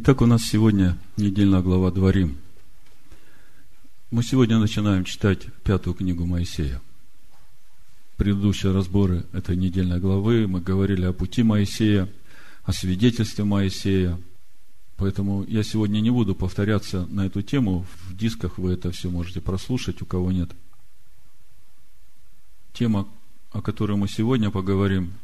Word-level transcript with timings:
Итак, 0.00 0.22
у 0.22 0.26
нас 0.26 0.44
сегодня 0.44 0.96
недельная 1.16 1.60
глава 1.60 1.90
Дворим. 1.90 2.38
Мы 4.12 4.22
сегодня 4.22 4.58
начинаем 4.58 5.02
читать 5.02 5.46
пятую 5.64 5.94
книгу 5.94 6.24
Моисея. 6.24 6.80
Предыдущие 8.16 8.70
разборы 8.70 9.26
этой 9.32 9.56
недельной 9.56 9.98
главы 9.98 10.46
мы 10.46 10.60
говорили 10.60 11.04
о 11.04 11.12
пути 11.12 11.42
Моисея, 11.42 12.08
о 12.62 12.72
свидетельстве 12.72 13.42
Моисея. 13.42 14.20
Поэтому 14.98 15.42
я 15.48 15.64
сегодня 15.64 15.98
не 15.98 16.10
буду 16.10 16.36
повторяться 16.36 17.04
на 17.06 17.26
эту 17.26 17.42
тему. 17.42 17.84
В 18.04 18.16
дисках 18.16 18.56
вы 18.58 18.74
это 18.74 18.92
все 18.92 19.10
можете 19.10 19.40
прослушать, 19.40 20.00
у 20.00 20.06
кого 20.06 20.30
нет. 20.30 20.52
Тема, 22.72 23.08
о 23.50 23.62
которой 23.62 23.96
мы 23.96 24.06
сегодня 24.06 24.52
поговорим, 24.52 25.14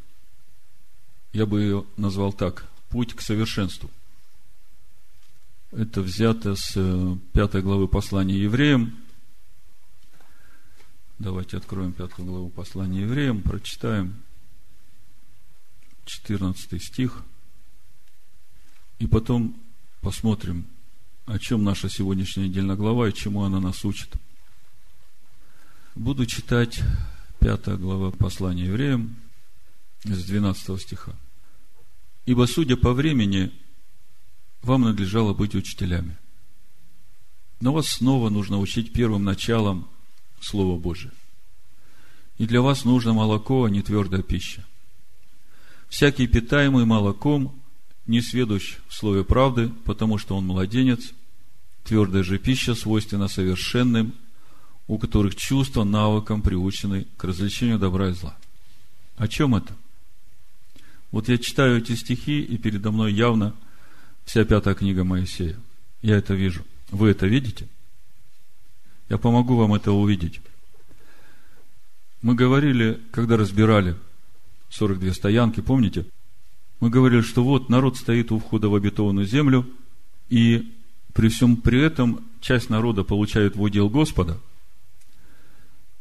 я 1.33 1.47
бы 1.47 1.63
ее 1.63 1.85
назвал 1.97 2.33
так– 2.33 2.69
«Путь 2.89 3.15
к 3.15 3.21
совершенству».– 3.21 3.89
это 5.77 6.03
взято 6.03 6.55
с 6.55 6.73
э, 6.77 7.17
пятой 7.33 7.63
главы 7.63 7.89
послания 7.89 8.39
евреям. 8.39 8.97
Давайте 11.19 11.57
откроем 11.57 11.93
пятую 11.93 12.27
главу 12.27 12.49
послания 12.49 13.03
евреям, 13.03 13.43
прочитаем 13.43 14.15
14 16.05 16.83
стих. 16.83 17.25
И 19.01 19.07
потом 19.07 19.57
посмотрим, 20.01 20.67
о 21.27 21.39
чем 21.39 21.65
наша 21.65 21.89
сегодняшняя 21.89 22.49
недельная 22.49 22.77
глава 22.77 23.09
и 23.09 23.15
чему 23.15 23.43
она 23.43 23.59
нас 23.61 23.85
учит. 23.85 24.13
Буду 25.97 26.27
читать 26.27 26.83
пятая 27.41 27.77
глава 27.77 28.13
послания 28.13 28.67
евреям 28.67 29.17
с 30.05 30.25
12 30.25 30.81
стиха. 30.81 31.15
Ибо, 32.27 32.47
судя 32.47 32.77
по 32.77 32.93
времени, 32.93 33.53
вам 34.67 34.83
надлежало 34.83 35.35
быть 35.35 35.55
учителями. 35.55 36.17
Но 37.61 37.73
вас 37.73 37.89
снова 37.89 38.31
нужно 38.31 38.59
учить 38.59 38.93
первым 38.93 39.25
началом 39.25 39.89
Слова 40.41 40.79
Божия. 40.79 41.13
И 42.39 42.47
для 42.47 42.61
вас 42.61 42.85
нужно 42.85 43.13
молоко, 43.13 43.65
а 43.65 43.71
не 43.71 43.83
твердая 43.83 44.23
пища. 44.23 44.65
Всякий 45.89 46.27
питаемый 46.27 46.85
молоком 46.85 47.55
не 48.07 48.21
сведущ 48.21 48.79
в 48.89 48.95
слове 48.95 49.25
правды, 49.25 49.71
потому 49.85 50.19
что 50.19 50.37
он 50.37 50.47
младенец. 50.47 51.13
Твердая 51.85 52.23
же 52.23 52.39
пища 52.39 52.75
свойственна 52.75 53.29
совершенным, 53.29 54.15
у 54.87 54.99
которых 54.99 55.37
чувства 55.37 55.85
навыком 55.85 56.43
приучены 56.43 57.07
к 57.17 57.25
развлечению 57.25 57.79
добра 57.79 58.09
и 58.09 58.13
зла. 58.13 58.37
О 59.17 59.29
чем 59.29 59.55
это? 59.55 59.75
Вот 61.11 61.29
я 61.29 61.39
читаю 61.39 61.79
эти 61.79 61.95
стихи, 61.95 62.43
и 62.43 62.59
передо 62.59 62.91
мной 62.91 63.13
явно 63.13 63.55
Вся 64.25 64.45
пятая 64.45 64.75
книга 64.75 65.05
Моисея. 65.05 65.57
Я 66.03 66.17
это 66.17 66.35
вижу. 66.35 66.65
Вы 66.91 67.11
это 67.11 67.27
видите? 67.27 67.69
Я 69.09 69.19
помогу 69.19 69.57
вам 69.57 69.75
это 69.75 69.93
увидеть. 69.93 70.41
Мы 72.23 72.35
говорили, 72.35 73.01
когда 73.13 73.37
разбирали 73.37 73.97
42 74.71 75.13
стоянки, 75.13 75.61
помните? 75.61 76.07
Мы 76.81 76.91
говорили, 76.91 77.21
что 77.21 77.45
вот 77.45 77.69
народ 77.69 77.97
стоит 77.97 78.33
у 78.33 78.39
входа 78.39 78.69
в 78.69 78.75
обетованную 78.75 79.27
землю, 79.27 79.67
и 80.31 80.73
при 81.13 81.29
всем 81.29 81.57
при 81.57 81.81
этом 81.81 82.25
часть 82.41 82.71
народа 82.71 83.05
получает 83.05 83.57
в 83.57 83.63
удел 83.63 83.91
Господа, 83.91 84.41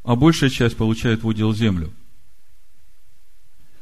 а 0.04 0.16
большая 0.16 0.50
часть 0.50 0.78
получает 0.78 1.24
в 1.24 1.28
удел 1.28 1.54
землю. 1.54 1.94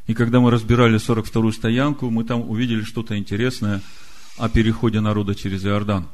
И 0.08 0.14
когда 0.14 0.40
мы 0.40 0.50
разбирали 0.52 1.00
42-ю 1.00 1.52
стоянку, 1.52 2.10
мы 2.10 2.24
там 2.24 2.50
увидели 2.50 2.82
что-то 2.82 3.16
интересное– 3.18 3.82
о 4.38 4.50
переходе 4.50 5.00
народа 5.00 5.36
через 5.36 5.66
Иордан. 5.66 6.08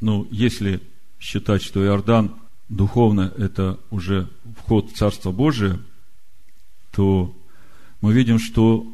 Ну, 0.00 0.26
если 0.30 0.82
считать, 1.18 1.62
что 1.62 1.84
Иордан 1.84 2.34
духовно 2.68 3.32
это 3.36 3.78
уже 3.90 4.28
вход 4.58 4.90
в 4.90 4.96
Царство 4.96 5.32
Божие, 5.32 5.80
то 6.92 7.36
мы 8.00 8.12
видим, 8.12 8.38
что 8.38 8.86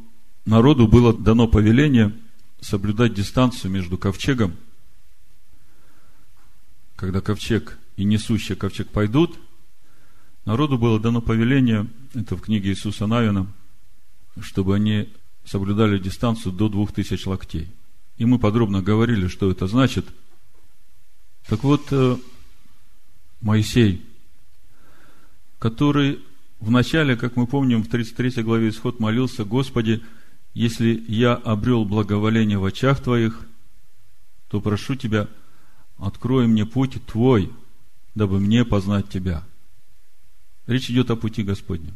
народу 0.45 0.89
было 0.89 1.17
дано 1.17 1.49
повеление 1.49 2.17
соблюдать 2.61 3.15
дистанцию 3.15 3.71
между 3.71 3.99
ковчегом, 3.99 4.57
когда 6.97 7.21
ковчег 7.21 7.79
и 7.97 8.05
несущий 8.05 8.55
ковчег 8.55 8.91
пойдут, 8.91 9.39
народу 10.45 10.79
было 10.79 11.01
дано 11.01 11.23
повеление, 11.23 11.89
это 12.15 12.37
в 12.37 12.43
книге 12.43 12.71
Иисуса 12.71 13.07
Навина, 13.07 13.47
чтобы 14.41 14.75
они 14.75 15.09
соблюдали 15.51 15.99
дистанцию 15.99 16.53
до 16.53 16.69
двух 16.69 16.93
тысяч 16.93 17.27
локтей. 17.27 17.69
И 18.19 18.25
мы 18.25 18.39
подробно 18.39 18.83
говорили, 18.83 19.27
что 19.27 19.51
это 19.51 19.67
значит. 19.67 20.07
Так 21.49 21.65
вот, 21.65 21.89
э, 21.91 22.17
Моисей, 23.41 24.07
который 25.59 26.21
в 26.61 26.71
начале, 26.71 27.17
как 27.17 27.35
мы 27.35 27.49
помним, 27.49 27.83
в 27.83 27.89
33 27.89 28.45
главе 28.45 28.69
Исход 28.69 29.01
молился, 29.01 29.45
Господи, 29.45 30.05
если 30.55 31.05
я 31.09 31.35
обрел 31.35 31.85
благоволение 31.85 32.59
в 32.59 32.65
очах 32.65 33.03
Твоих, 33.03 33.45
то 34.51 34.61
прошу 34.61 34.95
Тебя, 34.95 35.27
открой 35.99 36.47
мне 36.47 36.65
путь 36.65 37.05
Твой, 37.07 37.51
дабы 38.15 38.39
мне 38.39 38.65
познать 38.65 39.09
Тебя. 39.09 39.45
Речь 40.69 40.91
идет 40.91 41.11
о 41.11 41.17
пути 41.17 41.43
Господнем. 41.43 41.95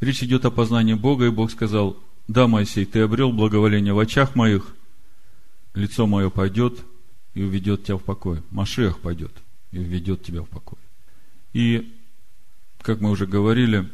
Речь 0.00 0.22
идет 0.22 0.44
о 0.44 0.50
познании 0.50 0.94
Бога, 0.94 1.24
и 1.24 1.30
Бог 1.30 1.50
сказал, 1.50 1.96
да, 2.30 2.46
Моисей, 2.46 2.84
ты 2.84 3.00
обрел 3.00 3.32
благоволение 3.32 3.92
в 3.92 3.98
очах 3.98 4.36
моих, 4.36 4.76
лицо 5.74 6.06
мое 6.06 6.30
пойдет 6.30 6.78
и 7.34 7.42
уведет 7.42 7.82
тебя 7.82 7.96
в 7.96 8.04
покой. 8.04 8.40
Машех 8.52 9.00
пойдет 9.00 9.32
и 9.72 9.80
уведет 9.80 10.22
тебя 10.22 10.42
в 10.42 10.48
покой. 10.48 10.78
И, 11.54 11.92
как 12.82 13.00
мы 13.00 13.10
уже 13.10 13.26
говорили, 13.26 13.90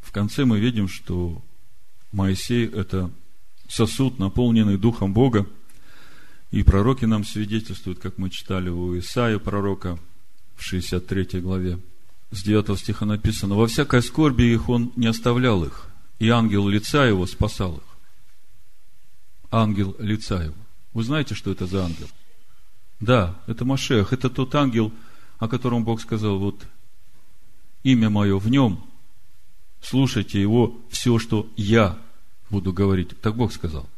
в 0.00 0.10
конце 0.10 0.44
мы 0.44 0.58
видим, 0.58 0.88
что 0.88 1.40
Моисей– 2.10 2.66
это 2.74 3.08
сосуд, 3.68 4.18
наполненный 4.18 4.76
Духом 4.76 5.12
Бога, 5.12 5.46
и 6.50 6.64
пророки 6.64 7.04
нам 7.04 7.24
свидетельствуют, 7.24 8.00
как 8.00 8.18
мы 8.18 8.30
читали 8.30 8.68
у 8.68 8.98
Исаия 8.98 9.38
пророка 9.38 9.96
в 10.56 10.64
63 10.64 11.40
главе. 11.40 11.78
С 12.32 12.42
9 12.42 12.76
стиха 12.76 13.06
написано, 13.06 13.54
«Во 13.54 13.68
всякой 13.68 14.02
скорби 14.02 14.42
их 14.42 14.68
он 14.68 14.92
не 14.96 15.06
оставлял 15.06 15.62
их, 15.62 15.89
и 16.20 16.28
ангел 16.28 16.68
лица 16.68 17.06
его 17.06 17.26
спасал 17.26 17.78
их. 17.78 17.82
Ангел 19.50 19.96
лица 19.98 20.44
его. 20.44 20.54
Вы 20.92 21.02
знаете, 21.02 21.34
что 21.34 21.50
это 21.50 21.66
за 21.66 21.84
ангел? 21.84 22.08
Да, 23.00 23.40
это 23.46 23.64
Машех, 23.64 24.12
это 24.12 24.28
тот 24.28 24.54
ангел, 24.54 24.92
о 25.38 25.48
котором 25.48 25.82
Бог 25.82 26.00
сказал, 26.00 26.38
вот 26.38 26.66
имя 27.82 28.10
мое 28.10 28.38
в 28.38 28.48
нем, 28.50 28.84
слушайте 29.80 30.40
его, 30.40 30.78
все, 30.90 31.18
что 31.18 31.48
я 31.56 31.98
буду 32.50 32.72
говорить. 32.72 33.18
Так 33.22 33.34
Бог 33.34 33.52
сказал. 33.52 33.88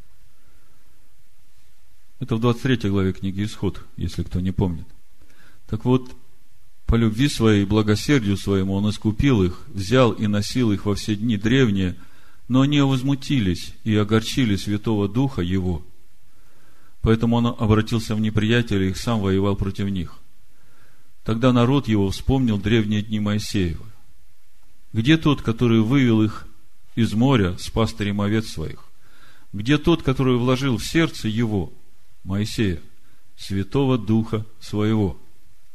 Это 2.19 2.37
в 2.37 2.39
23 2.39 2.89
главе 2.89 3.11
книги 3.11 3.43
Исход, 3.43 3.81
если 3.97 4.23
кто 4.23 4.39
не 4.39 4.51
помнит. 4.51 4.87
Так 5.67 5.83
вот, 5.83 6.15
по 6.85 6.95
любви 6.95 7.27
своей 7.27 7.63
и 7.63 7.65
благосердию 7.65 8.37
своему 8.37 8.75
он 8.75 8.89
искупил 8.89 9.43
их, 9.43 9.61
взял 9.67 10.13
и 10.13 10.27
носил 10.27 10.71
их 10.71 10.85
во 10.85 10.95
все 10.95 11.17
дни 11.17 11.35
древние– 11.35 11.97
но 12.47 12.61
они 12.61 12.81
возмутились 12.81 13.73
и 13.83 13.95
огорчили 13.95 14.55
Святого 14.55 15.07
Духа 15.07 15.41
Его. 15.41 15.83
Поэтому 17.01 17.37
он 17.37 17.47
обратился 17.47 18.15
в 18.15 18.21
неприятеля 18.21 18.89
и 18.89 18.93
сам 18.93 19.19
воевал 19.19 19.55
против 19.55 19.89
них. 19.89 20.19
Тогда 21.23 21.53
народ 21.53 21.87
его 21.87 22.09
вспомнил 22.09 22.57
древние 22.57 23.01
дни 23.01 23.19
Моисеева. 23.19 23.85
Где 24.91 25.17
тот, 25.17 25.41
который 25.41 25.81
вывел 25.81 26.21
их 26.21 26.47
из 26.95 27.13
моря 27.13 27.57
с 27.57 27.69
пастырем 27.69 28.21
овец 28.21 28.47
своих? 28.47 28.85
Где 29.51 29.77
тот, 29.77 30.03
который 30.03 30.37
вложил 30.37 30.77
в 30.77 30.85
сердце 30.85 31.27
его, 31.27 31.71
Моисея, 32.23 32.81
Святого 33.37 33.97
Духа 33.97 34.45
своего? 34.59 35.17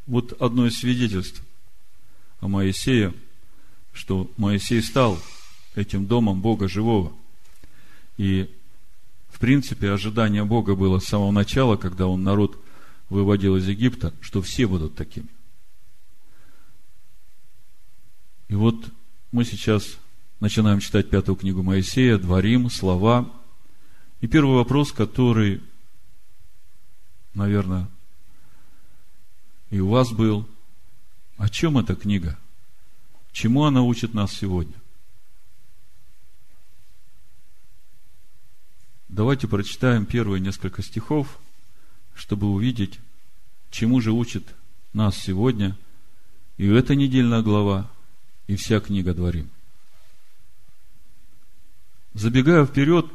Вот 0.07 0.41
одно 0.41 0.67
из 0.67 0.79
свидетельств 0.79 1.43
о 2.41 2.49
Моисее, 2.49 3.15
что 3.93 4.31
Моисей 4.37 4.83
стал 4.83 5.19
этим 5.79 6.07
домом 6.07 6.41
Бога 6.41 6.69
живого. 6.69 7.13
И, 8.17 8.51
в 9.31 9.39
принципе, 9.39 9.93
ожидание 9.93 10.45
Бога 10.45 10.75
было 10.75 10.99
с 10.99 11.05
самого 11.05 11.31
начала, 11.31 11.77
когда 11.77 12.07
он 12.07 12.25
народ 12.25 12.59
выводил 13.09 13.57
из 13.57 13.67
Египта, 13.69 14.13
что 14.21 14.43
все 14.43 14.67
будут 14.67 14.97
такими. 14.97 15.29
И 18.49 18.55
вот 18.55 18.77
мы 19.31 19.45
сейчас 19.45 19.99
начинаем 20.41 20.81
читать 20.81 21.11
пятую 21.11 21.37
книгу 21.37 21.63
Моисея, 21.63 22.19
Дворим, 22.19 22.71
Слова. 22.71 23.31
И 24.21 24.27
первый 24.27 24.57
вопрос, 24.57 24.91
который, 24.91 25.63
наверное, 27.35 27.89
и 29.71 29.79
у 29.81 29.89
вас 29.89 30.11
был, 30.11 30.49
о 31.37 31.49
чем 31.49 31.79
эта 31.79 31.95
книга? 31.95 32.39
Чему 33.33 33.65
она 33.65 33.83
учит 33.83 34.15
нас 34.15 34.33
сегодня? 34.33 34.78
Давайте 39.09 39.49
прочитаем 39.49 40.05
первые 40.05 40.41
несколько 40.41 40.83
стихов, 40.83 41.39
чтобы 42.15 42.49
увидеть, 42.49 42.99
чему 43.71 44.01
же 44.01 44.13
учит 44.13 44.45
нас 44.93 45.17
сегодня 45.17 45.77
и 46.59 46.67
эта 46.67 46.97
недельная 46.97 47.41
глава, 47.41 47.89
и 48.49 48.57
вся 48.57 48.81
книга 48.81 49.15
Дворим. 49.15 49.49
Забегая 52.15 52.67
вперед, 52.67 53.07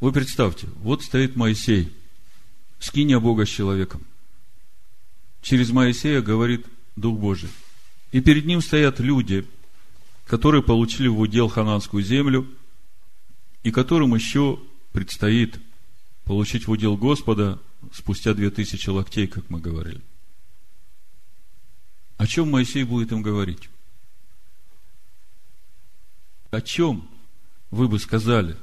вы 0.00 0.10
представьте, 0.10 0.68
вот 0.76 1.02
стоит 1.02 1.36
Моисей, 1.36 1.92
скиния 2.78 3.20
Бога 3.20 3.44
с 3.44 3.50
человеком. 3.50 4.02
Через 5.42 5.70
Моисея 5.70 6.22
говорит 6.22 6.64
Дух 6.96 7.18
Божий. 7.18 7.50
И 8.10 8.22
перед 8.22 8.46
ним 8.46 8.62
стоят 8.62 9.00
люди, 9.00 9.46
которые 10.26 10.62
получили 10.62 11.08
в 11.08 11.20
удел 11.20 11.48
хананскую 11.48 12.02
землю, 12.02 12.48
и 13.62 13.70
которым 13.70 14.14
еще 14.14 14.60
предстоит 14.92 15.58
получить 16.24 16.66
в 16.66 16.70
удел 16.70 16.96
Господа 16.96 17.60
спустя 17.92 18.34
две 18.34 18.50
тысячи 18.50 18.88
локтей, 18.88 19.26
как 19.26 19.48
мы 19.50 19.60
говорили. 19.60 20.00
О 22.16 22.26
чем 22.26 22.50
Моисей 22.50 22.84
будет 22.84 23.12
им 23.12 23.22
говорить? 23.22 23.68
О 26.50 26.60
чем 26.60 27.08
вы 27.70 27.88
бы 27.88 27.98
сказали 27.98 28.56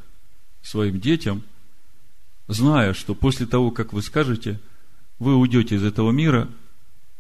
своим 0.62 1.00
детям, 1.00 1.44
зная, 2.48 2.94
что 2.94 3.16
после 3.16 3.46
того, 3.46 3.72
как 3.72 3.94
вы 3.94 4.02
скажете, 4.02 4.60
вы 5.18 5.36
уйдете 5.36 5.76
из 5.76 5.84
этого 5.84 6.12
мира 6.12 6.50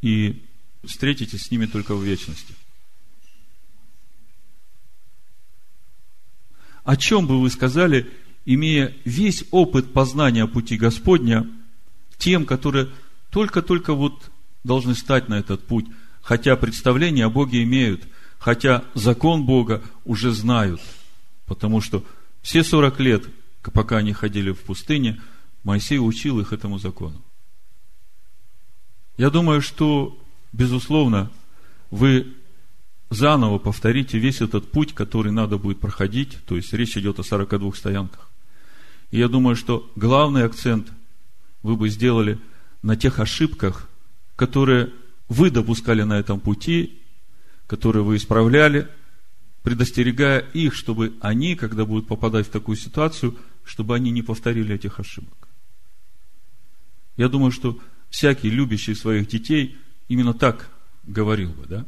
и 0.02 0.46
встретитесь 0.84 1.44
с 1.44 1.52
ними 1.52 1.66
только 1.66 1.96
в 1.96 2.04
вечности? 2.04 2.54
О 6.90 6.98
чем 6.98 7.28
бы 7.28 7.40
вы 7.40 7.52
сказали, 7.52 8.10
имея 8.46 8.96
весь 9.06 9.44
опыт 9.52 9.94
познания 9.94 10.48
пути 10.48 10.76
Господня, 10.76 11.48
тем, 12.18 12.48
которые 12.48 12.90
только-только 13.30 13.94
вот 13.94 14.32
должны 14.64 14.96
стать 14.96 15.30
на 15.30 15.36
этот 15.36 15.64
путь, 15.68 15.86
хотя 16.24 16.56
представление 16.56 17.26
о 17.26 17.30
Боге 17.30 17.62
имеют, 17.62 18.08
хотя 18.40 18.86
закон 18.96 19.46
Бога 19.46 19.84
уже 20.04 20.32
знают, 20.32 20.82
потому 21.46 21.80
что 21.80 22.04
все 22.42 22.64
40 22.64 23.00
лет, 23.02 23.24
пока 23.72 23.98
они 23.98 24.12
ходили 24.12 24.50
в 24.50 24.62
пустыне, 24.62 25.22
Моисей 25.64 26.00
учил 26.00 26.40
их 26.40 26.54
этому 26.54 26.80
закону. 26.80 27.22
Я 29.16 29.30
думаю, 29.30 29.62
что, 29.62 30.18
безусловно, 30.54 31.30
вы 31.92 32.34
заново 33.10 33.58
повторите 33.58 34.18
весь 34.20 34.42
этот 34.42 34.72
путь, 34.72 34.94
который 34.94 35.32
надо 35.32 35.58
будет 35.58 35.80
проходить, 35.80 36.38
то 36.46 36.56
есть 36.56 36.74
речь 36.74 36.98
идет 36.98 37.20
о 37.20 37.24
42 37.24 37.74
стоянках. 37.74 38.30
И 39.12 39.18
я 39.18 39.28
думаю, 39.28 39.56
что 39.56 39.90
главный 39.96 40.44
акцент 40.44 40.92
вы 41.64 41.76
бы 41.76 41.90
сделали 41.90 42.40
на 42.84 42.96
тех 42.96 43.20
ошибках, 43.20 43.90
которые 44.36 44.92
вы 45.28 45.52
допускали 45.52 46.04
на 46.04 46.20
этом 46.20 46.40
пути, 46.40 47.00
которые 47.68 48.04
вы 48.04 48.18
исправляли, 48.18 48.88
предостерегая 49.64 50.40
их, 50.40 50.74
чтобы 50.74 51.14
они, 51.20 51.56
когда 51.56 51.86
будут 51.86 52.08
попадать 52.08 52.48
в 52.48 52.52
такую 52.52 52.78
ситуацию, 52.78 53.38
чтобы 53.64 53.96
они 53.96 54.12
не 54.12 54.22
повторили 54.22 54.76
этих 54.76 55.00
ошибок. 55.00 55.48
Я 57.18 57.28
думаю, 57.28 57.52
что 57.52 57.78
всякий, 58.10 58.50
любящий 58.50 58.96
своих 58.96 59.28
детей, 59.28 59.78
именно 60.08 60.34
так 60.34 60.70
говорил 61.04 61.52
бы, 61.52 61.66
да? 61.68 61.86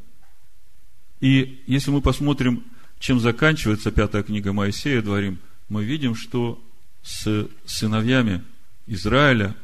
И 1.21 1.63
если 1.67 1.91
мы 1.91 2.01
посмотрим, 2.01 2.63
чем 2.99 3.19
заканчивается 3.19 3.91
пятая 3.91 4.23
книга 4.23 4.51
Моисея, 4.53 5.01
дворим, 5.01 5.39
мы 5.69 5.85
видим, 5.85 6.15
что 6.15 6.61
с 7.03 7.47
сыновьями 7.65 8.43
Израиля 8.87 9.55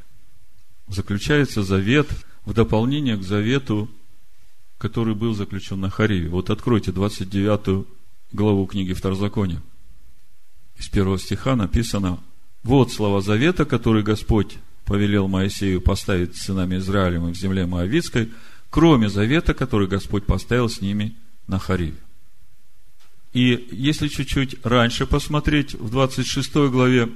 заключается 0.88 1.64
завет 1.64 2.08
в 2.46 2.54
дополнение 2.54 3.18
к 3.18 3.24
завету, 3.24 3.90
который 4.78 5.16
был 5.16 5.34
заключен 5.34 5.82
на 5.82 5.90
Хариве. 5.90 6.30
Вот 6.30 6.50
откройте 6.50 6.92
29 6.92 7.86
главу 8.32 8.66
книги 8.68 8.94
Второзакония. 8.94 9.62
Из 10.78 10.88
первого 10.88 11.18
стиха 11.18 11.56
написано, 11.56 12.20
вот 12.64 12.92
слова 12.92 13.22
завета, 13.22 13.66
который 13.66 14.04
Господь 14.04 14.58
повелел 14.86 15.28
Моисею 15.28 15.82
поставить 15.82 16.36
с 16.36 16.44
сынами 16.44 16.78
Израилем 16.78 17.32
в 17.32 17.36
земле 17.36 17.66
Моавицкой, 17.66 18.30
кроме 18.70 19.10
завета, 19.10 19.56
который 19.56 19.88
Господь 19.88 20.26
поставил 20.26 20.70
с 20.70 20.82
ними 20.82 21.16
на 21.48 21.60
Хариве. 21.60 21.98
И 23.34 23.68
если 23.72 24.08
чуть-чуть 24.08 24.66
раньше 24.66 25.06
посмотреть, 25.06 25.74
в 25.74 25.90
26 25.90 26.56
главе 26.70 27.10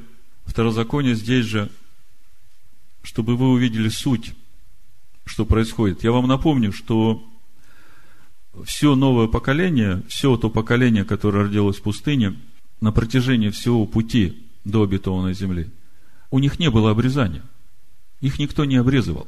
Второзакония 0.46 1.16
здесь 1.16 1.46
же, 1.46 1.70
чтобы 3.04 3.36
вы 3.36 3.50
увидели 3.50 3.90
суть, 3.90 4.34
что 5.26 5.46
происходит. 5.46 6.04
Я 6.04 6.12
вам 6.12 6.28
напомню, 6.28 6.72
что 6.72 7.24
все 8.66 8.96
новое 8.96 9.28
поколение, 9.28 10.04
все 10.08 10.36
то 10.38 10.50
поколение, 10.50 11.06
которое 11.06 11.46
родилось 11.46 11.78
в 11.78 11.84
пустыне, 11.84 12.38
на 12.82 12.92
протяжении 12.92 13.50
всего 13.50 13.86
пути 13.86 14.46
до 14.66 14.84
обетованной 14.84 15.34
земли, 15.34 15.70
у 16.32 16.40
них 16.40 16.60
не 16.60 16.70
было 16.70 16.92
обрезания. 16.92 17.44
Их 18.20 18.40
никто 18.40 18.66
не 18.66 18.76
обрезывал. 18.76 19.28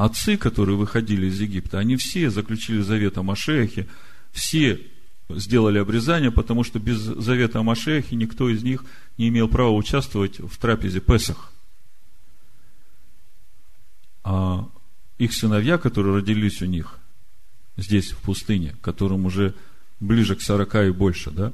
Отцы, 0.00 0.38
которые 0.38 0.78
выходили 0.78 1.26
из 1.26 1.38
Египта, 1.38 1.78
они 1.78 1.96
все 1.96 2.30
заключили 2.30 2.80
завет 2.80 3.18
о 3.18 3.22
Машехе, 3.22 3.86
все 4.32 4.80
сделали 5.28 5.76
обрезание, 5.76 6.30
потому 6.30 6.64
что 6.64 6.78
без 6.78 6.96
завета 6.96 7.58
о 7.58 7.62
Машехе 7.62 8.16
никто 8.16 8.48
из 8.48 8.62
них 8.62 8.82
не 9.18 9.28
имел 9.28 9.46
права 9.46 9.72
участвовать 9.72 10.38
в 10.38 10.56
трапезе 10.56 11.00
Песах. 11.00 11.52
А 14.24 14.70
их 15.18 15.34
сыновья, 15.34 15.76
которые 15.76 16.16
родились 16.16 16.62
у 16.62 16.64
них 16.64 16.98
здесь, 17.76 18.12
в 18.12 18.22
пустыне, 18.22 18.76
которым 18.80 19.26
уже 19.26 19.54
ближе 20.00 20.34
к 20.34 20.40
сорока 20.40 20.82
и 20.82 20.92
больше, 20.92 21.30
да, 21.30 21.52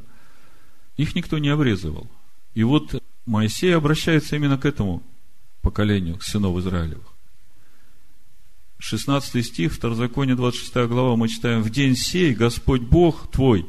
их 0.97 1.17
никто 1.17 1.39
не 1.39 1.49
обрезывал. 1.49 2.09
И 2.55 2.63
вот 2.63 3.03
Моисей 3.27 3.75
обращается 3.75 4.37
именно 4.37 4.57
к 4.57 4.67
этому 4.67 5.03
поколению, 5.63 6.19
к 6.19 6.23
сынов 6.23 6.57
Израилевых. 6.59 7.16
16 8.79 9.45
стих, 9.45 9.73
Второзаконие, 9.73 10.37
26 10.37 10.89
глава, 10.89 11.17
мы 11.17 11.29
читаем, 11.29 11.63
«В 11.63 11.71
день 11.71 11.97
сей 11.97 12.35
Господь 12.35 12.83
Бог 12.83 13.31
твой 13.31 13.67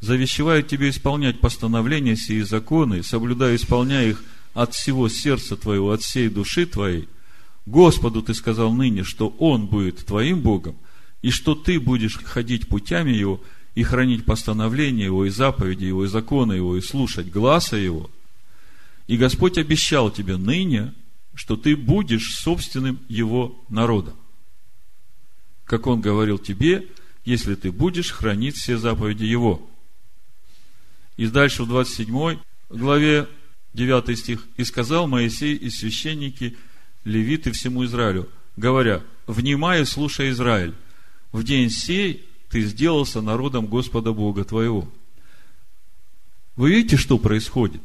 завещевает 0.00 0.66
тебе 0.66 0.90
исполнять 0.90 1.40
постановления 1.40 2.16
сии 2.16 2.40
законы, 2.40 3.02
соблюдая 3.02 3.52
и 3.52 3.56
исполняя 3.56 4.08
их 4.08 4.24
от 4.54 4.72
всего 4.72 5.08
сердца 5.08 5.56
твоего, 5.56 5.92
от 5.92 6.00
всей 6.00 6.30
души 6.30 6.64
твоей. 6.64 7.08
Господу 7.66 8.22
ты 8.22 8.32
сказал 8.32 8.72
ныне, 8.72 9.04
что 9.04 9.28
Он 9.38 9.66
будет 9.66 10.06
твоим 10.06 10.40
Богом, 10.40 10.76
и 11.20 11.30
что 11.30 11.54
ты 11.54 11.78
будешь 11.78 12.16
ходить 12.16 12.66
путями 12.66 13.10
Его, 13.10 13.42
и 13.74 13.82
хранить 13.82 14.24
постановления 14.24 15.04
Его, 15.04 15.26
и 15.26 15.30
заповеди 15.30 15.84
Его, 15.84 16.06
и 16.06 16.08
законы 16.08 16.54
Его, 16.54 16.76
и 16.76 16.80
слушать 16.80 17.30
гласа 17.30 17.76
Его. 17.76 18.10
И 19.06 19.18
Господь 19.18 19.58
обещал 19.58 20.10
тебе 20.10 20.38
ныне, 20.38 20.94
что 21.34 21.56
ты 21.56 21.76
будешь 21.76 22.34
собственным 22.36 23.00
Его 23.08 23.62
народом 23.68 24.14
как 25.70 25.86
Он 25.86 26.00
говорил 26.00 26.36
тебе, 26.36 26.88
если 27.24 27.54
ты 27.54 27.70
будешь 27.70 28.10
хранить 28.10 28.56
все 28.56 28.76
заповеди 28.76 29.22
Его. 29.22 29.70
И 31.16 31.28
дальше 31.28 31.62
в 31.62 31.68
27 31.68 32.40
главе 32.70 33.28
9 33.74 34.18
стих. 34.18 34.48
«И 34.56 34.64
сказал 34.64 35.06
Моисей 35.06 35.54
и 35.54 35.70
священники, 35.70 36.56
левиты 37.04 37.52
всему 37.52 37.84
Израилю, 37.84 38.28
говоря, 38.56 39.04
внимай 39.28 39.82
и 39.82 39.84
слушай 39.84 40.30
Израиль, 40.30 40.74
в 41.30 41.44
день 41.44 41.70
сей 41.70 42.26
ты 42.48 42.62
сделался 42.62 43.20
народом 43.20 43.66
Господа 43.66 44.12
Бога 44.12 44.42
твоего». 44.42 44.88
Вы 46.56 46.70
видите, 46.70 46.96
что 46.96 47.16
происходит? 47.16 47.82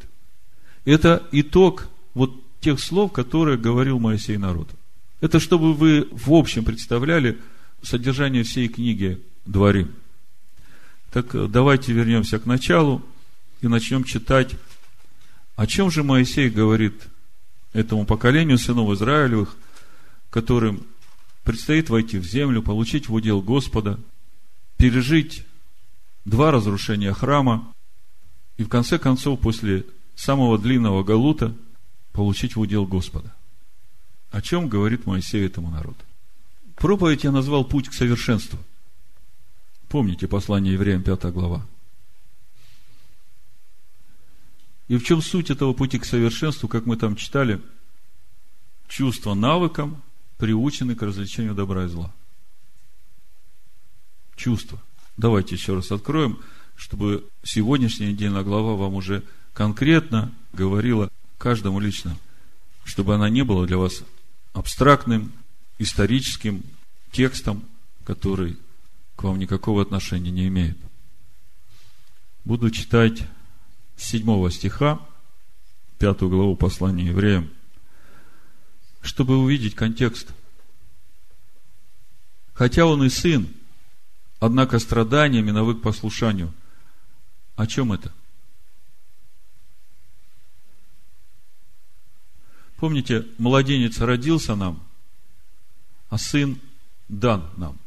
Это 0.85 1.27
итог 1.31 1.87
вот 2.15 2.33
тех 2.61 2.79
слов, 2.79 3.11
которые 3.11 3.59
говорил 3.59 3.99
Моисей 3.99 4.37
народу. 4.37 4.71
Это 5.21 5.39
чтобы 5.39 5.75
вы 5.75 6.07
в 6.11 6.33
общем 6.33 6.65
представляли, 6.65 7.39
содержание 7.85 8.43
всей 8.43 8.67
книги 8.67 9.21
дворим. 9.45 9.93
Так 11.11 11.33
э, 11.35 11.47
давайте 11.47 11.93
вернемся 11.93 12.39
к 12.39 12.45
началу 12.45 13.01
и 13.61 13.67
начнем 13.67 14.03
читать, 14.03 14.55
о 15.55 15.67
чем 15.67 15.91
же 15.91 16.03
Моисей 16.03 16.49
говорит 16.49 17.07
этому 17.73 18.05
поколению 18.05 18.57
сынов 18.57 18.91
Израилевых, 18.91 19.55
которым 20.29 20.85
предстоит 21.43 21.89
войти 21.89 22.17
в 22.17 22.25
землю, 22.25 22.61
получить 22.61 23.07
в 23.07 23.13
удел 23.13 23.41
Господа, 23.41 23.99
пережить 24.77 25.45
два 26.25 26.51
разрушения 26.51 27.13
храма 27.13 27.71
и 28.57 28.63
в 28.63 28.69
конце 28.69 28.97
концов 28.97 29.39
после 29.39 29.85
самого 30.15 30.57
длинного 30.57 31.03
галута 31.03 31.55
получить 32.13 32.55
в 32.55 32.59
удел 32.59 32.85
Господа. 32.85 33.33
О 34.31 34.41
чем 34.41 34.67
говорит 34.67 35.05
Моисей 35.05 35.45
этому 35.45 35.69
народу? 35.69 35.99
Проповедь 36.75 37.23
я 37.23 37.31
назвал 37.31 37.63
«Путь 37.65 37.89
к 37.89 37.93
совершенству». 37.93 38.59
Помните 39.87 40.27
послание 40.27 40.73
евреям, 40.73 41.03
5 41.03 41.25
глава. 41.31 41.65
И 44.87 44.97
в 44.97 45.03
чем 45.03 45.21
суть 45.21 45.49
этого 45.49 45.73
пути 45.73 45.97
к 45.97 46.05
совершенству, 46.05 46.67
как 46.67 46.85
мы 46.85 46.97
там 46.97 47.15
читали? 47.15 47.61
Чувство 48.87 49.33
навыком 49.33 50.01
приучены 50.37 50.95
к 50.95 51.01
развлечению 51.01 51.55
добра 51.55 51.85
и 51.85 51.87
зла. 51.87 52.13
Чувство. 54.35 54.81
Давайте 55.17 55.55
еще 55.55 55.75
раз 55.75 55.91
откроем, 55.91 56.39
чтобы 56.75 57.27
сегодняшняя 57.43 58.11
недельная 58.11 58.43
глава 58.43 58.75
вам 58.75 58.95
уже 58.95 59.23
конкретно 59.53 60.31
говорила 60.53 61.09
каждому 61.37 61.79
лично, 61.79 62.17
чтобы 62.83 63.15
она 63.15 63.29
не 63.29 63.43
была 63.43 63.65
для 63.65 63.77
вас 63.77 64.03
абстрактным, 64.53 65.31
историческим 65.77 66.63
текстом, 67.11 67.63
который 68.03 68.57
к 69.15 69.23
вам 69.23 69.39
никакого 69.39 69.81
отношения 69.81 70.31
не 70.31 70.47
имеет. 70.47 70.77
Буду 72.43 72.69
читать 72.69 73.23
с 73.95 74.03
7 74.03 74.49
стиха, 74.49 74.99
пятую 75.97 76.29
главу 76.29 76.55
послания 76.55 77.07
евреям, 77.07 77.49
чтобы 79.01 79.37
увидеть 79.37 79.75
контекст. 79.75 80.33
Хотя 82.53 82.85
он 82.85 83.03
и 83.03 83.09
сын, 83.09 83.47
однако 84.39 84.79
страданиями 84.79 85.51
навык 85.51 85.81
послушанию. 85.81 86.53
О 87.55 87.67
чем 87.67 87.93
это? 87.93 88.11
Помните, 92.77 93.25
младенец 93.37 93.99
родился 93.99 94.55
нам, 94.55 94.84
а 96.15 96.17
сын 96.17 96.61
дан 97.09 97.51
нам. 97.57 97.77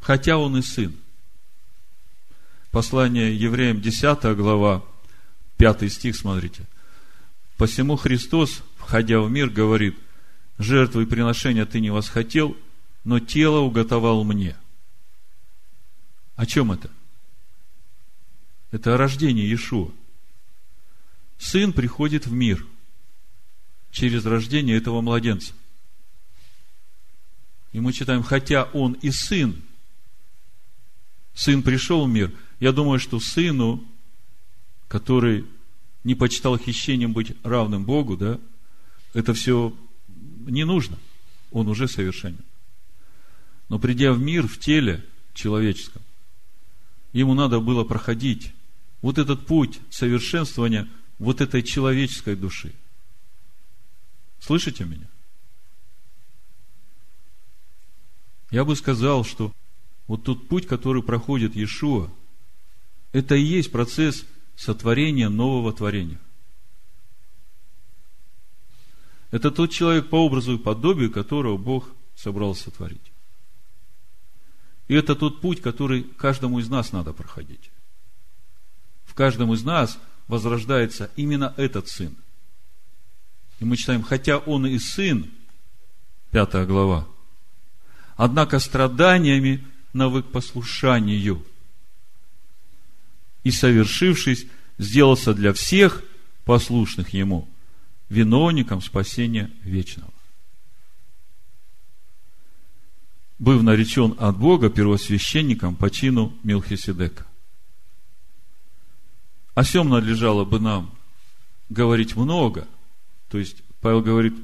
Хотя 0.00 0.36
он 0.36 0.56
и 0.56 0.62
сын. 0.62 0.92
Послание 2.72 3.32
евреям, 3.36 3.80
10 3.80 4.36
глава, 4.36 4.84
5 5.56 5.92
стих, 5.92 6.16
смотрите. 6.16 6.66
Посему 7.58 7.94
Христос, 7.94 8.64
входя 8.76 9.20
в 9.20 9.30
мир, 9.30 9.50
говорит, 9.50 9.96
жертвы 10.58 11.04
и 11.04 11.06
приношения 11.06 11.64
ты 11.64 11.78
не 11.78 11.90
восхотел, 11.90 12.56
но 13.04 13.20
тело 13.20 13.60
уготовал 13.60 14.24
мне. 14.24 14.56
О 16.34 16.44
чем 16.44 16.72
это? 16.72 16.90
Это 18.72 18.94
о 18.94 18.98
рождении 18.98 19.44
Иешуа. 19.44 19.92
Сын 21.38 21.72
приходит 21.72 22.26
в 22.26 22.32
мир 22.32 22.66
через 23.92 24.26
рождение 24.26 24.76
этого 24.76 25.02
младенца. 25.02 25.54
И 27.72 27.80
мы 27.80 27.92
читаем, 27.92 28.22
хотя 28.22 28.64
он 28.64 28.94
и 28.94 29.10
сын, 29.10 29.60
сын 31.34 31.62
пришел 31.62 32.06
в 32.06 32.08
мир, 32.08 32.32
я 32.60 32.72
думаю, 32.72 32.98
что 32.98 33.20
сыну, 33.20 33.84
который 34.88 35.44
не 36.04 36.14
почитал 36.14 36.56
хищением 36.58 37.12
быть 37.12 37.32
равным 37.42 37.84
Богу, 37.84 38.16
да, 38.16 38.38
это 39.14 39.34
все 39.34 39.74
не 40.46 40.64
нужно. 40.64 40.98
Он 41.50 41.68
уже 41.68 41.88
совершенен. 41.88 42.44
Но 43.68 43.78
придя 43.78 44.12
в 44.12 44.18
мир 44.18 44.46
в 44.46 44.58
теле 44.58 45.04
человеческом, 45.34 46.02
ему 47.12 47.34
надо 47.34 47.60
было 47.60 47.84
проходить 47.84 48.52
вот 49.02 49.18
этот 49.18 49.46
путь 49.46 49.78
совершенствования 49.90 50.88
вот 51.18 51.40
этой 51.40 51.62
человеческой 51.62 52.36
души. 52.36 52.72
Слышите 54.40 54.84
меня? 54.84 55.06
Я 58.50 58.64
бы 58.64 58.76
сказал, 58.76 59.24
что 59.24 59.52
вот 60.06 60.24
тот 60.24 60.48
путь, 60.48 60.66
который 60.66 61.02
проходит 61.02 61.54
Иешуа, 61.54 62.10
это 63.12 63.34
и 63.34 63.42
есть 63.42 63.70
процесс 63.70 64.24
сотворения 64.56 65.28
нового 65.28 65.72
творения. 65.72 66.18
Это 69.30 69.50
тот 69.50 69.70
человек 69.70 70.08
по 70.08 70.24
образу 70.24 70.54
и 70.54 70.58
подобию, 70.58 71.10
которого 71.10 71.58
Бог 71.58 71.90
собрался 72.16 72.64
сотворить. 72.64 73.12
И 74.88 74.94
это 74.94 75.14
тот 75.14 75.42
путь, 75.42 75.60
который 75.60 76.02
каждому 76.02 76.58
из 76.58 76.70
нас 76.70 76.92
надо 76.92 77.12
проходить. 77.12 77.70
В 79.04 79.14
каждом 79.14 79.52
из 79.52 79.62
нас 79.62 79.98
возрождается 80.26 81.10
именно 81.16 81.52
этот 81.58 81.88
сын. 81.88 82.16
И 83.60 83.64
мы 83.66 83.76
читаем, 83.76 84.02
хотя 84.02 84.38
он 84.38 84.66
и 84.66 84.78
сын, 84.78 85.30
пятая 86.30 86.64
глава, 86.64 87.06
однако 88.18 88.58
страданиями 88.58 89.64
навык 89.94 90.26
послушанию. 90.26 91.46
И 93.44 93.50
совершившись, 93.50 94.46
сделался 94.76 95.32
для 95.32 95.52
всех 95.54 96.02
послушных 96.44 97.14
ему 97.14 97.48
виновником 98.08 98.82
спасения 98.82 99.50
вечного. 99.62 100.12
Быв 103.38 103.62
наречен 103.62 104.16
от 104.18 104.36
Бога 104.36 104.68
первосвященником 104.68 105.76
по 105.76 105.88
чину 105.88 106.36
Милхиседека. 106.42 107.24
О 109.54 109.62
сем 109.62 109.90
надлежало 109.90 110.44
бы 110.44 110.58
нам 110.58 110.92
говорить 111.68 112.16
много. 112.16 112.66
То 113.28 113.38
есть, 113.38 113.62
Павел 113.80 114.02
говорит, 114.02 114.34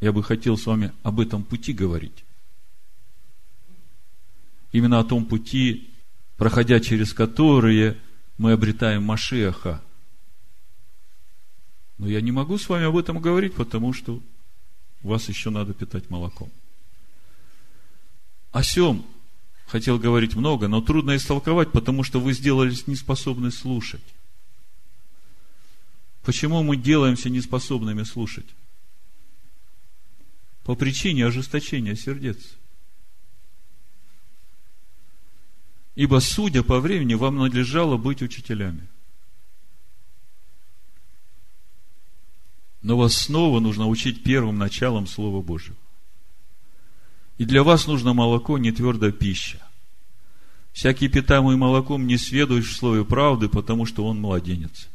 я 0.00 0.12
бы 0.12 0.24
хотел 0.24 0.58
с 0.58 0.66
вами 0.66 0.92
об 1.04 1.20
этом 1.20 1.44
пути 1.44 1.72
говорить 1.72 2.24
именно 4.72 4.98
о 4.98 5.04
том 5.04 5.24
пути, 5.24 5.90
проходя 6.36 6.80
через 6.80 7.12
которые 7.12 7.98
мы 8.38 8.52
обретаем 8.52 9.04
Машеха. 9.04 9.82
Но 11.98 12.08
я 12.08 12.20
не 12.20 12.32
могу 12.32 12.58
с 12.58 12.68
вами 12.68 12.86
об 12.86 12.96
этом 12.96 13.20
говорить, 13.20 13.54
потому 13.54 13.92
что 13.92 14.20
вас 15.02 15.28
еще 15.28 15.50
надо 15.50 15.74
питать 15.74 16.10
молоком. 16.10 16.50
О 18.50 18.62
сем 18.62 19.04
хотел 19.66 19.98
говорить 19.98 20.34
много, 20.34 20.68
но 20.68 20.80
трудно 20.80 21.16
истолковать, 21.16 21.70
потому 21.70 22.02
что 22.02 22.20
вы 22.20 22.32
сделались 22.32 22.86
неспособны 22.86 23.50
слушать. 23.50 24.02
Почему 26.22 26.62
мы 26.62 26.76
делаемся 26.76 27.30
неспособными 27.30 28.04
слушать? 28.04 28.46
По 30.64 30.74
причине 30.76 31.26
ожесточения 31.26 31.96
сердец. 31.96 32.38
Ибо, 35.94 36.20
судя 36.20 36.62
по 36.62 36.80
времени, 36.80 37.14
вам 37.14 37.36
надлежало 37.36 37.96
быть 37.96 38.22
учителями. 38.22 38.88
Но 42.80 42.96
вас 42.96 43.14
снова 43.14 43.60
нужно 43.60 43.86
учить 43.86 44.24
первым 44.24 44.58
началом 44.58 45.06
Слова 45.06 45.42
Божьего. 45.42 45.76
И 47.38 47.44
для 47.44 47.62
вас 47.62 47.86
нужно 47.86 48.12
молоко, 48.12 48.58
не 48.58 48.72
твердая 48.72 49.12
пища. 49.12 49.58
Всякий 50.72 51.08
питаемый 51.08 51.56
молоком 51.56 52.06
не 52.06 52.16
сведущ 52.16 52.70
в 52.70 52.76
слове 52.76 53.04
правды, 53.04 53.48
потому 53.48 53.84
что 53.84 54.06
он 54.06 54.20
младенец. 54.20 54.88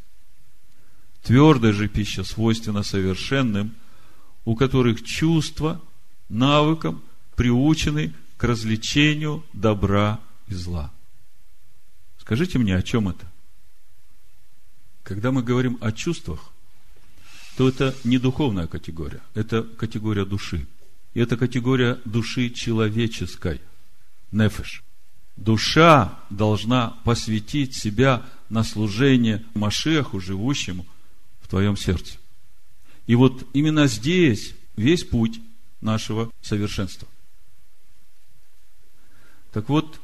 Твердая 1.24 1.74
же 1.74 1.88
пища 1.88 2.24
свойственна 2.24 2.84
совершенным, 2.84 3.76
у 4.46 4.56
которых 4.56 5.04
чувства 5.04 5.82
навыком 6.30 7.02
приучены 7.36 8.14
к 8.38 8.44
развлечению 8.44 9.44
добра 9.54 10.20
и 10.48 10.54
зла. 10.54 10.92
Скажите 12.20 12.60
мне, 12.60 12.76
о 12.76 12.82
чем 12.82 13.10
это? 13.10 13.26
Когда 15.04 15.32
мы 15.32 15.44
говорим 15.44 15.78
о 15.82 15.92
чувствах, 15.92 16.52
то 17.56 17.68
это 17.68 17.96
не 18.04 18.18
духовная 18.18 18.68
категория, 18.68 19.22
это 19.34 19.64
категория 19.64 20.26
души. 20.26 20.68
И 21.14 21.20
это 21.20 21.38
категория 21.38 22.00
души 22.06 22.50
человеческой. 22.50 23.62
Нефеш. 24.32 24.84
Душа 25.38 26.20
должна 26.30 26.98
посвятить 27.04 27.76
себя 27.76 28.26
на 28.50 28.64
служение 28.64 29.44
Машеху, 29.54 30.20
живущему 30.20 30.86
в 31.42 31.48
твоем 31.48 31.78
сердце. 31.78 32.18
И 33.06 33.16
вот 33.16 33.48
именно 33.54 33.88
здесь 33.88 34.54
весь 34.76 35.04
путь 35.04 35.40
нашего 35.82 36.32
совершенства. 36.42 37.08
Так 39.52 39.70
вот, 39.70 40.00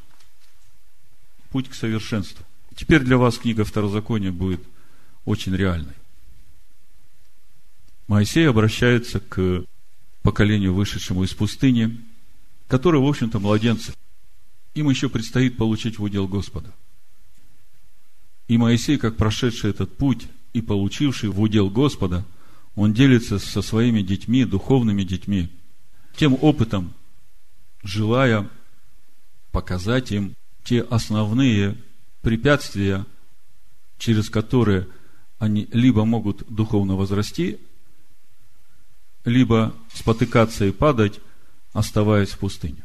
путь 1.53 1.69
к 1.69 1.75
совершенству. 1.75 2.43
Теперь 2.75 3.01
для 3.01 3.19
вас 3.19 3.37
книга 3.37 3.63
Второзакония 3.63 4.31
будет 4.31 4.61
очень 5.23 5.55
реальной. 5.55 5.93
Моисей 8.07 8.49
обращается 8.49 9.19
к 9.19 9.63
поколению, 10.23 10.73
вышедшему 10.73 11.23
из 11.23 11.33
пустыни, 11.35 12.01
которое, 12.67 12.97
в 12.97 13.07
общем-то, 13.07 13.39
младенцы. 13.39 13.93
Им 14.73 14.89
еще 14.89 15.09
предстоит 15.09 15.55
получить 15.55 15.99
в 15.99 16.03
удел 16.03 16.27
Господа. 16.27 16.73
И 18.47 18.57
Моисей, 18.57 18.97
как 18.97 19.15
прошедший 19.15 19.69
этот 19.69 19.95
путь 19.95 20.25
и 20.53 20.61
получивший 20.63 21.29
в 21.29 21.39
удел 21.39 21.69
Господа, 21.69 22.25
он 22.75 22.93
делится 22.93 23.37
со 23.37 23.61
своими 23.61 24.01
детьми, 24.01 24.43
духовными 24.43 25.03
детьми, 25.03 25.49
тем 26.15 26.35
опытом, 26.41 26.95
желая 27.83 28.49
показать 29.51 30.11
им 30.11 30.33
те 30.63 30.81
основные 30.81 31.77
препятствия 32.21 33.05
через 34.03 34.29
которые 34.29 34.89
они 35.39 35.69
либо 35.71 36.03
могут 36.03 36.45
духовно 36.53 36.95
возрасти, 36.95 37.57
либо 39.23 39.73
спотыкаться 39.93 40.65
и 40.65 40.71
падать, 40.71 41.21
оставаясь 41.71 42.31
в 42.31 42.39
пустыне. 42.39 42.83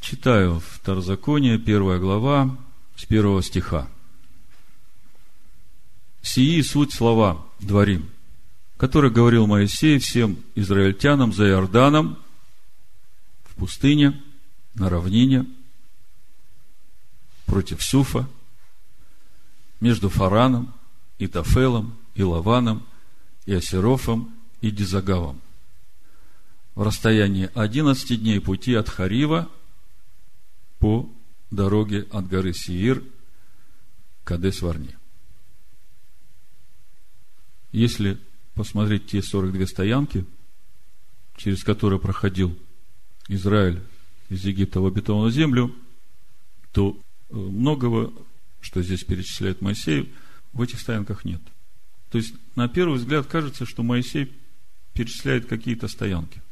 Читаю 0.00 0.60
Второзаконие, 0.60 1.60
первая 1.60 2.00
глава, 2.00 2.58
с 2.96 3.04
первого 3.04 3.40
стиха. 3.40 3.88
«Сии 6.22 6.60
суть 6.62 6.92
слова 6.92 7.46
дворим, 7.60 8.10
который 8.78 9.12
говорил 9.12 9.46
Моисей 9.46 10.00
всем 10.00 10.38
израильтянам 10.56 11.32
за 11.32 11.48
Иорданом 11.50 12.18
в 13.44 13.54
пустыне, 13.54 14.20
на 14.74 14.90
равнине, 14.90 15.46
против 17.50 17.82
Суфа, 17.82 18.28
между 19.80 20.08
Фараном 20.08 20.72
и 21.18 21.26
Тафелом, 21.26 21.98
и 22.14 22.22
Лаваном, 22.22 22.86
и 23.44 23.52
Асерофом, 23.52 24.32
и 24.60 24.70
Дизагавом. 24.70 25.40
В 26.76 26.82
расстоянии 26.82 27.50
11 27.54 28.22
дней 28.22 28.40
пути 28.40 28.74
от 28.74 28.88
Харива 28.88 29.48
по 30.78 31.10
дороге 31.50 32.06
от 32.12 32.28
горы 32.28 32.54
Сиир 32.54 33.02
к 34.22 34.30
Адес-Варне. 34.30 34.96
Если 37.72 38.20
посмотреть 38.54 39.08
те 39.08 39.22
42 39.22 39.66
стоянки, 39.66 40.24
через 41.36 41.64
которые 41.64 41.98
проходил 41.98 42.56
Израиль 43.26 43.82
из 44.28 44.44
Египта 44.44 44.80
в 44.80 44.86
обетованную 44.86 45.32
землю, 45.32 45.74
то 46.72 46.96
многого, 47.30 48.12
что 48.60 48.82
здесь 48.82 49.04
перечисляет 49.04 49.60
Моисей, 49.60 50.12
в 50.52 50.62
этих 50.62 50.80
стоянках 50.80 51.24
нет. 51.24 51.40
То 52.10 52.18
есть, 52.18 52.34
на 52.56 52.68
первый 52.68 52.98
взгляд 52.98 53.26
кажется, 53.26 53.64
что 53.66 53.82
Моисей 53.82 54.32
перечисляет 54.94 55.46
какие-то 55.46 55.88
стоянки. 55.88 56.42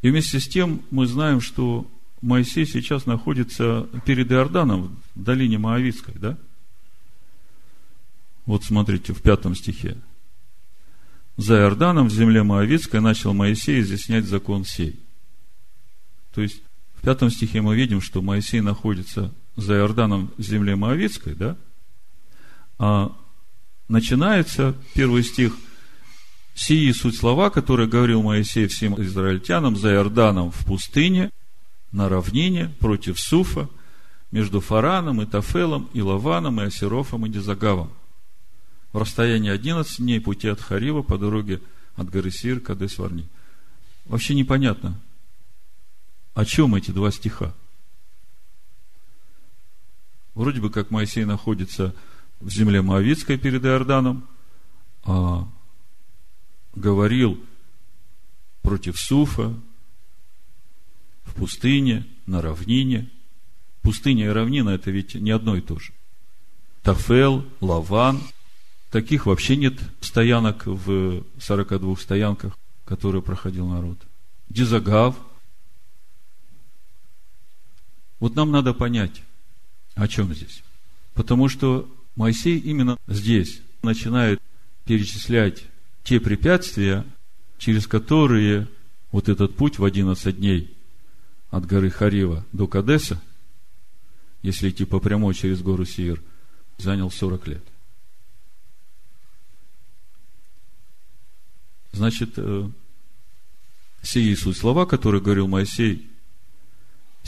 И 0.00 0.10
вместе 0.10 0.40
с 0.40 0.48
тем 0.48 0.82
мы 0.90 1.06
знаем, 1.06 1.40
что 1.40 1.90
Моисей 2.20 2.66
сейчас 2.66 3.06
находится 3.06 3.88
перед 4.06 4.30
Иорданом, 4.32 5.00
в 5.14 5.22
долине 5.22 5.58
Моавицкой, 5.58 6.14
да? 6.16 6.38
Вот 8.46 8.64
смотрите, 8.64 9.12
в 9.12 9.20
пятом 9.20 9.54
стихе. 9.54 9.98
За 11.36 11.56
Иорданом 11.56 12.08
в 12.08 12.12
земле 12.12 12.42
Моавицкой 12.42 13.00
начал 13.00 13.34
Моисей 13.34 13.80
изъяснять 13.80 14.24
закон 14.24 14.64
сей. 14.64 14.98
То 16.34 16.40
есть, 16.40 16.62
в 16.98 17.02
пятом 17.02 17.30
стихе 17.30 17.60
мы 17.60 17.76
видим, 17.76 18.00
что 18.00 18.22
Моисей 18.22 18.60
находится 18.60 19.32
за 19.54 19.74
Иорданом 19.76 20.32
в 20.36 20.42
земле 20.42 20.74
Моавицкой, 20.74 21.34
да? 21.34 21.56
А 22.78 23.16
начинается 23.88 24.74
первый 24.94 25.22
стих 25.22 25.54
«Сии 26.54 26.90
суть 26.90 27.16
слова, 27.16 27.50
которые 27.50 27.88
говорил 27.88 28.22
Моисей 28.22 28.66
всем 28.66 29.00
израильтянам 29.00 29.76
за 29.76 29.92
Иорданом 29.92 30.50
в 30.50 30.64
пустыне, 30.64 31.30
на 31.92 32.08
равнине, 32.08 32.74
против 32.80 33.20
Суфа, 33.20 33.68
между 34.32 34.60
Фараном 34.60 35.22
и 35.22 35.26
Тафелом, 35.26 35.88
и 35.94 36.02
Лаваном, 36.02 36.60
и 36.60 36.64
Асерофом, 36.64 37.26
и 37.26 37.30
Дизагавом, 37.30 37.90
в 38.92 38.98
расстоянии 38.98 39.50
11 39.50 39.98
дней 39.98 40.20
пути 40.20 40.48
от 40.48 40.60
Харива 40.60 41.02
по 41.02 41.16
дороге 41.16 41.60
от 41.94 42.10
горы 42.10 42.32
Сир 42.32 42.58
к 42.58 42.70
Адес-Варни». 42.70 43.24
Вообще 44.04 44.34
непонятно, 44.34 44.98
о 46.38 46.44
чем 46.44 46.76
эти 46.76 46.92
два 46.92 47.10
стиха. 47.10 47.52
Вроде 50.36 50.60
бы 50.60 50.70
как 50.70 50.92
Моисей 50.92 51.24
находится 51.24 51.96
в 52.38 52.48
земле 52.48 52.80
Моавицкой 52.80 53.38
перед 53.38 53.64
Иорданом, 53.64 54.24
а 55.02 55.48
говорил 56.76 57.44
против 58.62 59.00
Суфа 59.00 59.52
в 61.24 61.34
пустыне, 61.34 62.06
на 62.26 62.40
равнине. 62.40 63.10
Пустыня 63.82 64.26
и 64.26 64.28
равнина– 64.28 64.70
это 64.70 64.92
ведь 64.92 65.16
не 65.16 65.32
одно 65.32 65.56
и 65.56 65.60
то 65.60 65.80
же. 65.80 65.92
Тафел, 66.84 67.44
Лаван– 67.60 68.20
таких 68.92 69.26
вообще 69.26 69.56
нет 69.56 69.74
стоянок 70.00 70.66
в 70.66 71.24
42 71.40 71.96
стоянках, 71.96 72.56
которые 72.84 73.22
проходил 73.22 73.66
народ. 73.66 73.98
Дизагав. 74.48 75.16
Вот 78.20 78.34
нам 78.34 78.50
надо 78.50 78.74
понять, 78.74 79.22
о 79.94 80.08
чем 80.08 80.34
здесь. 80.34 80.62
Потому 81.14 81.48
что 81.48 81.88
Моисей 82.16 82.58
именно 82.58 82.96
здесь 83.06 83.60
начинает 83.82 84.40
перечислять 84.84 85.64
те 86.02 86.20
препятствия, 86.20 87.04
через 87.58 87.86
которые 87.86 88.68
вот 89.12 89.28
этот 89.28 89.56
путь 89.56 89.78
в 89.78 89.84
11 89.84 90.36
дней 90.36 90.74
от 91.50 91.66
горы 91.66 91.90
Харива 91.90 92.44
до 92.52 92.66
Кадеса, 92.66 93.20
если 94.42 94.70
идти 94.70 94.84
по 94.84 95.00
прямой 95.00 95.34
через 95.34 95.62
гору 95.62 95.84
Сиир, 95.84 96.22
занял 96.78 97.10
40 97.10 97.46
лет. 97.48 97.62
Значит, 101.92 102.34
э, 102.36 102.70
сии 104.02 104.34
суть 104.34 104.56
слова, 104.56 104.86
которые 104.86 105.20
говорил 105.20 105.48
Моисей 105.48 106.07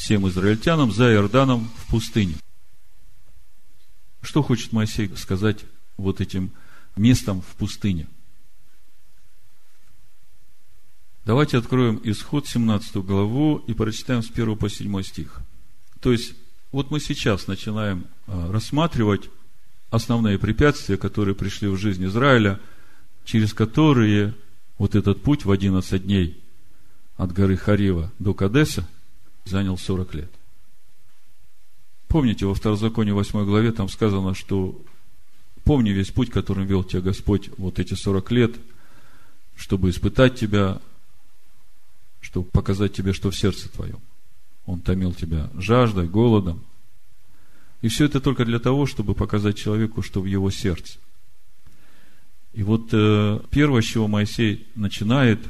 всем 0.01 0.29
израильтянам 0.29 0.93
за 0.93 1.13
Иорданом 1.13 1.71
в 1.77 1.91
пустыне– 1.91 2.35
что 4.23 4.43
хочет 4.43 4.73
Моисей 4.73 5.11
сказать 5.17 5.65
вот 5.97 6.21
этим 6.21 6.51
местом 6.97 7.43
в 7.43 7.57
пустыне? 7.57 8.07
Давайте 11.25 11.59
откроем 11.59 12.01
исход 12.05 12.47
17 12.47 12.97
главу 12.97 13.63
и 13.67 13.75
прочитаем 13.75 14.23
с 14.23 14.31
1 14.31 14.57
по 14.57 14.69
7 14.69 15.03
стих. 15.03 15.41
То 16.01 16.13
есть, 16.13 16.35
вот 16.73 16.91
мы 16.91 17.01
сейчас 17.01 17.47
начинаем 17.47 18.07
а, 18.27 18.51
рассматривать 18.51 19.29
основные 19.91 20.39
препятствия, 20.39 20.97
которые 20.97 21.35
пришли 21.35 21.69
в 21.69 21.77
жизнь 21.77 22.05
Израиля, 22.07 22.61
через 23.25 23.53
которые 23.53 24.35
вот 24.79 24.95
этот 24.95 25.23
путь 25.23 25.45
в 25.45 25.51
11 25.51 26.05
дней 26.05 26.43
от 27.17 27.33
горы 27.33 27.57
Харива 27.57 28.11
до 28.19 28.33
Кадеса 28.35 28.89
занял 29.45 29.77
40 29.77 30.15
лет. 30.15 30.31
Помните, 32.09 32.47
во 32.47 32.55
Второзаконе 32.55 33.13
8 33.13 33.45
главе 33.45 33.73
там 33.73 33.89
сказано, 33.89 34.35
что 34.35 34.81
помни 35.65 35.91
весь 35.91 36.11
путь, 36.11 36.31
которым 36.31 36.67
вел 36.67 36.83
тебя 36.83 37.03
Господь 37.03 37.51
вот 37.57 37.79
эти 37.79 37.95
40 37.95 38.31
лет, 38.33 38.57
чтобы 39.57 39.91
испытать 39.91 40.39
тебя, 40.39 40.81
чтобы 42.21 42.49
показать 42.49 42.93
тебе, 42.95 43.13
что 43.13 43.31
в 43.31 43.37
сердце 43.37 43.69
твоем. 43.69 44.01
Он 44.67 44.81
томил 44.81 45.13
тебя 45.13 45.51
жаждой, 45.55 46.09
голодом. 46.09 46.65
И 47.83 47.89
все 47.89 48.07
это 48.07 48.21
только 48.21 48.45
для 48.45 48.59
того, 48.59 48.87
чтобы 48.87 49.15
показать 49.15 49.57
человеку, 49.57 50.03
что 50.03 50.21
в 50.21 50.27
его 50.27 50.51
сердце. 50.51 50.99
И 52.53 52.63
вот 52.63 52.89
э, 52.93 53.41
первое, 53.51 53.81
с 53.81 53.85
чего 53.85 54.09
Моисей 54.09 54.67
начинает, 54.75 55.41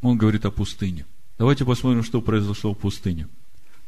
он 0.00 0.16
говорит 0.16 0.44
о 0.44 0.50
пустыне. 0.50 1.04
Давайте 1.40 1.64
посмотрим, 1.64 2.04
что 2.04 2.20
произошло 2.20 2.74
в 2.74 2.78
пустыне– 2.78 3.26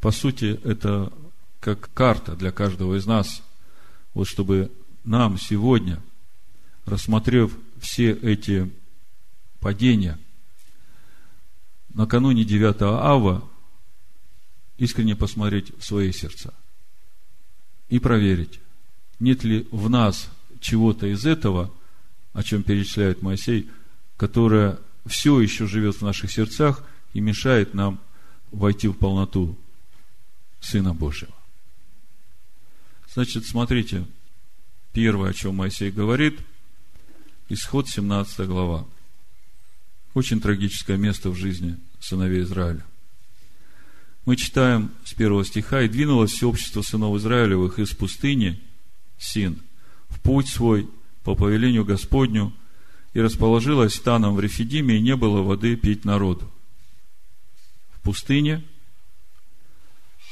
по 0.02 0.10
сути, 0.10 0.60
это 0.64 1.12
как 1.60 1.88
карта 1.94 2.34
для 2.34 2.50
каждого 2.50 2.96
из 2.96 3.06
нас, 3.06 3.40
вот 4.14 4.26
чтобы 4.26 4.72
нам 5.04 5.38
сегодня, 5.38 6.02
рассмотрев 6.86 7.56
все 7.80 8.10
эти 8.10 8.68
падения, 9.60 10.18
накануне 11.94 12.42
9 12.42 12.82
ава, 12.82 13.48
искренне 14.76 15.14
посмотреть 15.14 15.72
в 15.78 15.84
свои 15.84 16.10
сердца 16.10 16.52
и 17.88 18.00
проверить, 18.00 18.58
нет 19.20 19.44
ли 19.44 19.68
в 19.70 19.88
нас 19.88 20.28
чего-то 20.58 21.06
из 21.06 21.24
этого, 21.24 21.72
о 22.32 22.42
чем 22.42 22.64
перечисляет 22.64 23.22
Моисей, 23.22 23.70
которое 24.16 24.80
все 25.06 25.40
еще 25.40 25.68
живет 25.68 25.94
в 25.94 26.02
наших 26.02 26.32
сердцах 26.32 26.84
и 27.12 27.20
мешает 27.20 27.74
нам 27.74 28.00
войти 28.50 28.88
в 28.88 28.94
полноту 28.94 29.56
Сына 30.60 30.94
Божьего. 30.94 31.34
Значит, 33.12 33.46
смотрите, 33.46 34.06
первое, 34.92 35.30
о 35.30 35.34
чем 35.34 35.56
Моисей 35.56 35.90
говорит, 35.90 36.38
исход 37.48 37.88
17 37.88 38.46
глава. 38.46 38.86
Очень 40.14 40.40
трагическое 40.40 40.96
место 40.96 41.30
в 41.30 41.36
жизни 41.36 41.78
сыновей 42.00 42.42
Израиля. 42.42 42.84
Мы 44.24 44.36
читаем 44.36 44.92
с 45.04 45.14
первого 45.14 45.44
стиха, 45.44 45.82
«И 45.82 45.88
двинулось 45.88 46.32
все 46.32 46.48
общество 46.48 46.82
сынов 46.82 47.16
Израилевых 47.16 47.78
из 47.78 47.90
пустыни, 47.90 48.60
Син, 49.18 49.60
в 50.08 50.20
путь 50.20 50.48
свой 50.48 50.88
по 51.24 51.34
повелению 51.34 51.84
Господню, 51.84 52.52
и 53.14 53.20
расположилось 53.20 53.94
станом 53.94 54.36
в 54.36 54.40
Рефидиме, 54.40 54.96
и 54.96 55.02
не 55.02 55.16
было 55.16 55.42
воды 55.42 55.76
пить 55.76 56.04
народу. 56.04 56.50
Пустыне 58.02 58.62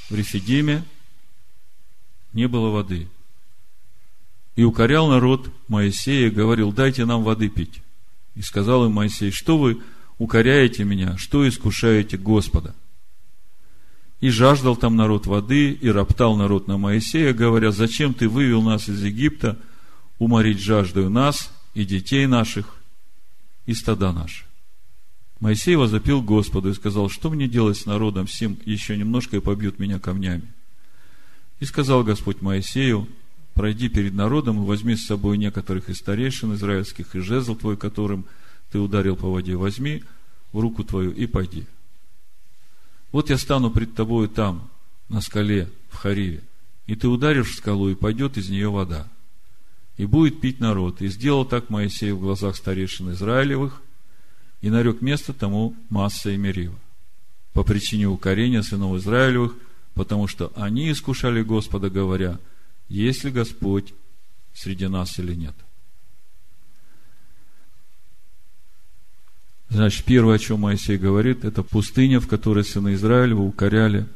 в 0.09 0.15
Рефидиме 0.15 0.85
не 2.33 2.49
было 2.49 2.71
воды. 2.71 3.09
И 4.57 4.65
укорял 4.65 5.09
народ 5.09 5.51
Моисея, 5.69 6.31
говорил, 6.31 6.73
дайте 6.73 7.05
нам 7.05 7.23
воды 7.23 7.49
пить. 7.49 7.81
И 8.35 8.43
сказал 8.43 8.85
им 8.87 8.93
Моисей, 8.93 9.31
что 9.31 9.57
вы 9.57 9.81
укоряете 10.19 10.85
меня, 10.85 11.17
что 11.17 11.49
искушаете 11.49 12.17
Господа? 12.17 12.75
И 14.21 14.29
жаждал 14.29 14.77
там 14.77 14.97
народ 14.97 15.27
воды, 15.27 15.73
и 15.73 15.89
роптал 15.89 16.37
народ 16.37 16.69
на 16.69 16.77
Моисея, 16.77 17.33
говоря, 17.33 17.71
зачем 17.71 18.13
ты 18.13 18.29
вывел 18.29 18.63
нас 18.63 18.89
из 18.89 19.03
Египта, 19.03 19.59
уморить 20.19 20.61
жаждою 20.61 21.09
нас 21.09 21.51
и 21.73 21.85
детей 21.87 22.27
наших, 22.27 22.77
и 23.65 23.73
стада 23.73 24.13
наши. 24.13 24.50
Моисей 25.41 25.77
возопил 25.77 26.23
Господу 26.23 26.71
и 26.71 26.75
сказал, 26.75 27.09
что 27.09 27.31
мне 27.31 27.49
делать 27.49 27.79
с 27.79 27.87
народом 27.87 28.27
всем, 28.27 28.59
еще 28.67 28.97
немножко 28.97 29.39
и 29.39 29.41
побьют 29.41 29.79
меня 29.79 29.99
камнями. 29.99 30.53
И 31.61 31.65
сказал 31.65 32.05
Господь 32.05 32.43
Моисею, 32.43 33.09
пройди 33.55 33.89
перед 33.89 34.15
народом 34.15 34.63
и 34.63 34.67
возьми 34.67 34.97
с 34.97 35.07
собой 35.07 35.39
некоторых 35.39 35.89
из 35.89 35.97
старейшин 35.97 36.55
израильских, 36.55 37.17
и 37.17 37.21
жезл 37.21 37.57
твой, 37.57 37.79
которым 37.79 38.27
ты 38.71 38.79
ударил 38.79 39.17
по 39.17 39.31
воде, 39.31 39.57
возьми 39.57 40.05
в 40.53 40.61
руку 40.61 40.85
твою 40.85 41.11
и 41.11 41.27
пойди. 41.27 41.67
Вот 43.11 43.31
я 43.31 43.39
стану 43.39 43.71
пред 43.71 43.95
тобою 43.95 44.29
там, 44.29 44.71
на 45.09 45.21
скале, 45.21 45.71
в 45.89 45.97
Хариве, 45.97 46.43
и 46.87 46.95
ты 46.95 47.09
ударишь 47.09 47.51
в 47.51 47.57
скалу, 47.57 47.89
и 47.89 47.95
пойдет 47.95 48.37
из 48.37 48.51
нее 48.51 48.71
вода. 48.71 49.09
И 49.97 50.07
будет 50.07 50.41
пить 50.41 50.61
народ. 50.61 51.03
И 51.03 51.09
сделал 51.09 51.45
так 51.45 51.69
Моисей 51.69 52.13
в 52.13 52.21
глазах 52.21 52.57
старейшин 52.57 53.13
Израилевых, 53.13 53.83
и 54.61 54.71
нарек 54.71 55.01
место 55.01 55.33
тому 55.33 55.75
Масса 55.89 56.31
и 56.31 56.37
Мерива. 56.37 56.79
По 57.53 57.65
причине 57.65 58.07
укорения 58.07 58.63
сынов 58.63 58.97
Израилевых, 58.97 59.55
потому 59.95 60.29
что 60.29 60.53
они 60.55 60.91
искушали 60.91 61.43
Господа, 61.43 61.91
говоря, 61.91 62.39
есть 62.89 63.25
ли 63.25 63.31
Господь 63.31 63.93
среди 64.55 64.87
нас 64.87 65.19
или 65.19 65.35
нет. 65.35 65.55
Значит, 69.69 70.05
первое, 70.05 70.35
о 70.35 70.39
чем 70.39 70.61
Моисей 70.61 70.99
говорит, 70.99 71.45
это 71.45 71.63
пустыня, 71.63 72.21
в 72.21 72.27
которой 72.27 72.65
сыны 72.65 72.95
Израилева 72.95 73.43
укоряли 73.43 74.07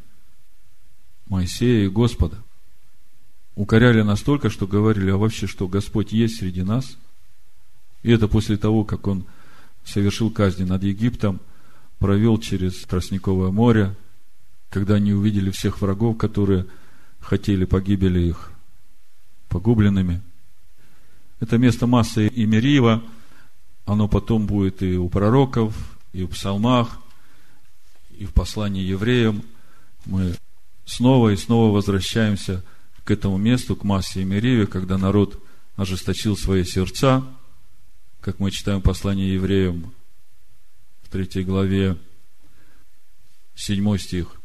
Моисея 1.26 1.84
и 1.84 1.88
Господа. 1.88 2.42
Укоряли 3.54 4.02
настолько, 4.02 4.50
что 4.50 4.66
говорили, 4.66 5.10
а 5.10 5.16
вообще, 5.16 5.46
что 5.46 5.68
Господь 5.68 6.12
есть 6.12 6.38
среди 6.38 6.62
нас. 6.62 6.96
И 8.02 8.10
это 8.10 8.26
после 8.26 8.56
того, 8.56 8.84
как 8.84 9.06
он 9.06 9.26
совершил 9.84 10.30
казни 10.30 10.64
над 10.64 10.82
Египтом, 10.82 11.40
провел 11.98 12.38
через 12.38 12.82
Тростниковое 12.82 13.50
море, 13.50 13.94
когда 14.70 14.94
они 14.94 15.12
увидели 15.12 15.50
всех 15.50 15.80
врагов, 15.80 16.18
которые 16.18 16.66
хотели 17.20 17.64
погибели 17.64 18.20
их 18.20 18.50
погубленными. 19.48 20.20
Это 21.40 21.58
место 21.58 21.86
массы 21.86 22.26
и 22.26 22.46
Мериева, 22.46 23.02
оно 23.86 24.08
потом 24.08 24.46
будет 24.46 24.82
и 24.82 24.96
у 24.96 25.08
пророков, 25.08 25.74
и 26.12 26.24
в 26.24 26.28
псалмах, 26.28 26.98
и 28.16 28.24
в 28.24 28.32
послании 28.32 28.82
евреям. 28.82 29.42
Мы 30.06 30.34
снова 30.84 31.30
и 31.30 31.36
снова 31.36 31.72
возвращаемся 31.72 32.62
к 33.04 33.10
этому 33.10 33.36
месту, 33.36 33.76
к 33.76 33.84
массе 33.84 34.22
и 34.22 34.24
Мериеве, 34.24 34.66
когда 34.66 34.96
народ 34.98 35.42
ожесточил 35.76 36.36
свои 36.36 36.64
сердца– 36.64 37.24
как 38.24 38.38
мы 38.38 38.50
читаем 38.50 38.80
послание 38.80 39.34
евреям 39.34 39.92
в 41.02 41.10
третьей 41.10 41.44
главе, 41.44 41.98
седьмой 43.54 43.98
стих. 43.98 44.40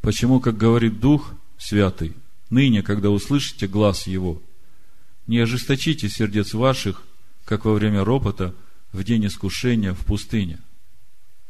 Почему, 0.00 0.40
как 0.40 0.56
говорит 0.56 1.00
Дух 1.00 1.34
Святый, 1.58 2.14
ныне, 2.48 2.82
когда 2.82 3.10
услышите 3.10 3.66
глаз 3.66 4.06
Его, 4.06 4.40
не 5.26 5.38
ожесточите 5.38 6.08
сердец 6.08 6.54
ваших, 6.54 7.02
как 7.44 7.66
во 7.66 7.74
время 7.74 8.04
ропота 8.04 8.54
в 8.90 9.04
день 9.04 9.26
искушения 9.26 9.92
в 9.92 10.06
пустыне. 10.06 10.58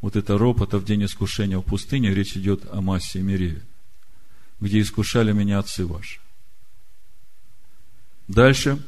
Вот 0.01 0.17
это 0.17 0.37
ропота 0.37 0.79
в 0.79 0.85
день 0.85 1.05
искушения 1.05 1.59
в 1.59 1.63
пустыне, 1.63 2.13
речь 2.13 2.37
идет 2.37 2.65
о 2.73 2.81
массе 2.81 3.21
и 3.21 3.23
Мереве, 3.23 3.63
где 4.59 4.81
искушали 4.81 5.31
меня 5.31 5.61
отцы 5.61 5.87
ваши. 5.87 6.19
Дальше, 8.27 8.83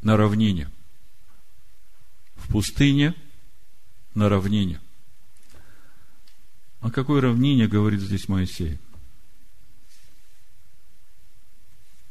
на 0.00 0.16
равнине– 0.16 0.70
в 2.48 2.52
пустыне, 2.52 3.14
на 4.14 4.28
равнине. 4.28 4.80
О 6.80 6.90
какой 6.90 7.20
равнине 7.20 7.68
говорит 7.68 8.00
здесь 8.00 8.28
Моисей? 8.28 8.78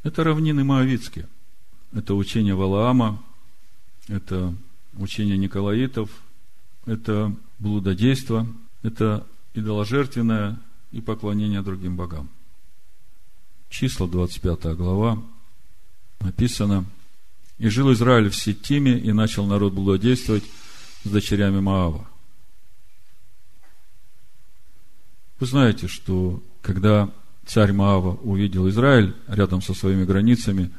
Это 0.03 0.23
равнины 0.23 0.63
Моавицкие. 0.63 1.27
Это 1.91 2.13
учение 2.13 2.53
Валаама, 2.53 3.23
это 4.07 4.53
учение 4.93 5.37
Николаитов, 5.37 6.11
это 6.85 7.35
блудодейство, 7.59 8.47
это 8.83 9.25
идоложертвенное 9.53 10.59
и 10.91 11.01
поклонение 11.01 11.61
другим 11.61 11.95
богам. 11.95 12.29
Числа 13.69 14.07
25 14.07 14.75
глава 14.75 15.21
написано– 16.21 16.85
и 17.57 17.69
жил 17.69 17.91
Израиль 17.93 18.29
в 18.29 18.35
Сетиме, 18.35 18.97
и 18.97 19.11
начал 19.11 19.45
народ 19.45 19.73
блудодействовать 19.73 20.43
с 21.03 21.09
дочерями 21.09 21.59
Маава. 21.59 22.07
Вы 25.39 25.45
знаете, 25.45 25.87
что 25.87 26.43
когда 26.61 27.11
царь 27.45 27.71
Маава 27.71 28.15
увидел 28.15 28.67
Израиль 28.69 29.15
рядом 29.27 29.61
со 29.61 29.73
своими 29.73 30.03
границами, 30.03 30.71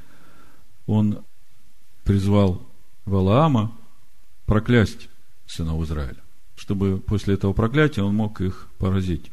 он 0.87 1.25
призвал 2.05 2.67
Валаама 3.05 3.77
проклясть 4.47 5.09
сынов 5.47 5.83
Израиля, 5.85 6.23
чтобы 6.57 6.99
после 6.99 7.35
этого 7.35 7.53
проклятия 7.53 8.03
он 8.03 8.15
мог 8.15 8.41
их 8.41 8.69
поразить. 8.79 9.31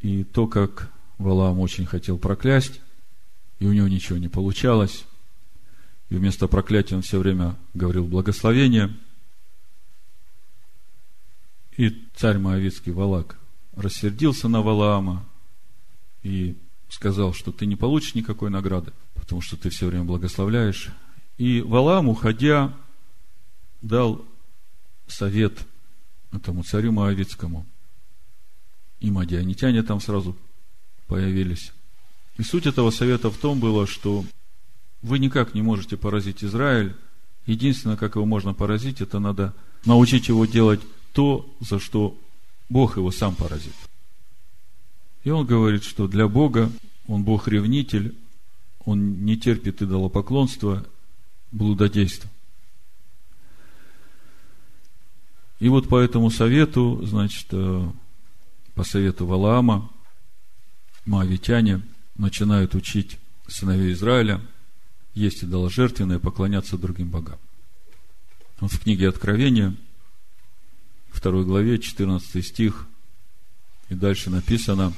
И 0.00 0.24
то, 0.24 0.46
как 0.46 0.90
Валаам 1.18 1.60
очень 1.60 1.86
хотел 1.86 2.18
проклясть, 2.18 2.80
и 3.60 3.66
у 3.66 3.72
него 3.72 3.86
ничего 3.88 4.18
не 4.18 4.28
получалось, 4.28 5.04
и 6.12 6.14
вместо 6.14 6.46
проклятия 6.46 6.94
он 6.96 7.00
все 7.00 7.18
время 7.18 7.56
говорил 7.72 8.04
благословение. 8.04 8.94
И 11.78 12.06
царь 12.14 12.36
Моавицкий 12.36 12.92
Валак 12.92 13.38
рассердился 13.74 14.46
на 14.46 14.60
Валаама 14.60 15.26
и 16.22 16.58
сказал, 16.90 17.32
что 17.32 17.50
ты 17.50 17.64
не 17.64 17.76
получишь 17.76 18.14
никакой 18.14 18.50
награды, 18.50 18.92
потому 19.14 19.40
что 19.40 19.56
ты 19.56 19.70
все 19.70 19.86
время 19.86 20.04
благословляешь. 20.04 20.90
И 21.38 21.62
Валаам, 21.62 22.10
уходя, 22.10 22.76
дал 23.80 24.22
совет 25.06 25.64
этому 26.30 26.62
царю 26.62 26.92
Моавицкому. 26.92 27.64
И 29.00 29.10
мадианитяне 29.10 29.82
там 29.82 29.98
сразу 29.98 30.36
появились. 31.06 31.72
И 32.36 32.42
суть 32.42 32.66
этого 32.66 32.90
совета 32.90 33.30
в 33.30 33.38
том 33.38 33.60
было, 33.60 33.86
что 33.86 34.26
вы 35.02 35.18
никак 35.18 35.54
не 35.54 35.62
можете 35.62 35.96
поразить 35.96 36.42
Израиль. 36.42 36.94
Единственное, 37.46 37.96
как 37.96 38.14
его 38.14 38.24
можно 38.24 38.54
поразить, 38.54 39.00
это 39.00 39.18
надо 39.18 39.52
научить 39.84 40.28
его 40.28 40.46
делать 40.46 40.80
то, 41.12 41.52
за 41.60 41.80
что 41.80 42.16
Бог 42.68 42.96
его 42.96 43.10
сам 43.10 43.34
поразит. 43.34 43.74
И 45.24 45.30
он 45.30 45.44
говорит, 45.44 45.84
что 45.84 46.06
для 46.06 46.28
Бога 46.28 46.70
он 47.08 47.24
Бог-ревнитель, 47.24 48.14
он 48.84 49.24
не 49.24 49.36
терпит 49.36 49.82
идолопоклонства, 49.82 50.86
блудодейства. 51.50 52.30
И 55.58 55.68
вот 55.68 55.88
по 55.88 55.98
этому 55.98 56.30
совету, 56.30 57.00
значит, 57.04 57.46
э, 57.50 57.88
по 58.74 58.82
совету 58.82 59.26
Валаама, 59.26 59.90
моавитяне 61.06 61.82
начинают 62.16 62.74
учить 62.74 63.18
сыновей 63.48 63.92
Израиля– 63.92 64.40
есть 65.14 65.44
идоложертвенное, 65.44 66.18
поклоняться 66.18 66.78
другим 66.78 67.08
богам. 67.08 67.38
Вот 68.60 68.72
в 68.72 68.80
книге 68.80 69.08
Откровения, 69.08 69.74
второй 71.10 71.44
главе, 71.44 71.78
14 71.78 72.46
стих, 72.46 72.86
и 73.88 73.94
дальше 73.94 74.30
написано, 74.30 74.92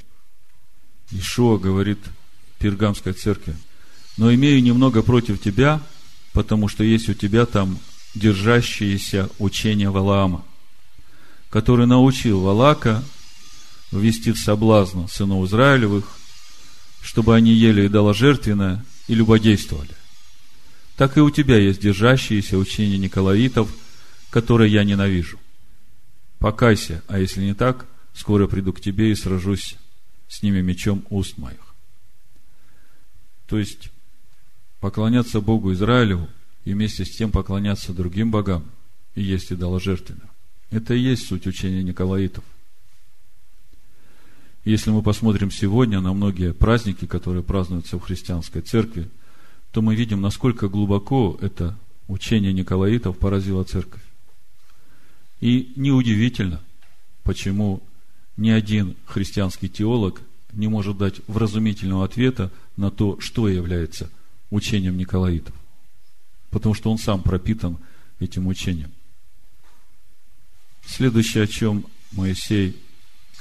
Ишуа 1.11 1.59
говорит 1.59 1.99
Пергамской 2.59 3.13
церкви, 3.13 3.57
но 4.17 4.33
имею 4.33 4.63
немного 4.63 5.03
против 5.03 5.41
тебя, 5.41 5.83
потому 6.33 6.69
что 6.69 6.85
есть 6.85 7.09
у 7.09 7.15
тебя 7.15 7.47
там 7.47 7.79
держащиеся 8.15 9.29
учения 9.39 9.91
Валаама, 9.91 10.45
который 11.51 11.87
научил 11.87 12.41
Валака 12.41 13.03
ввести 13.91 14.33
в 14.33 14.39
соблазн 14.39 15.07
сынов 15.09 15.49
Израилевых, 15.49 16.05
чтобы 17.03 17.35
они 17.35 17.53
ели 17.53 17.87
идоложертвенное 17.87 18.85
и 19.09 19.15
любодействовали 19.15 19.95
так 20.97 21.17
и 21.17 21.21
у 21.21 21.31
тебя 21.31 21.59
есть 21.59 21.81
держащиеся 21.81 22.57
учения 22.57 22.99
Николаитов, 22.99 23.73
которые 24.31 24.73
я 24.73 24.85
ненавижу. 24.85 25.39
Покайся, 26.39 27.03
а 27.09 27.19
если 27.19 27.43
не 27.43 27.55
так, 27.55 27.87
скоро 28.13 28.47
приду 28.47 28.73
к 28.73 28.81
тебе 28.81 29.11
и 29.11 29.15
сражусь 29.15 29.77
с 30.29 30.43
ними 30.43 30.61
мечом 30.61 31.05
уст 31.11 31.39
моих. 31.39 31.75
То 33.47 33.59
есть, 33.59 33.91
поклоняться 34.81 35.41
Богу 35.41 35.73
Израилеву 35.73 36.29
и 36.65 36.73
вместе 36.73 37.05
с 37.05 37.17
тем 37.17 37.31
поклоняться 37.31 37.93
другим 37.93 38.31
богам 38.31 38.65
и 39.15 39.23
есть 39.23 39.53
идоложертвенно. 39.53 40.31
Это 40.71 40.95
и 40.95 41.01
есть 41.01 41.27
суть 41.27 41.47
учения 41.47 41.83
Николаитов. 41.83 42.45
Если 44.65 44.91
мы 44.91 45.03
посмотрим 45.03 45.51
сегодня 45.51 46.01
на 46.01 46.15
многие 46.15 46.55
праздники, 46.55 47.07
которые 47.07 47.43
празднуются 47.43 47.99
в 47.99 48.03
христианской 48.03 48.63
церкви, 48.63 49.11
то 49.75 49.83
мы 49.83 49.97
видим, 49.97 50.21
насколько 50.21 50.69
глубоко 50.69 51.37
это 51.41 51.77
учение 52.07 52.53
Николаитов 52.53 53.19
поразило 53.19 53.65
церковь. 53.65 54.03
И 55.41 55.73
неудивительно, 55.75 56.61
почему 57.25 57.83
ни 58.37 58.51
один 58.51 58.95
христианский 59.05 59.69
теолог 59.69 60.23
не 60.53 60.69
может 60.69 60.97
дать 60.97 61.23
вразумительного 61.27 62.05
ответа 62.05 62.53
на 62.77 62.93
то, 62.93 63.19
что 63.19 63.49
является 63.49 64.09
учением 64.51 64.97
Николаитов. 64.97 65.57
Потому 66.51 66.77
что 66.77 66.93
он 66.93 66.99
сам 66.99 67.21
пропитан 67.21 67.79
этим 68.21 68.47
учением. 68.47 68.93
Следующее, 70.87 71.43
о 71.43 71.49
чем 71.49 71.85
Моисей 72.13 72.77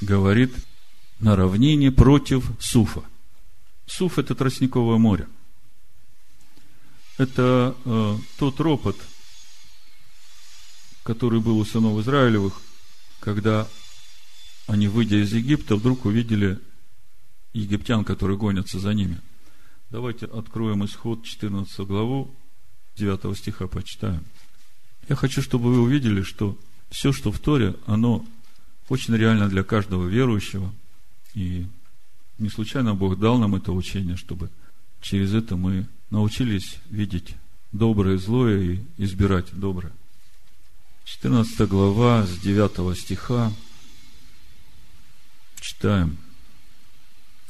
говорит, 0.00 0.52
на 1.20 1.36
равнине 1.36 1.92
против 1.92 2.50
Суфа. 2.58 3.04
Суф– 3.86 4.18
это 4.18 4.34
тростниковое 4.34 4.98
море. 4.98 5.28
Это 7.16 7.76
э, 7.84 8.16
тот 8.38 8.60
ропот, 8.60 8.96
который 11.04 11.40
был 11.40 11.58
у 11.58 11.64
сынов 11.64 12.00
Израилевых, 12.00 12.60
когда 13.20 13.68
они, 14.66 14.88
выйдя 14.88 15.22
из 15.22 15.32
Египта, 15.32 15.76
вдруг 15.76 16.06
увидели 16.06 16.58
египтян, 17.52 18.04
которые 18.04 18.36
гонятся 18.36 18.80
за 18.80 18.94
ними. 18.94 19.20
Давайте 19.90 20.26
откроем 20.26 20.84
исход 20.84 21.22
14 21.24 21.86
главу, 21.86 22.34
9 22.96 23.38
стиха 23.38 23.68
почитаем. 23.68 24.24
Я 25.08 25.14
хочу, 25.14 25.40
чтобы 25.40 25.72
вы 25.72 25.82
увидели, 25.82 26.22
что 26.22 26.58
все, 26.90 27.12
что 27.12 27.30
в 27.30 27.38
Торе, 27.38 27.76
оно 27.86 28.24
очень 28.88 29.14
реально 29.14 29.48
для 29.48 29.62
каждого 29.62 30.06
верующего. 30.06 30.72
И 31.34 31.66
не 32.38 32.48
случайно 32.48 32.94
Бог 32.94 33.18
дал 33.18 33.38
нам 33.38 33.54
это 33.54 33.72
учение, 33.72 34.16
чтобы 34.16 34.50
через 35.00 35.32
это 35.34 35.56
мы 35.56 35.86
научились 36.14 36.76
видеть 36.90 37.34
доброе 37.72 38.14
и 38.14 38.18
злое 38.18 38.60
и 38.60 38.78
избирать 38.98 39.46
доброе. 39.52 39.92
14 41.06 41.68
глава 41.68 42.24
с 42.24 42.38
9 42.38 42.96
стиха 42.96 43.52
читаем. 45.60 46.16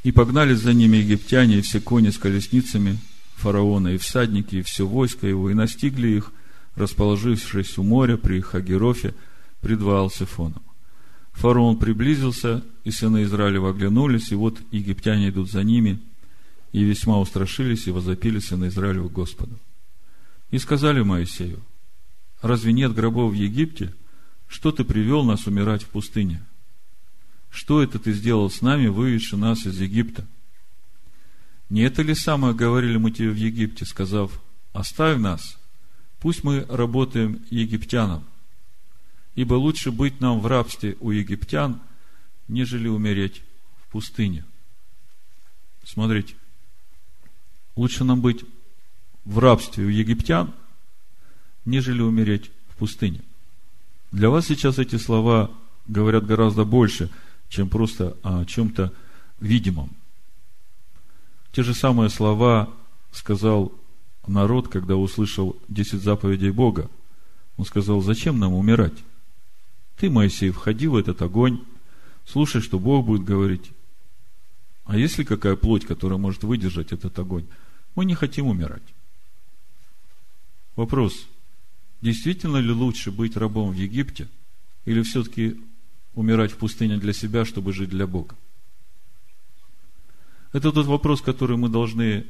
И 0.02 0.12
погнали 0.12 0.54
за 0.54 0.72
ними 0.72 0.96
египтяне 0.96 1.58
и 1.58 1.60
все 1.60 1.78
кони 1.78 2.08
с 2.08 2.16
колесницами 2.16 2.98
фараона, 3.36 3.88
и 3.88 3.98
всадники, 3.98 4.56
и 4.56 4.62
все 4.62 4.86
войско 4.86 5.26
его, 5.26 5.50
и 5.50 5.54
настигли 5.54 6.08
их, 6.08 6.32
расположившись 6.74 7.76
у 7.76 7.82
моря 7.82 8.16
при 8.16 8.40
Хагерофе, 8.40 9.14
пред 9.60 9.82
Ваалсефоном. 9.82 10.62
Фараон 11.32 11.78
приблизился, 11.78 12.64
и 12.84 12.90
сыны 12.90 13.24
Израилева 13.24 13.70
оглянулись, 13.70 14.32
и 14.32 14.34
вот 14.34 14.58
египтяне 14.70 15.28
идут 15.28 15.50
за 15.50 15.62
ними, 15.64 16.00
и 16.74 16.82
весьма 16.82 17.20
устрашились, 17.20 17.86
и 17.86 17.92
возопили 17.92 18.40
сыны 18.40 18.66
Израилева 18.66 19.08
Господу. 19.08 19.56
И 20.50 20.58
сказали 20.58 21.02
Моисею, 21.02 21.62
разве 22.42 22.72
нет 22.72 22.92
гробов 22.92 23.32
в 23.32 23.36
Египте? 23.36 23.94
Что 24.48 24.72
ты 24.72 24.82
привел 24.82 25.22
нас 25.22 25.46
умирать 25.46 25.84
в 25.84 25.88
пустыне? 25.88 26.42
Что 27.48 27.80
это 27.80 28.00
ты 28.00 28.12
сделал 28.12 28.50
с 28.50 28.60
нами, 28.60 28.88
выведши 28.88 29.36
нас 29.36 29.66
из 29.66 29.80
Египта? 29.80 30.26
Не 31.70 31.82
это 31.82 32.02
ли 32.02 32.12
самое 32.12 32.54
говорили 32.54 32.96
мы 32.96 33.12
тебе 33.12 33.30
в 33.30 33.36
Египте, 33.36 33.84
сказав, 33.84 34.42
оставь 34.72 35.18
нас, 35.18 35.56
пусть 36.18 36.42
мы 36.42 36.66
работаем 36.68 37.40
египтянам, 37.50 38.24
ибо 39.36 39.54
лучше 39.54 39.92
быть 39.92 40.20
нам 40.20 40.40
в 40.40 40.46
рабстве 40.46 40.96
у 40.98 41.12
египтян, 41.12 41.80
нежели 42.48 42.88
умереть 42.88 43.42
в 43.80 43.92
пустыне. 43.92 44.44
Смотрите, 45.84 46.34
лучше 47.76 48.04
нам 48.04 48.20
быть 48.20 48.44
в 49.24 49.38
рабстве 49.38 49.84
у 49.84 49.88
египтян, 49.88 50.52
нежели 51.64 52.02
умереть 52.02 52.50
в 52.68 52.76
пустыне. 52.76 53.22
Для 54.12 54.30
вас 54.30 54.46
сейчас 54.46 54.78
эти 54.78 54.96
слова 54.96 55.50
говорят 55.86 56.26
гораздо 56.26 56.64
больше, 56.64 57.10
чем 57.48 57.68
просто 57.68 58.16
о 58.22 58.44
чем-то 58.44 58.92
видимом. 59.40 59.90
Те 61.52 61.62
же 61.62 61.74
самые 61.74 62.10
слова 62.10 62.70
сказал 63.12 63.72
народ, 64.26 64.68
когда 64.68 64.96
услышал 64.96 65.56
десять 65.68 66.02
заповедей 66.02 66.50
Бога. 66.50 66.90
Он 67.56 67.64
сказал, 67.64 68.00
зачем 68.00 68.38
нам 68.38 68.54
умирать? 68.54 69.04
Ты, 69.96 70.10
Моисей, 70.10 70.50
входи 70.50 70.88
в 70.88 70.96
этот 70.96 71.22
огонь, 71.22 71.62
слушай, 72.26 72.60
что 72.60 72.78
Бог 72.78 73.06
будет 73.06 73.24
говорить. 73.24 73.70
А 74.84 74.96
есть 74.96 75.18
ли 75.18 75.24
какая 75.24 75.56
плоть, 75.56 75.86
которая 75.86 76.18
может 76.18 76.42
выдержать 76.42 76.92
этот 76.92 77.18
огонь? 77.18 77.46
Мы 77.94 78.04
не 78.04 78.14
хотим 78.14 78.46
умирать. 78.46 78.82
Вопрос. 80.76 81.26
Действительно 82.00 82.58
ли 82.58 82.72
лучше 82.72 83.10
быть 83.10 83.36
рабом 83.36 83.70
в 83.70 83.74
Египте? 83.74 84.28
Или 84.84 85.02
все-таки 85.02 85.60
умирать 86.14 86.52
в 86.52 86.56
пустыне 86.56 86.98
для 86.98 87.12
себя, 87.12 87.44
чтобы 87.44 87.72
жить 87.72 87.90
для 87.90 88.06
Бога? 88.06 88.36
Это 90.52 90.70
тот 90.70 90.86
вопрос, 90.86 91.20
который 91.20 91.56
мы 91.56 91.68
должны 91.68 92.26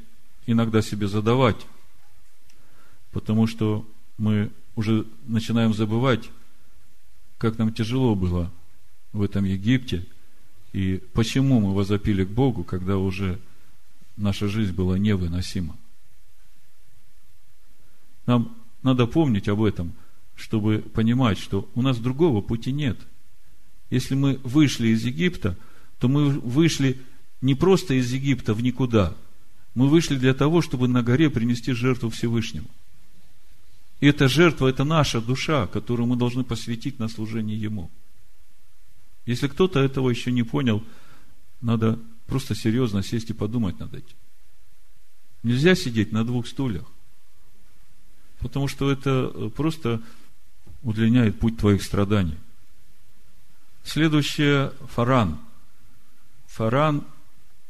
иногда 0.47 0.83
себе 0.83 1.09
задавать, 1.09 1.67
потому 3.13 3.47
что 3.47 3.87
мы 4.19 4.51
уже 4.77 5.07
начинаем 5.27 5.75
забывать, 5.75 6.31
как 7.39 7.59
нам 7.59 7.73
тяжело 7.73 8.15
было 8.15 8.51
в 9.13 9.23
этом 9.23 9.45
Египте, 9.45 10.07
и 10.73 11.03
почему 11.13 11.61
мы 11.61 11.75
возопили 11.75 12.25
к 12.25 12.31
Богу, 12.31 12.65
когда 12.65 12.97
уже 12.97 13.39
наша 14.17 14.49
жизнь 14.49 14.73
была 14.73 14.99
невыносима. 14.99 15.77
Нам 18.27 18.57
надо 18.83 19.07
помнить 19.07 19.49
об 19.49 19.63
этом, 19.63 19.93
чтобы 20.35 20.79
понимать, 20.79 21.39
что 21.39 21.69
у 21.75 21.83
нас 21.83 21.99
другого 21.99 22.41
пути 22.41 22.73
нет. 22.73 22.99
Если 23.91 24.15
мы 24.15 24.41
вышли 24.43 24.89
из 24.89 25.05
Египта, 25.05 25.57
то 25.99 26.09
мы 26.09 26.29
вышли 26.29 27.01
не 27.41 27.55
просто 27.55 27.95
из 27.95 28.13
Египта 28.13 28.55
в 28.55 28.63
никуда. 28.63 29.15
Мы 29.75 29.89
вышли 29.89 30.17
для 30.17 30.35
того, 30.35 30.63
чтобы 30.63 30.89
на 30.89 31.03
горе 31.03 31.31
принести 31.31 31.73
жертву 31.73 32.11
Всевышнему. 32.11 32.69
И 34.01 34.07
эта 34.07 34.29
жертва– 34.29 34.67
это 34.69 34.85
наша 34.85 35.21
душа, 35.21 35.67
которую 35.67 36.07
мы 36.07 36.17
должны 36.17 36.45
посвятить 36.45 36.99
на 36.99 37.09
служение 37.09 37.59
Ему. 37.59 37.91
Если 39.27 39.49
кто-то 39.49 39.81
этого 39.81 40.11
еще 40.11 40.31
не 40.33 40.43
понял, 40.43 40.85
надо 41.61 41.99
просто 42.27 42.55
серьезно 42.55 43.03
сесть 43.03 43.31
и 43.31 43.35
подумать 43.35 43.79
над 43.79 43.95
этим. 43.95 44.17
Нельзя 45.43 45.75
сидеть 45.75 46.13
на 46.13 46.25
двух 46.25 46.47
стульях, 46.47 46.87
потому 48.41 48.69
что 48.69 48.91
это 48.91 49.51
просто 49.55 50.01
удлиняет 50.83 51.39
путь 51.39 51.59
твоих 51.59 51.83
страданий. 51.83 52.39
Следующее– 53.83 54.73
фаран. 54.89 55.39
Фаран 56.47 57.05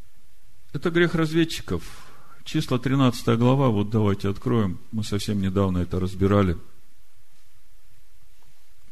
–это 0.72 0.90
грех 0.90 1.14
разведчиков– 1.14 1.82
Числа 2.44 2.78
13 2.78 3.38
глава, 3.38 3.70
вот 3.70 3.88
давайте 3.88 4.28
откроем. 4.28 4.78
Мы 4.92 5.02
совсем 5.02 5.40
недавно 5.40 5.78
это 5.78 5.98
разбирали. 5.98 6.58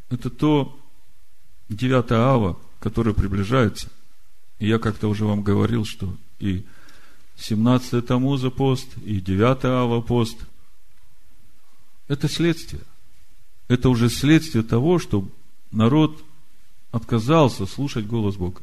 Это 0.09 0.31
то 0.31 0.79
9 1.69 2.13
ава, 2.13 2.59
которое 2.81 3.13
приближается. 3.13 3.91
Я 4.67 4.79
как-то 4.79 5.09
уже 5.09 5.25
вам 5.25 5.43
говорил, 5.43 5.85
что 5.85 6.15
и 6.39 6.65
17 7.37 8.07
Тамуза 8.07 8.51
пост, 8.51 8.89
и 9.05 9.21
9 9.21 9.65
ава 9.65 10.01
пост. 10.01 10.39
Это 12.09 12.29
следствие. 12.29 12.83
Это 13.69 13.89
уже 13.89 14.09
следствие 14.09 14.63
того, 14.63 14.99
что 14.99 15.27
народ 15.71 16.23
отказался 16.93 17.67
слушать 17.67 18.07
голос 18.07 18.37
Бога 18.37 18.61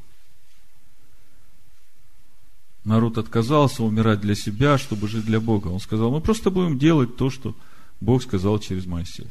народ 2.89 3.17
отказался 3.17 3.83
умирать 3.83 4.19
для 4.19 4.35
себя, 4.35 4.77
чтобы 4.77 5.07
жить 5.07 5.25
для 5.25 5.39
Бога. 5.39 5.67
Он 5.67 5.79
сказал, 5.79 6.11
мы 6.11 6.21
просто 6.21 6.49
будем 6.49 6.79
делать 6.79 7.15
то, 7.17 7.29
что 7.29 7.55
Бог 8.01 8.23
сказал 8.23 8.57
через 8.59 8.85
Моисея. 8.85 9.29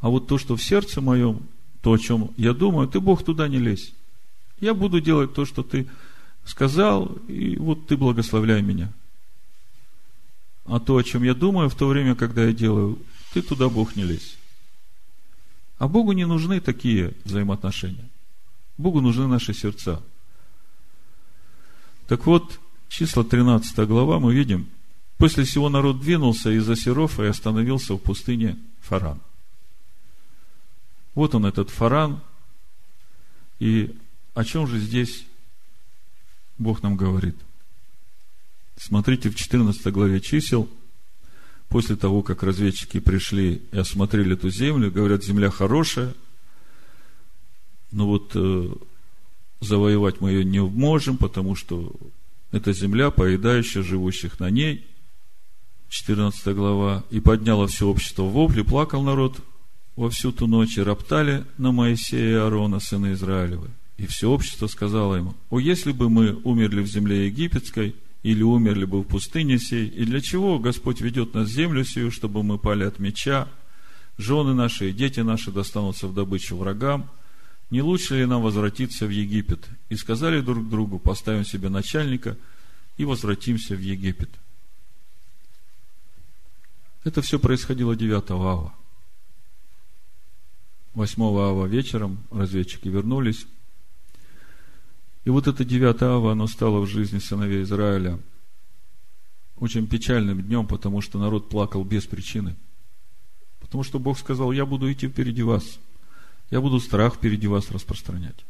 А 0.00 0.08
вот 0.08 0.28
то, 0.28 0.38
что 0.38 0.56
в 0.56 0.62
сердце 0.62 1.00
моем, 1.00 1.40
то, 1.82 1.92
о 1.92 1.98
чем 1.98 2.30
я 2.36 2.52
думаю, 2.52 2.88
ты, 2.88 3.00
Бог, 3.00 3.24
туда 3.24 3.48
не 3.48 3.58
лезь. 3.58 3.92
Я 4.60 4.74
буду 4.74 5.00
делать 5.00 5.34
то, 5.34 5.44
что 5.44 5.62
ты 5.62 5.86
сказал, 6.44 7.06
и 7.28 7.56
вот 7.56 7.86
ты 7.86 7.96
благословляй 7.96 8.62
меня. 8.62 8.92
А 10.64 10.80
то, 10.80 10.96
о 10.96 11.04
чем 11.04 11.22
я 11.22 11.34
думаю 11.34 11.68
в 11.68 11.74
то 11.74 11.86
время, 11.86 12.14
когда 12.14 12.44
я 12.44 12.52
делаю, 12.52 12.98
ты 13.32 13.42
туда, 13.42 13.68
Бог, 13.68 13.96
не 13.96 14.04
лезь. 14.04 14.36
А 15.78 15.88
Богу 15.88 16.12
не 16.12 16.26
нужны 16.26 16.60
такие 16.60 17.14
взаимоотношения. 17.24 18.08
Богу 18.78 19.00
нужны 19.00 19.26
наши 19.26 19.54
сердца– 19.54 20.02
Так 22.06 22.24
вот, 22.26 22.60
числа 22.88 23.24
13 23.24 23.86
глава 23.88 24.20
мы 24.20 24.32
видим, 24.34 24.68
после 25.18 25.44
всего 25.44 25.68
народ 25.68 26.00
двинулся 26.00 26.50
из 26.50 26.68
Асиров 26.68 27.18
и 27.18 27.26
остановился 27.26 27.94
в 27.94 27.98
пустыне 27.98 28.56
Фаран. 28.82 29.20
Вот 31.14 31.34
он, 31.34 31.46
этот 31.46 31.70
Фаран. 31.70 32.20
И 33.58 33.96
о 34.36 34.44
чем 34.44 34.66
же 34.66 34.78
здесь 34.78 35.24
Бог 36.58 36.82
нам 36.82 36.94
говорит? 36.94 37.36
Смотрите 38.76 39.30
в 39.30 39.34
14 39.34 39.86
главе 39.86 40.20
чисел, 40.20 40.68
после 41.70 41.96
того, 41.96 42.22
как 42.22 42.42
разведчики 42.42 43.00
пришли 43.00 43.62
и 43.72 43.78
осмотрели 43.78 44.34
эту 44.34 44.50
землю, 44.50 44.92
говорят, 44.92 45.24
земля 45.24 45.50
хорошая, 45.50 46.12
но 47.92 48.06
вот 48.06 48.32
э, 48.34 48.74
завоевать 49.60 50.20
мы 50.20 50.32
ее 50.32 50.44
не 50.44 50.60
можем, 50.60 51.16
потому 51.16 51.54
что 51.54 51.96
это 52.52 52.74
земля, 52.74 53.10
поедающая 53.10 53.82
живущих 53.82 54.38
на 54.38 54.50
ней. 54.50 54.86
14 55.88 56.54
глава. 56.54 57.04
И 57.08 57.20
подняло 57.20 57.68
все 57.68 57.88
общество 57.88 58.24
в 58.24 58.32
вопли, 58.32 58.60
плакал 58.60 59.02
народ 59.02 59.38
во 59.94 60.10
всю 60.10 60.30
ту 60.30 60.46
ночь, 60.46 60.76
и 60.76 60.82
роптали 60.82 61.46
на 61.56 61.72
Моисея 61.72 62.32
и 62.32 62.34
Аарона, 62.34 62.80
сына 62.80 63.14
Израилевы. 63.14 63.70
И 63.96 64.06
все 64.06 64.30
общество 64.30 64.66
сказало 64.66 65.16
ему, 65.16 65.34
о, 65.48 65.58
если 65.58 65.92
бы 65.92 66.10
мы 66.10 66.34
умерли 66.44 66.82
в 66.82 66.86
земле 66.86 67.26
египетской, 67.26 67.94
или 68.22 68.42
умерли 68.42 68.86
бы 68.86 69.02
в 69.02 69.04
пустыне 69.04 69.58
сей, 69.58 69.86
и 69.86 70.04
для 70.04 70.20
чего 70.20 70.58
Господь 70.58 71.00
ведет 71.00 71.34
нас 71.34 71.48
в 71.48 71.52
землю 71.52 71.84
сию, 71.84 72.10
чтобы 72.10 72.42
мы 72.42 72.58
пали 72.58 72.82
от 72.82 72.98
меча, 72.98 73.48
жены 74.18 74.52
наши 74.52 74.90
и 74.90 74.92
дети 74.92 75.20
наши 75.20 75.52
достанутся 75.52 76.08
в 76.08 76.14
добычу 76.14 76.56
врагам, 76.56 77.08
не 77.70 77.82
лучше 77.82 78.16
ли 78.18 78.26
нам 78.26 78.42
возвратиться 78.42 79.06
в 79.06 79.10
Египет? 79.10 79.68
И 79.90 79.96
сказали 79.96 80.40
друг 80.40 80.68
другу, 80.68 80.98
поставим 80.98 81.44
себе 81.44 81.68
начальника 81.68 82.36
и 82.96 83.04
возвратимся 83.04 83.76
в 83.76 83.80
Египет. 83.80 84.30
Это 87.04 87.22
все 87.22 87.38
происходило 87.38 87.94
9 87.94 88.30
ава. 88.30 88.74
8 90.94 91.22
ава 91.22 91.66
вечером 91.66 92.18
разведчики 92.32 92.88
вернулись. 92.88 93.46
И 95.26 95.30
вот 95.30 95.46
это 95.46 95.62
9 95.62 96.02
ава, 96.02 96.32
оно 96.32 96.46
стало 96.46 96.80
в 96.80 96.86
жизни 96.86 97.18
сыновей 97.18 97.62
Израиля 97.64 98.18
очень 99.56 99.86
печальным 99.86 100.40
днем, 100.40 100.66
потому 100.66 101.02
что 101.02 101.18
народ 101.18 101.50
плакал 101.50 101.84
без 101.84 102.06
причины. 102.06 102.56
Потому 103.60 103.84
что 103.84 103.98
Бог 103.98 104.18
сказал, 104.18 104.52
я 104.52 104.64
буду 104.64 104.90
идти 104.90 105.06
впереди 105.06 105.42
вас– 105.42 105.78
я 106.50 106.60
буду 106.60 106.78
страх 106.80 107.16
впереди 107.16 107.46
вас 107.46 107.70
распространять. 107.70 108.44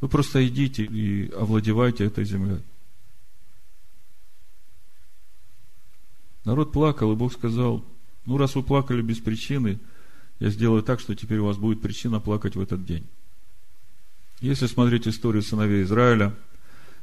Вы 0.00 0.08
просто 0.08 0.46
идите 0.46 0.84
и 0.84 1.30
овладевайте 1.30 2.04
этой 2.04 2.24
землей. 2.24 2.62
Народ 6.44 6.72
плакал, 6.72 7.12
и 7.12 7.16
Бог 7.16 7.32
сказал, 7.32 7.84
ну, 8.24 8.36
раз 8.36 8.54
вы 8.54 8.62
плакали 8.62 9.02
без 9.02 9.18
причины, 9.18 9.78
я 10.38 10.50
сделаю 10.50 10.82
так, 10.82 11.00
что 11.00 11.14
теперь 11.14 11.38
у 11.38 11.46
вас 11.46 11.56
будет 11.56 11.82
причина 11.82 12.20
плакать 12.20 12.56
в 12.56 12.60
этот 12.60 12.84
день. 12.84 13.06
Если 14.40 14.66
смотреть 14.66 15.08
историю 15.08 15.42
сыновей 15.42 15.82
Израиля, 15.82 16.34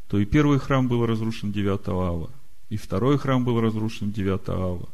то 0.07 0.17
и 0.17 0.25
первый 0.25 0.59
храм 0.59 0.87
был 0.87 1.05
разрушен 1.05 1.51
9 1.51 1.87
ава, 1.87 2.29
и 2.69 2.77
второй 2.77 3.17
храм 3.17 3.43
был 3.43 3.59
разрушен 3.59 4.11
9 4.11 4.49
ава, 4.49 4.89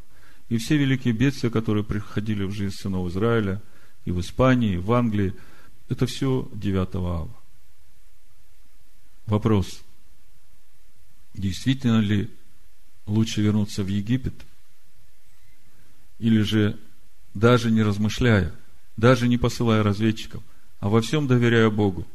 и 0.50 0.58
все 0.58 0.78
великие 0.78 1.14
бедствия, 1.14 1.50
которые 1.50 1.84
приходили 1.84 2.44
в 2.44 2.52
жизнь 2.52 2.76
сынов 2.76 3.10
Израиля– 3.10 3.62
и 4.06 4.12
в 4.12 4.20
Испании, 4.20 4.74
и 4.74 4.78
в 4.78 4.92
Англии. 4.92 5.34
Это 5.90 6.06
все 6.06 6.50
9 6.54 6.96
ава. 6.96 7.30
Вопрос. 9.26 9.82
Действительно 11.34 12.00
ли 12.00 12.30
лучше 13.06 13.42
вернуться 13.42 13.84
в 13.84 13.88
Египет? 13.88 14.34
Или 16.20 16.42
же, 16.42 16.80
даже 17.34 17.72
не 17.72 17.84
размышляя, 17.84 18.54
даже 18.98 19.28
не 19.28 19.38
посылая 19.38 19.84
разведчиков, 19.84 20.44
а 20.80 20.90
во 20.90 21.02
всем 21.02 21.28
доверяя 21.28 21.70
Богу, 21.70 22.06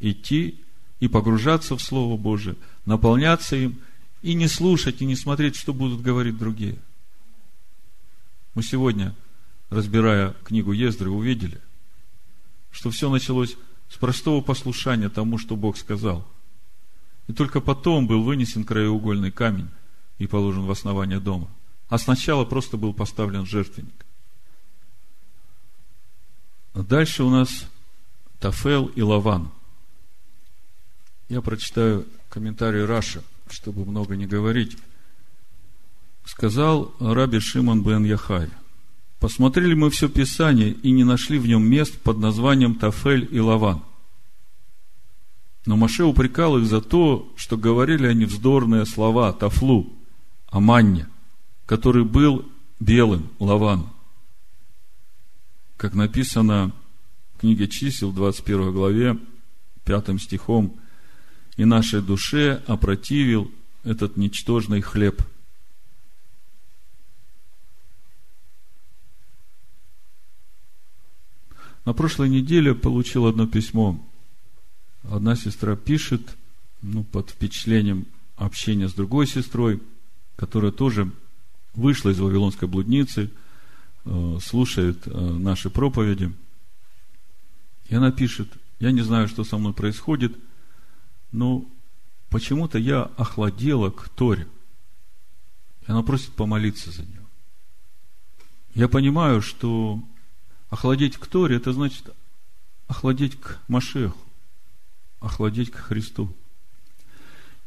идти 0.00 0.60
и 1.00 1.08
погружаться 1.08 1.76
в 1.76 1.82
Слово 1.82 2.16
Божие, 2.16 2.56
наполняться 2.84 3.56
им 3.56 3.78
и 4.22 4.34
не 4.34 4.48
слушать, 4.48 5.02
и 5.02 5.06
не 5.06 5.16
смотреть, 5.16 5.56
что 5.56 5.72
будут 5.72 6.02
говорить 6.02 6.38
другие. 6.38 6.78
Мы 8.54 8.62
сегодня– 8.62 9.14
разбирая 9.70 10.34
книгу 10.44 10.72
Ездры, 10.72 11.10
увидели, 11.10 11.60
что 12.70 12.90
все 12.90 13.10
началось 13.10 13.56
с 13.88 13.96
простого 13.96 14.40
послушания 14.40 15.08
тому, 15.08 15.38
что 15.38 15.56
Бог 15.56 15.76
сказал. 15.76 16.26
И 17.26 17.32
только 17.32 17.60
потом 17.60 18.06
был 18.06 18.22
вынесен 18.22 18.64
краеугольный 18.64 19.32
камень 19.32 19.68
и 20.18 20.26
положен 20.26 20.64
в 20.64 20.70
основание 20.70 21.18
дома. 21.18 21.48
А 21.88 21.98
сначала 21.98 22.44
просто 22.44 22.76
был 22.76 22.92
поставлен 22.94 23.46
жертвенник. 23.46 24.06
Дальше 26.74 27.24
у 27.24 27.30
нас 27.30 27.66
Тафел 28.38 28.86
и 28.86 29.02
Лаван. 29.02 29.50
Я 31.28 31.42
прочитаю 31.42 32.06
комментарий 32.28 32.84
Раша, 32.84 33.22
чтобы 33.50 33.84
много 33.84 34.16
не 34.16 34.26
говорить. 34.26 34.76
Сказал 36.24 36.94
Раби 36.98 37.40
Шимон 37.40 37.82
бен 37.82 38.04
Яхай– 38.04 38.48
Посмотрели 39.18 39.74
мы 39.74 39.90
все 39.90 40.08
Писание 40.08 40.72
и 40.72 40.90
не 40.90 41.04
нашли 41.04 41.38
в 41.38 41.46
нем 41.46 41.64
мест 41.64 41.98
под 41.98 42.18
названием 42.18 42.74
Тафель 42.74 43.26
и 43.30 43.40
Лаван. 43.40 43.82
Но 45.64 45.76
Маше 45.76 46.04
упрекал 46.04 46.58
их 46.58 46.66
за 46.66 46.80
то, 46.80 47.32
что 47.34 47.56
говорили 47.56 48.06
они 48.06 48.24
вздорные 48.24 48.84
слова 48.84 49.32
Тафлу, 49.32 49.92
о 50.48 50.60
манне, 50.60 51.08
который 51.64 52.04
был 52.04 52.44
белым, 52.78 53.28
Лаван. 53.40 53.88
Как 55.76 55.94
написано 55.94 56.72
в 57.34 57.40
книге 57.40 57.68
чисел, 57.68 58.12
21 58.12 58.72
главе, 58.72 59.18
5 59.84 60.20
стихом, 60.22 60.78
«И 61.56 61.64
нашей 61.64 62.02
душе 62.02 62.62
опротивил 62.66 63.50
этот 63.84 64.16
ничтожный 64.16 64.80
хлеб– 64.80 65.22
На 71.86 71.92
прошлой 71.92 72.28
неделе 72.28 72.74
получил 72.74 73.26
одно 73.26 73.46
письмо. 73.46 74.04
Одна 75.08 75.36
сестра 75.36 75.76
пишет, 75.76 76.36
ну, 76.82 77.04
под 77.04 77.30
впечатлением 77.30 78.06
общения 78.34 78.88
с 78.88 78.92
другой 78.92 79.28
сестрой, 79.28 79.80
которая 80.34 80.72
тоже 80.72 81.12
вышла 81.74 82.10
из 82.10 82.18
Вавилонской 82.18 82.66
блудницы, 82.66 83.30
э, 84.04 84.38
слушает 84.42 85.06
э, 85.06 85.10
наши 85.10 85.70
проповеди. 85.70 86.32
И 87.88 87.94
она 87.94 88.10
пишет, 88.10 88.48
я 88.80 88.90
не 88.90 89.02
знаю, 89.02 89.28
что 89.28 89.44
со 89.44 89.56
мной 89.56 89.72
происходит, 89.72 90.36
но 91.32 91.64
почему-то 92.30 92.78
я 92.78 93.02
охладела 93.16 93.90
к 93.90 94.08
Торе. 94.08 94.46
И 95.86 95.90
она 95.90 96.02
просит 96.02 96.32
помолиться 96.32 96.90
за 96.90 97.02
нее. 97.02 97.22
Я 98.74 98.88
понимаю, 98.88 99.40
что 99.40 100.02
Охладеть 100.68 101.16
к 101.16 101.26
Торе, 101.26 101.56
это 101.56 101.72
значит 101.72 102.10
охладеть 102.88 103.38
к 103.38 103.60
Машеху, 103.68 104.18
охладеть 105.20 105.70
к 105.70 105.76
Христу. 105.76 106.34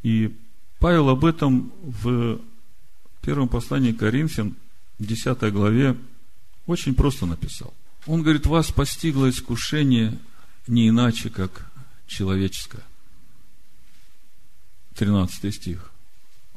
И 0.04 0.38
Павел 0.80 1.10
об 1.10 1.26
этом 1.26 1.72
в 1.82 2.40
первом 3.22 3.48
послании 3.48 3.94
к 3.94 4.00
Коринфян, 4.00 4.56
10 5.00 5.52
главе, 5.54 5.98
очень 6.68 6.94
просто 6.94 7.26
написал. 7.26 7.74
Он 8.06 8.22
говорит, 8.22 8.46
вас 8.46 8.72
постигло 8.72 9.30
искушение 9.30 10.18
не 10.68 10.90
иначе, 10.90 11.30
как 11.30 11.72
человеческое. 12.06 12.84
13 15.00 15.56
стих. 15.56 15.92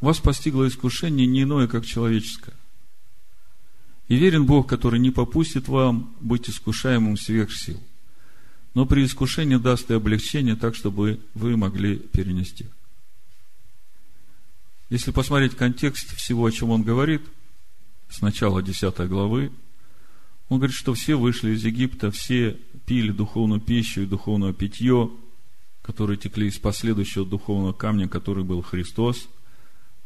Вас 0.01 0.19
постигло 0.19 0.67
искушение 0.67 1.29
не 1.29 1.45
иное, 1.45 1.69
как 1.69 1.87
человеческое. 1.87 2.55
И 4.09 4.17
верен 4.17 4.47
Бог, 4.47 4.69
который 4.69 4.99
не 4.99 5.13
попустит 5.13 5.69
вам 5.69 6.13
быть 6.21 6.51
искушаемым 6.51 7.17
сверх 7.17 7.53
сил, 7.53 7.81
но 8.75 8.85
при 8.85 9.05
искушении 9.05 9.57
даст 9.57 9.89
и 9.93 9.95
облегчение 9.95 10.57
так, 10.57 10.75
чтобы 10.75 11.21
вы 11.35 11.57
могли 11.57 11.97
перенести. 11.99 12.67
Если 14.91 15.13
посмотреть 15.13 15.55
контекст 15.55 16.17
всего, 16.17 16.45
о 16.45 16.51
чем 16.51 16.71
он 16.71 16.83
говорит, 16.83 17.23
с 18.11 18.23
начала 18.23 18.61
10 18.61 19.09
главы, 19.09 19.53
он 20.49 20.59
говорит, 20.59 20.77
что 20.77 20.95
все 20.95 21.15
вышли 21.15 21.53
из 21.53 21.65
Египта, 21.65 22.11
все 22.11 22.59
пили 22.87 23.13
духовную 23.13 23.61
пищу 23.61 24.03
и 24.03 24.07
духовное 24.07 24.53
питье, 24.53 25.13
которые 25.83 26.17
текли 26.17 26.49
из 26.49 26.59
последующего 26.59 27.27
духовного 27.27 27.73
камня, 27.73 28.09
который 28.09 28.45
был 28.45 28.63
Христос– 28.63 29.29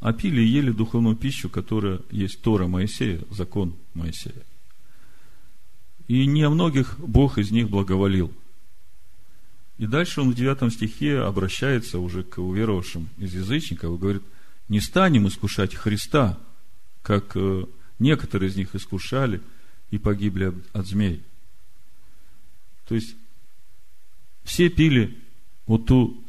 а 0.00 0.12
пили 0.12 0.40
и 0.42 0.46
ели 0.46 0.70
духовную 0.70 1.16
пищу, 1.16 1.48
которая 1.48 2.00
есть 2.10 2.42
Тора 2.42 2.66
Моисея, 2.66 3.20
закон 3.30 3.74
И 9.78 9.86
дальше 9.86 10.20
он 10.20 10.30
в 10.30 10.34
девятом 10.34 10.70
стихе 10.70 11.20
обращается 11.20 11.98
уже 11.98 12.22
к 12.22 12.38
уверовавшим 12.38 13.08
из 13.18 13.34
язычников 13.34 13.94
и 13.94 14.00
говорит, 14.00 14.22
не 14.68 14.80
станем 14.80 15.28
искушать 15.28 15.74
Христа, 15.74 16.38
как 17.02 17.36
э, 17.36 17.64
некоторые 17.98 18.50
из 18.50 18.56
них 18.56 18.74
искушали 18.74 19.40
и 19.90 19.98
погибли 19.98 20.54
от 20.72 20.86
змей. 20.86 21.22
То 22.88 22.94
есть, 22.94 23.16
все 24.44 24.68
пили 24.68 25.18
вот 25.66 25.86
ту 25.86 26.22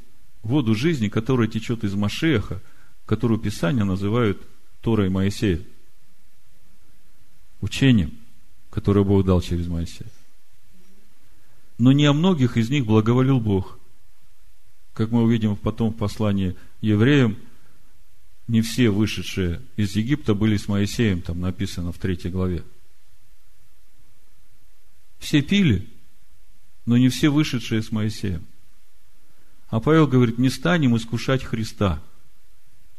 воду 0.43 0.75
жизни, 0.75 1.09
которая 1.09 1.47
течет 1.47 1.83
из 1.83 1.93
Машеха, 1.93 2.61
которую 3.05 3.39
Писание 3.39 3.83
называют 3.83 4.41
Торой 4.81 5.09
Моисея. 5.09 5.61
Учением, 7.61 8.13
которое 8.69 9.03
Бог 9.03 9.25
дал 9.25 9.41
через 9.41 9.67
Моисея. 9.67 10.09
Но 11.77 11.91
не 11.91 12.05
о 12.05 12.13
многих 12.13 12.57
из 12.57 12.69
них 12.69 12.85
благоволил 12.85 13.39
Бог. 13.39 13.79
Как 14.93 15.11
мы 15.11 15.23
увидим 15.23 15.55
потом 15.55 15.91
в 15.91 15.97
послании 15.97 16.55
евреям, 16.81 17.37
не 18.47 18.61
все 18.61 18.89
вышедшие 18.89 19.61
из 19.75 19.95
Египта 19.95 20.33
были 20.33 20.57
с 20.57 20.67
Моисеем, 20.67 21.21
там 21.21 21.39
написано 21.39 21.91
в 21.91 21.97
третьей 21.97 22.31
главе. 22.31 22.63
Все 25.19 25.41
пили, 25.41 25.87
но 26.85 26.97
не 26.97 27.09
все 27.09 27.29
вышедшие 27.29 27.83
с 27.83 27.91
Моисеем. 27.91 28.45
А 29.69 29.79
Павел 29.79 30.07
говорит, 30.07 30.37
не 30.37 30.49
станем 30.49 30.95
искушать 30.95 31.43
Христа, 31.43 32.01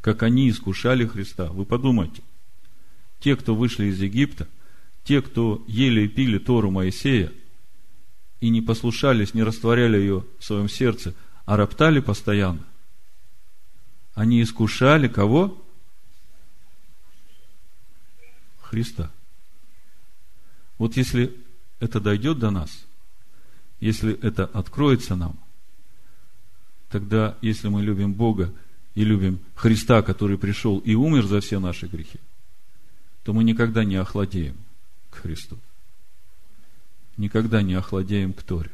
как 0.01 0.23
они 0.23 0.51
искушали 0.51 1.07
Христа. 1.07 1.47
Вы 1.47 1.65
подумайте, 1.65 2.23
те, 3.21 3.37
кто 3.37 3.55
вышли 3.55 3.87
из 3.87 4.01
Египта, 4.01 4.47
те, 5.05 5.23
кто 5.23 5.65
ели 5.67 6.03
и 6.03 6.09
пили 6.09 6.39
Тору 6.39 6.71
Моисея, 6.71 7.33
и 8.41 8.51
не 8.51 8.61
послушались, 8.61 9.35
не 9.35 9.43
растворяли 9.43 9.97
ее 9.97 10.25
в 10.39 10.45
своем 10.45 10.69
сердце, 10.69 11.15
а 11.45 11.57
роптали 11.57 12.01
постоянно, 12.01 12.65
они 14.15 14.43
искушали 14.43 15.09
кого? 15.09 15.65
Христа. 18.61 19.11
Вот 20.77 20.97
если 20.97 21.35
это 21.81 22.01
дойдет 22.01 22.39
до 22.39 22.51
нас, 22.51 22.85
если 23.81 24.13
это 24.21 24.45
откроется 24.45 25.17
нам, 25.17 25.39
тогда, 26.91 27.37
если 27.43 27.69
мы 27.69 27.83
любим 27.83 28.13
Бога 28.13 28.53
и 28.95 29.05
любим 29.05 29.41
Христа, 29.55 30.03
который 30.03 30.39
пришел 30.39 30.79
и 30.79 30.95
умер 30.95 31.27
за 31.27 31.41
все 31.41 31.61
наши 31.61 31.87
грехи, 31.87 32.19
то 33.25 33.33
мы 33.33 33.45
никогда 33.45 33.85
не 33.85 33.97
охладеем 33.97 34.57
к 35.11 35.17
Христу. 35.17 35.59
Никогда 37.17 37.63
не 37.63 37.75
охладеем 37.75 38.33
к 38.33 38.43
Торе. 38.43 38.71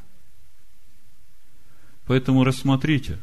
Поэтому 2.06 2.44
рассмотрите, 2.44 3.18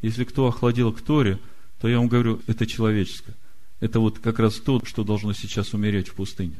если 0.00 0.24
кто 0.24 0.46
охладел 0.48 0.92
к 0.92 1.00
Торе, 1.00 1.38
то 1.80 1.88
я 1.88 1.98
вам 1.98 2.08
говорю, 2.08 2.40
это 2.46 2.66
человеческое. 2.66 3.34
Это 3.80 4.00
вот 4.00 4.18
как 4.18 4.38
раз 4.38 4.56
то, 4.56 4.84
что 4.84 5.04
должно 5.04 5.32
сейчас 5.32 5.74
умереть 5.74 6.08
в 6.08 6.14
пустыне. 6.14 6.56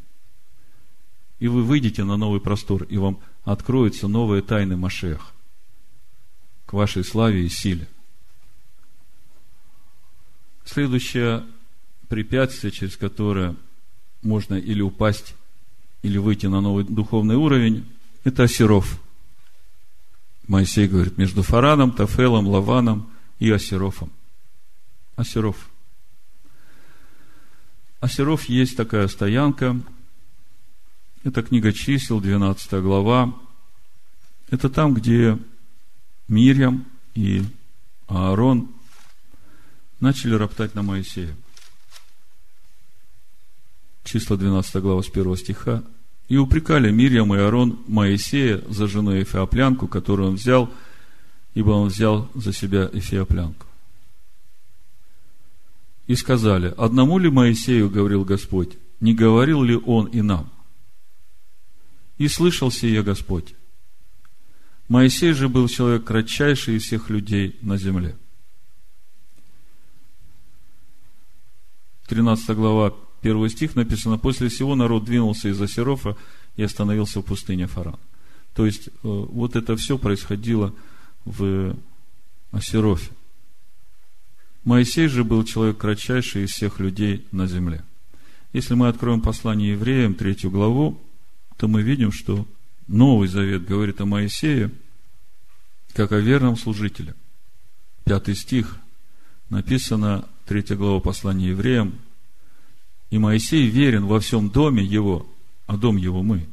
И 1.41 1.49
вы 1.49 1.63
выйдете 1.63 2.05
на 2.05 2.17
новый 2.17 2.41
простор, 2.41 2.85
и 2.85 2.97
вам 2.97 3.21
откроются 3.45 4.07
новые 4.07 4.43
тайны 4.43 4.77
Машеха 4.77 5.27
вашей 6.73 7.05
славе 7.05 7.45
и 7.45 7.49
силе. 7.49 7.89
Следующее 10.65 11.45
препятствие, 12.09 12.71
через 12.71 12.97
которое 12.97 13.57
можно 14.23 14.55
или 14.55 14.81
упасть, 14.81 15.35
или 16.03 16.19
выйти 16.19 16.47
на 16.47 16.61
новый 16.61 16.85
духовный 16.85 17.37
уровень, 17.37 17.87
это 18.25 18.45
Осиров. 18.45 19.01
Моисей 20.47 20.89
говорит, 20.89 21.19
между 21.19 21.43
Фараном, 21.43 21.93
Тафелом, 21.93 22.47
Лаваном 22.47 23.11
и 23.39 23.51
Осирофом. 23.51 24.11
Осиров. 25.17 25.71
Осиров 28.01 28.49
есть 28.49 28.77
такая 28.77 29.09
стоянка. 29.09 29.81
Это 31.25 31.43
книга 31.43 31.73
чисел, 31.73 32.21
12 32.21 32.73
глава. 32.83 33.33
Это 34.51 34.69
там, 34.69 34.95
где 34.95 35.39
Мирьям 36.33 36.87
и 37.15 37.43
Аарон 38.09 38.71
начали 40.01 40.33
роптать 40.33 40.75
на 40.75 40.83
Моисея. 40.83 41.37
Числа 44.03 44.39
12 44.39 44.77
глава 44.77 45.03
с 45.03 45.11
1 45.11 45.37
стиха. 45.37 45.85
И 46.29 46.39
упрекали 46.39 46.91
Мирьям 46.91 47.35
и 47.35 47.39
Аарон 47.39 47.81
Моисея 47.87 48.65
за 48.67 48.87
жену 48.87 49.21
Эфиоплянку, 49.23 49.89
которую 49.89 50.31
он 50.31 50.37
взял, 50.37 50.73
ибо 51.53 51.73
он 51.73 51.89
взял 51.89 52.31
за 52.35 52.55
себя 52.55 52.89
Эфиоплянку. 52.91 53.67
И 56.07 56.15
сказали, 56.15 56.73
одному 56.79 57.19
ли 57.19 57.29
Моисею 57.29 57.91
говорил 57.91 58.25
Господь, 58.25 58.79
не 59.01 59.13
говорил 59.13 59.63
ли 59.63 59.77
он 59.77 60.07
и 60.07 60.23
нам? 60.23 60.51
И 62.17 62.27
слышал 62.27 62.71
сие 62.71 63.03
Господь. 63.03 63.55
Моисей 64.93 65.33
же 65.33 65.49
был 65.49 65.69
человек 65.69 66.05
кратчайший 66.05 66.77
из 66.77 66.83
всех 66.83 67.09
людей 67.09 67.57
на 67.63 67.79
земле. 67.79 68.15
13 72.09 72.55
глава, 72.55 72.93
1 73.23 73.49
стих 73.49 73.75
написано, 73.75 74.19
после 74.19 74.51
всего 74.51 74.75
народ 74.75 75.07
двинулся 75.07 75.49
из 75.49 75.59
Асерофа 75.63 76.19
и 76.57 76.63
остановился 76.63 77.21
в 77.21 77.25
пустыне 77.25 77.69
Фаран. 77.69 77.99
То 78.53 78.67
есть, 78.67 78.89
э, 78.89 78.91
вот 79.03 79.57
это 79.57 79.77
все 79.77 79.97
происходило 79.97 80.75
в 81.25 81.75
Асерофе. 82.51 83.13
Моисей 84.63 85.07
же 85.07 85.25
был 85.25 85.43
человек 85.45 85.79
кратчайший 85.79 86.45
из 86.45 86.51
всех 86.51 86.81
людей 86.81 87.27
на 87.33 87.47
земле. 87.47 87.83
Если 88.53 88.75
мы 88.75 88.89
откроем 88.89 89.23
послание 89.23 89.73
евреям, 89.73 90.15
третью 90.15 90.51
главу, 90.51 91.01
то 91.57 91.67
мы 91.67 91.81
видим, 91.81 92.13
что 92.13 92.47
Новый 92.93 93.27
Завет 93.27 93.65
говорит 93.67 94.01
о 94.01 94.07
Моисее– 94.07 94.71
как 95.93 96.13
о 96.13 96.19
верном 96.19 96.57
служителе. 96.57 97.15
Пятый 98.05 98.35
стих 98.35 98.79
написано, 99.51 100.29
третья 100.47 100.77
глава 100.77 101.01
послания 101.01 101.49
евреям, 101.49 101.99
и 103.11 103.19
Моисей 103.19 103.67
верен 103.67 104.07
во 104.07 104.21
всем 104.21 104.51
доме 104.51 104.83
его, 104.83 105.27
а 105.67 105.77
дом 105.77 105.97
его 105.97 106.23
мы. 106.23 106.49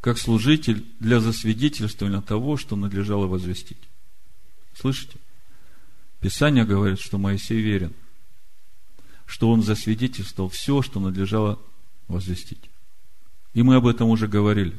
Как 0.00 0.18
служитель 0.18 0.86
для 1.00 1.18
засвидетельствования 1.18 2.20
того, 2.20 2.56
что 2.56 2.76
надлежало 2.76 3.26
возвестить. 3.26 3.82
Слышите? 4.74 5.18
Писание 6.20 6.64
говорит, 6.64 7.00
что 7.00 7.18
Моисей 7.18 7.60
верен, 7.60 7.92
что 9.26 9.50
он 9.50 9.62
засвидетельствовал 9.62 10.48
все, 10.48 10.80
что 10.80 11.00
надлежало 11.00 11.58
возвестить. 12.06 12.70
И 13.56 13.62
мы 13.62 13.76
об 13.76 13.86
этом 13.86 14.10
уже 14.10 14.28
говорили. 14.28 14.76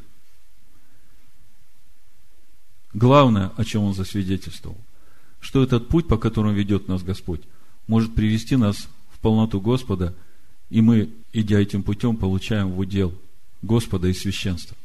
Главное, 2.94 3.52
о 3.58 3.66
чем 3.66 3.82
он 3.82 3.96
засвидетельствовал, 3.96 4.78
что 5.40 5.64
этот 5.64 5.90
путь, 5.90 6.08
по 6.08 6.20
которому 6.20 6.54
ведет 6.54 6.88
нас 6.88 7.02
Господь, 7.02 7.42
может 7.88 8.14
привести 8.14 8.56
нас 8.56 8.88
в 9.10 9.18
полноту 9.18 9.60
Господа, 9.60 10.14
и 10.70 10.82
мы, 10.82 11.10
идя 11.34 11.60
этим 11.60 11.82
путем, 11.82 12.18
получаем 12.18 12.70
в 12.70 12.78
удел 12.78 13.16
Господа 13.64 14.10
и 14.10 14.14
священства. 14.14 14.78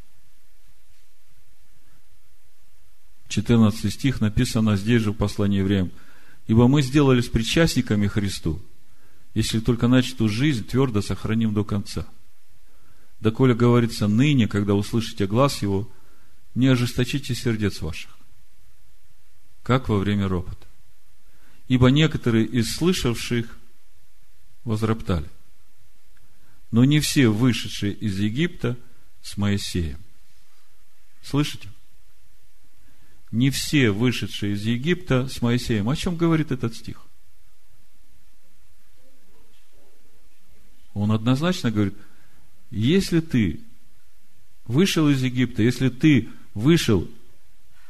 14 3.29 3.93
стих 3.93 4.23
написано 4.23 4.79
здесь 4.79 5.03
же 5.03 5.13
в 5.13 5.17
послании 5.17 5.59
евреям. 5.59 5.91
«Ибо 6.47 6.67
мы 6.67 6.81
сделались 6.81 7.29
причастниками 7.29 8.07
Христу, 8.07 8.59
если 9.35 9.61
только 9.61 9.87
начатую 9.87 10.31
жизнь 10.31 10.65
твердо 10.65 11.03
сохраним 11.03 11.53
до 11.53 11.63
конца. 11.63 12.07
Доколе 13.23 13.55
говорится 13.55 14.07
ныне, 14.07 14.47
когда 14.47 14.75
услышите 14.75 15.27
глаз 15.27 15.63
Его– 15.63 15.91
не 16.55 16.69
ожесточите 16.69 17.35
сердец 17.35 17.81
ваших, 17.81 18.11
как 19.63 19.89
во 19.89 19.99
время 19.99 20.29
ропота. 20.29 20.67
Ибо 21.69 21.89
некоторые 21.89 22.45
из 22.45 22.75
слышавших 22.77 23.59
возроптали, 24.65 25.29
но 26.71 26.85
не 26.85 27.01
все 27.01 27.29
вышедшие 27.29 27.93
из 27.95 28.19
Египта 28.19 28.77
с 29.23 29.37
Моисеем. 29.37 29.99
Слышите? 31.23 31.69
Не 33.31 33.51
все 33.51 33.91
вышедшие 33.91 34.55
из 34.55 34.65
Египта 34.65 35.29
с 35.29 35.41
Моисеем. 35.41 35.89
О 35.89 35.97
чем 35.97 36.17
говорит 36.17 36.53
этот 36.53 36.75
стих? 36.75 37.01
Он 40.93 41.13
однозначно 41.13 41.71
говорит, 41.71 41.95
если 42.79 43.21
ты 43.21 43.61
вышел 44.65 45.09
из 45.09 45.23
Египта, 45.23 45.63
если 45.63 45.91
ты 45.91 46.29
вышел 46.55 47.09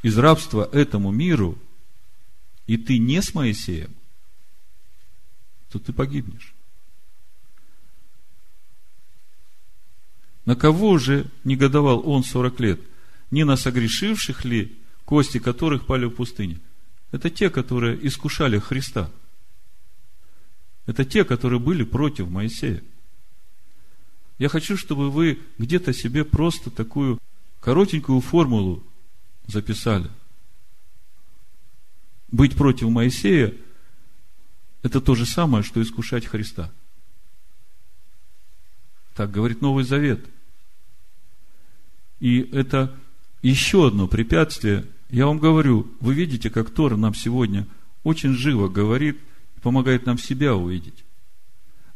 из 0.02 0.18
рабства 0.18 0.68
этому 0.72 1.12
миру, 1.12 1.56
и 2.66 2.76
ты 2.76 2.98
не 2.98 3.22
с 3.22 3.32
Моисеем, 3.34 3.94
то 5.70 5.78
ты 5.78 5.92
погибнешь. 5.92 6.52
На 10.44 10.56
кого 10.56 10.98
же 10.98 11.26
негодовал 11.44 12.08
он 12.08 12.24
сорок 12.24 12.58
лет? 12.58 12.80
Не 13.30 13.44
на 13.44 13.56
согрешивших 13.56 14.44
ли 14.44 14.76
кости 15.04 15.38
которых 15.38 15.86
пали 15.86 16.06
в 16.06 16.10
пустыне. 16.10 16.58
Это 17.12 17.30
те, 17.30 17.50
которые 17.50 18.04
искушали 18.06 18.58
Христа. 18.58 19.10
Это 20.86 21.04
те, 21.04 21.24
которые 21.24 21.60
были 21.60 21.84
против 21.84 22.28
Моисея. 22.28 22.82
Я 24.42 24.48
хочу, 24.48 24.76
чтобы 24.76 25.08
вы 25.08 25.38
где-то 25.58 25.92
себе 25.92 26.24
просто 26.24 26.68
такую 26.68 27.20
коротенькую 27.60 28.20
формулу 28.20 28.82
записали. 29.46 30.10
Быть 32.32 32.56
против 32.56 32.88
Моисея– 32.88 33.54
это 34.82 35.00
то 35.00 35.14
же 35.14 35.26
самое, 35.26 35.62
что 35.62 35.80
искушать 35.80 36.26
Христа. 36.26 36.72
Так 39.14 39.30
говорит 39.30 39.60
Новый 39.60 39.84
Завет. 39.84 40.26
И 42.18 42.40
это 42.40 42.92
еще 43.42 43.86
одно 43.86 44.08
препятствие. 44.08 44.84
Я 45.08 45.26
вам 45.28 45.38
говорю, 45.38 45.86
вы 46.00 46.14
видите, 46.14 46.50
как 46.50 46.70
Тора 46.70 46.96
нам 46.96 47.14
сегодня 47.14 47.68
очень 48.02 48.32
живо 48.32 48.68
говорит, 48.68 49.20
помогает 49.62 50.04
нам 50.06 50.18
себя 50.18 50.56
увидеть. 50.56 51.04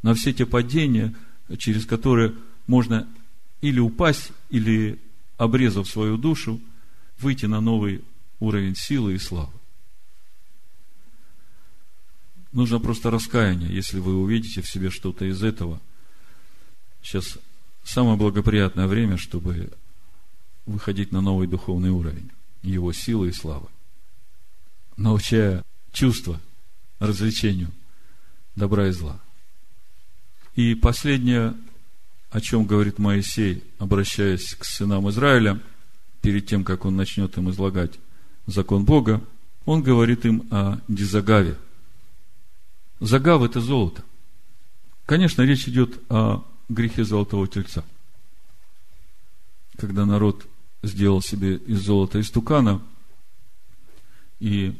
На 0.03 0.15
все 0.15 0.33
те 0.33 0.47
падения, 0.47 1.13
через 1.59 1.87
которые 1.87 2.35
можно 2.67 3.09
или 3.61 3.81
упасть, 3.81 4.33
или, 4.51 4.99
обрезав 5.37 5.89
свою 5.89 6.17
душу, 6.17 6.61
выйти 7.19 7.47
на 7.47 7.61
новый 7.61 8.05
уровень 8.41 8.75
силы 8.75 9.15
и 9.15 9.19
славы. 9.19 9.53
Нужно 12.53 12.81
просто 12.81 13.11
раскаяние, 13.11 13.75
если 13.75 13.99
вы 13.99 14.17
увидите 14.17 14.63
в 14.63 14.69
себе 14.69 14.91
что-то 14.91 15.25
из 15.27 15.43
этого. 15.43 15.81
Сейчас 17.03 17.39
самое 17.85 18.17
благоприятное 18.17 18.87
время, 18.87 19.17
чтобы 19.19 19.73
выходить 20.65 21.13
на 21.13 21.21
новый 21.21 21.47
духовный 21.47 21.91
уровень 21.91 22.31
его 22.63 22.93
силы 22.93 23.29
и 23.29 23.33
славы. 23.33 23.69
Научая 24.97 25.65
чувства 25.93 26.41
развлечению 26.99 27.71
добра 28.55 28.89
и 28.89 28.91
зла. 28.91 29.21
И 30.57 30.75
последнее, 30.75 31.55
о 32.31 32.41
чем 32.41 32.65
говорит 32.65 32.99
Моисей, 32.99 33.63
обращаясь 33.79 34.55
к 34.55 34.65
сынам 34.65 35.09
Израиля, 35.11 35.61
перед 36.23 36.47
тем, 36.47 36.65
как 36.65 36.87
он 36.87 36.97
начнет 36.97 37.37
им 37.37 37.51
излагать 37.51 37.93
закон 38.47 38.85
Бога, 38.85 39.23
он 39.67 39.83
говорит 39.83 40.25
им 40.25 40.49
о 40.51 40.81
дизагаве. 40.89 41.59
Загав– 43.01 43.43
это 43.45 43.61
золото. 43.61 44.03
Конечно, 45.05 45.43
речь 45.43 45.69
идет 45.69 46.01
о 46.09 46.43
грехе 46.71 47.05
золотого 47.05 47.47
тельца. 47.47 47.85
Когда 49.77 50.07
народ 50.07 50.47
сделал 50.83 51.21
себе 51.21 51.57
из 51.57 51.81
золота 51.83 52.19
истукана 52.19 52.81
и 54.41 54.75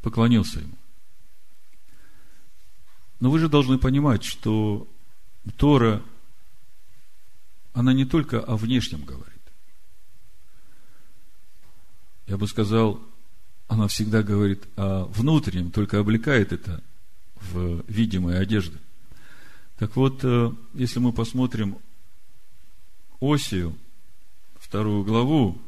поклонился 0.00 0.60
ему. 0.60 0.72
Но 3.20 3.30
вы 3.30 3.38
же 3.38 3.50
должны 3.50 3.78
понимать, 3.78 4.24
что 4.24 4.88
Тора, 5.56 6.02
она 7.72 7.92
не 7.92 8.04
только 8.04 8.40
о 8.40 8.56
внешнем 8.56 9.04
говорит. 9.04 9.32
Я 12.26 12.36
бы 12.36 12.46
сказал, 12.46 13.00
она 13.68 13.88
всегда 13.88 14.22
говорит 14.22 14.64
о 14.76 15.04
внутреннем, 15.06 15.70
только 15.70 15.98
облекает 15.98 16.52
это 16.52 16.82
в 17.36 17.82
видимые 17.88 18.38
одежды. 18.38 18.78
Так 19.78 19.96
вот, 19.96 20.20
э, 20.22 20.52
если 20.74 21.00
мы 21.00 21.12
посмотрим 21.12 21.78
Осию, 23.20 23.76
вторую 24.54 25.04
главу, 25.04 25.58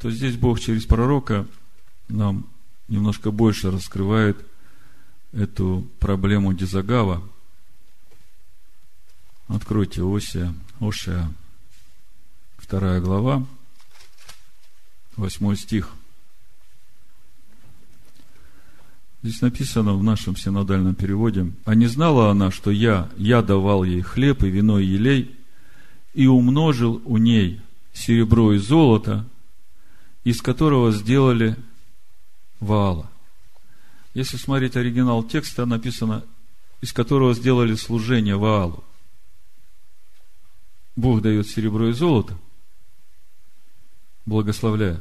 то 0.00 0.10
здесь 0.10 0.36
Бог 0.36 0.60
через 0.60 0.84
пророка 0.84 1.46
нам 2.08 2.46
немножко 2.88 3.30
больше 3.30 3.70
раскрывает 3.70 4.36
эту 5.32 5.86
проблему 5.98 6.52
Дизагава. 6.52 7.22
Откройте 9.52 10.02
Осия, 10.04 10.54
Ошия, 10.78 11.28
вторая 12.56 13.00
глава, 13.00 13.44
восьмой 15.16 15.56
стих. 15.56 15.90
Здесь 19.24 19.40
написано 19.40 19.94
в 19.94 20.04
нашем 20.04 20.36
синодальном 20.36 20.94
переводе, 20.94 21.50
«А 21.64 21.74
не 21.74 21.86
знала 21.86 22.30
она, 22.30 22.52
что 22.52 22.70
я, 22.70 23.10
я 23.16 23.42
давал 23.42 23.82
ей 23.82 24.02
хлеб 24.02 24.44
и 24.44 24.48
вино 24.48 24.78
и 24.78 24.86
елей, 24.86 25.36
и 26.14 26.28
умножил 26.28 27.02
у 27.04 27.16
ней 27.16 27.60
серебро 27.92 28.52
и 28.52 28.58
золото, 28.58 29.26
из 30.22 30.40
которого 30.42 30.92
сделали 30.92 31.56
Ваала. 32.60 33.10
Если 34.14 34.36
смотреть 34.36 34.76
оригинал 34.76 35.24
текста, 35.24 35.66
написано, 35.66 36.22
из 36.82 36.92
которого 36.92 37.34
сделали 37.34 37.74
служение 37.74 38.36
Ваалу. 38.36 38.84
Бог 40.96 41.22
дает 41.22 41.48
серебро 41.48 41.88
и 41.88 41.92
золото, 41.92 42.36
благословляя. 44.26 45.00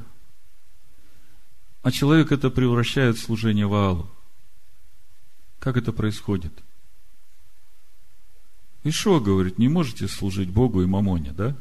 А 1.81 1.91
человек 1.91 2.31
это 2.31 2.49
превращает 2.49 3.17
в 3.17 3.21
служение 3.21 3.67
Ваалу. 3.67 4.09
Как 5.59 5.77
это 5.77 5.91
происходит? 5.91 6.53
Ишо 8.83 9.19
говорит, 9.19 9.57
не 9.57 9.67
можете 9.67 10.07
служить 10.07 10.49
Богу 10.49 10.81
и 10.81 10.85
Мамоне, 10.85 11.31
да? 11.31 11.55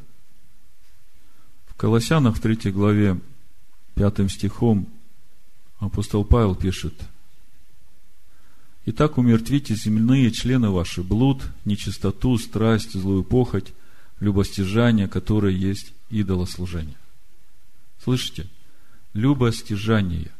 Колоссянах 1.79 2.35
в 2.35 2.41
3 2.41 2.73
главе 2.73 3.21
5 3.95 4.29
стихом 4.29 4.89
апостол 5.79 6.25
Павел 6.25 6.53
пишет, 6.53 6.93
«Итак, 8.85 9.17
умертвите 9.17 9.75
земные 9.75 10.29
члены 10.31 10.71
ваши, 10.71 11.03
блуд, 11.03 11.41
нечистоту, 11.63 12.37
страсть, 12.37 12.91
злую 12.91 13.23
похоть, 13.23 13.71
любостяжание, 14.19 15.07
которое 15.07 15.53
есть 15.53 15.93
идолослужение». 16.09 16.97
Слышите? 18.03 18.47
Любостяжание 19.13 20.31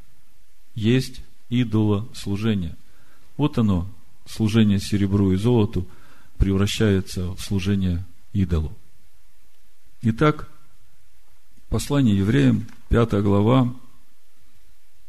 есть 0.76 1.22
идолослужение. 1.50 2.76
Вот 3.38 3.58
оно, 3.58 3.90
служение 4.26 4.80
серебру 4.80 5.34
и 5.34 5.36
золоту, 5.36 5.88
превращается 6.38 7.34
в 7.34 7.42
служение 7.42 8.06
идолу. 8.34 8.74
Итак, 10.02 10.50
Послание 11.70 12.18
евреям, 12.18 12.66
5 12.90 13.22
глава, 13.22 13.76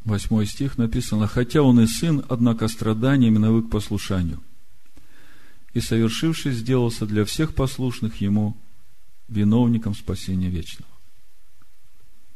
8 0.05 0.45
стих 0.45 0.77
написано, 0.77 1.25
«Хотя 1.25 1.63
он 1.63 1.79
и 1.79 1.87
сын, 1.87 2.23
однако 2.29 2.67
страданиями 2.67 3.39
навык 3.39 3.71
послушанию, 3.71 4.39
и, 5.73 5.79
совершившись, 5.79 6.57
сделался 6.57 7.05
для 7.05 7.25
всех 7.25 7.55
послушных 7.55 8.21
ему 8.21 8.57
виновником 9.27 9.95
спасения 9.95 10.49
вечного, 10.49 10.91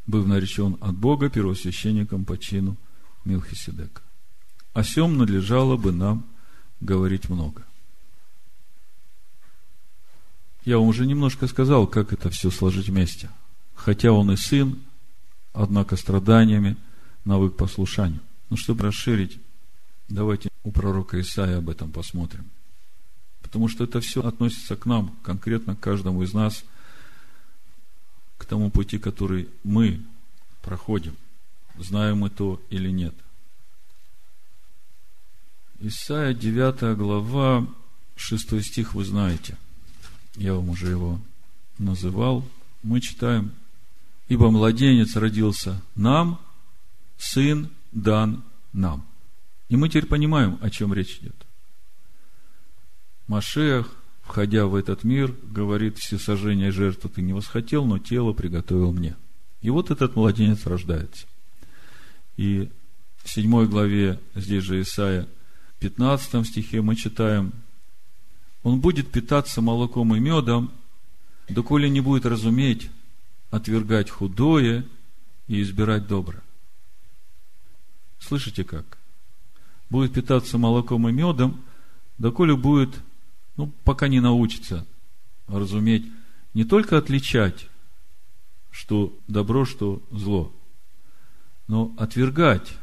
быв 0.07 0.25
наречен 0.25 0.77
от 0.81 0.95
Бога 0.95 1.29
первосвященником 1.29 2.25
по 2.25 2.37
чину 2.37 2.77
Милхиседека. 3.25 4.01
О 4.73 4.83
сем 4.83 5.17
надлежало 5.17 5.77
бы 5.77 5.91
нам 5.91 6.25
говорить 6.79 7.29
много». 7.29 7.63
Я 10.63 10.79
вам 10.79 10.87
уже 10.87 11.05
немножко 11.05 11.47
сказал, 11.47 11.85
как 11.85 12.11
это 12.11 12.29
все 12.31 12.49
сложить 12.49 12.89
вместе– 12.89 13.29
хотя 13.75 14.11
он 14.11 14.31
и 14.31 14.35
сын, 14.35 14.79
однако 15.53 15.95
страданиями 15.95 16.75
навык 17.25 17.55
послушанию. 17.55 18.21
Ну, 18.49 18.57
чтобы 18.57 18.85
расширить, 18.85 19.39
давайте 20.09 20.49
у 20.63 20.71
пророка 20.71 21.19
Исаия 21.21 21.57
об 21.57 21.69
этом 21.69 21.91
посмотрим. 21.91 22.49
Потому 23.45 23.69
что 23.69 23.83
это 23.83 24.01
все 24.01 24.25
относится 24.25 24.75
к 24.75 24.87
нам, 24.87 25.15
конкретно 25.21 25.75
к 25.75 25.79
каждому 25.79 26.23
из 26.23 26.33
нас, 26.33 26.65
к 28.39 28.45
тому 28.45 28.71
пути, 28.71 28.97
который 28.97 29.47
мы 29.63 30.01
проходим. 30.63 31.15
Знаем 31.77 32.17
мы 32.17 32.31
то 32.31 32.59
или 32.71 32.89
нет. 32.89 33.13
Исайя 35.79 36.33
9 36.33 36.97
глава, 36.97 37.67
6 38.15 38.63
стих 38.63 38.95
вы 38.95 39.05
знаете. 39.05 39.55
Я 40.35 40.55
вам 40.55 40.69
уже 40.69 40.87
его 40.87 41.19
называл. 41.77 42.43
Мы 42.81 42.99
читаем 42.99 43.51
Ибо 44.27 44.49
младенец 44.49 45.15
родился 45.15 45.81
нам, 45.95 46.39
сын 47.17 47.69
дан 47.91 48.43
нам. 48.73 49.05
И 49.69 49.75
мы 49.75 49.87
теперь 49.87 50.07
понимаем, 50.07 50.57
о 50.61 50.69
чем 50.69 50.93
речь 50.93 51.19
идет. 51.21 51.44
Машех, 53.27 53.91
входя 54.21 54.65
в 54.67 54.75
этот 54.75 55.03
мир, 55.03 55.35
говорит, 55.43 55.97
все 55.97 56.19
сожжения 56.19 56.71
жертвы 56.71 57.09
ты 57.09 57.21
не 57.21 57.33
восхотел, 57.33 57.85
но 57.85 57.97
тело 57.97 58.33
приготовил 58.33 58.91
мне. 58.91 59.15
И 59.61 59.69
вот 59.69 59.89
этот 59.91 60.15
младенец 60.15 60.65
рождается. 60.65 61.25
И 62.37 62.69
в 63.23 63.29
седьмой 63.29 63.67
главе, 63.67 64.19
здесь 64.35 64.63
же 64.63 64.81
Исаия, 64.81 65.27
15 65.79 66.45
стихе 66.45 66.81
мы 66.81 66.95
читаем, 66.95 67.51
он 68.63 68.79
будет 68.79 69.11
питаться 69.11 69.61
молоком 69.61 70.15
и 70.15 70.19
медом, 70.19 70.71
доколе 71.49 71.89
не 71.89 72.01
будет 72.01 72.25
разуметь, 72.25 72.89
отвергать 73.51 74.09
худое 74.09 74.85
и 75.47 75.61
избирать 75.61 76.07
добро. 76.07 76.39
Слышите 78.19 78.63
как? 78.63 78.97
Будет 79.89 80.13
питаться 80.13 80.57
молоком 80.57 81.07
и 81.07 81.11
медом, 81.11 81.63
доколе 82.17 82.55
будет, 82.55 82.95
ну, 83.57 83.71
пока 83.83 84.07
не 84.07 84.19
научится 84.19 84.85
разуметь, 85.47 86.05
не 86.53 86.63
только 86.63 86.97
отличать, 86.97 87.67
что 88.71 89.17
добро, 89.27 89.65
что 89.65 90.01
зло, 90.11 90.51
но 91.67 91.93
отвергать, 91.97 92.73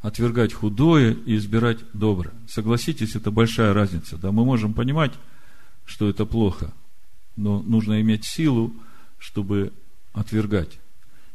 отвергать 0.00 0.52
худое 0.52 1.16
и 1.26 1.36
избирать 1.36 1.78
доброе. 1.92 2.34
Согласитесь, 2.48 3.16
это 3.16 3.30
большая 3.30 3.72
разница. 3.72 4.16
Да, 4.16 4.32
мы 4.32 4.44
можем 4.44 4.74
понимать, 4.74 5.12
что 5.84 6.08
это 6.08 6.26
плохо, 6.26 6.72
но 7.36 7.60
нужно 7.62 8.00
иметь 8.00 8.24
силу, 8.24 8.72
чтобы 9.18 9.72
отвергать. 10.12 10.78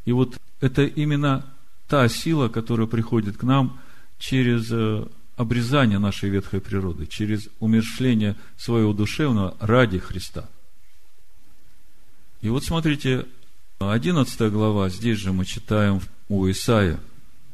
И 0.04 0.12
вот 0.12 0.38
это 0.60 0.84
именно 0.84 1.44
та 1.88 2.08
сила, 2.08 2.48
которая 2.48 2.86
приходит 2.86 3.36
к 3.36 3.42
нам 3.42 3.80
через 4.18 4.70
э, 4.70 5.06
обрезание 5.40 5.98
нашей 5.98 6.28
ветхой 6.28 6.60
природы, 6.60 7.06
через 7.06 7.48
умершление 7.60 8.36
своего 8.58 8.92
душевного 8.92 9.56
ради 9.58 9.98
Христа. 9.98 10.48
И 12.42 12.50
вот 12.50 12.62
смотрите, 12.62 13.24
11 13.78 14.52
глава, 14.52 14.90
здесь 14.90 15.18
же 15.18 15.32
мы 15.32 15.46
читаем 15.46 16.02
у 16.28 16.48
Исаия. 16.50 17.00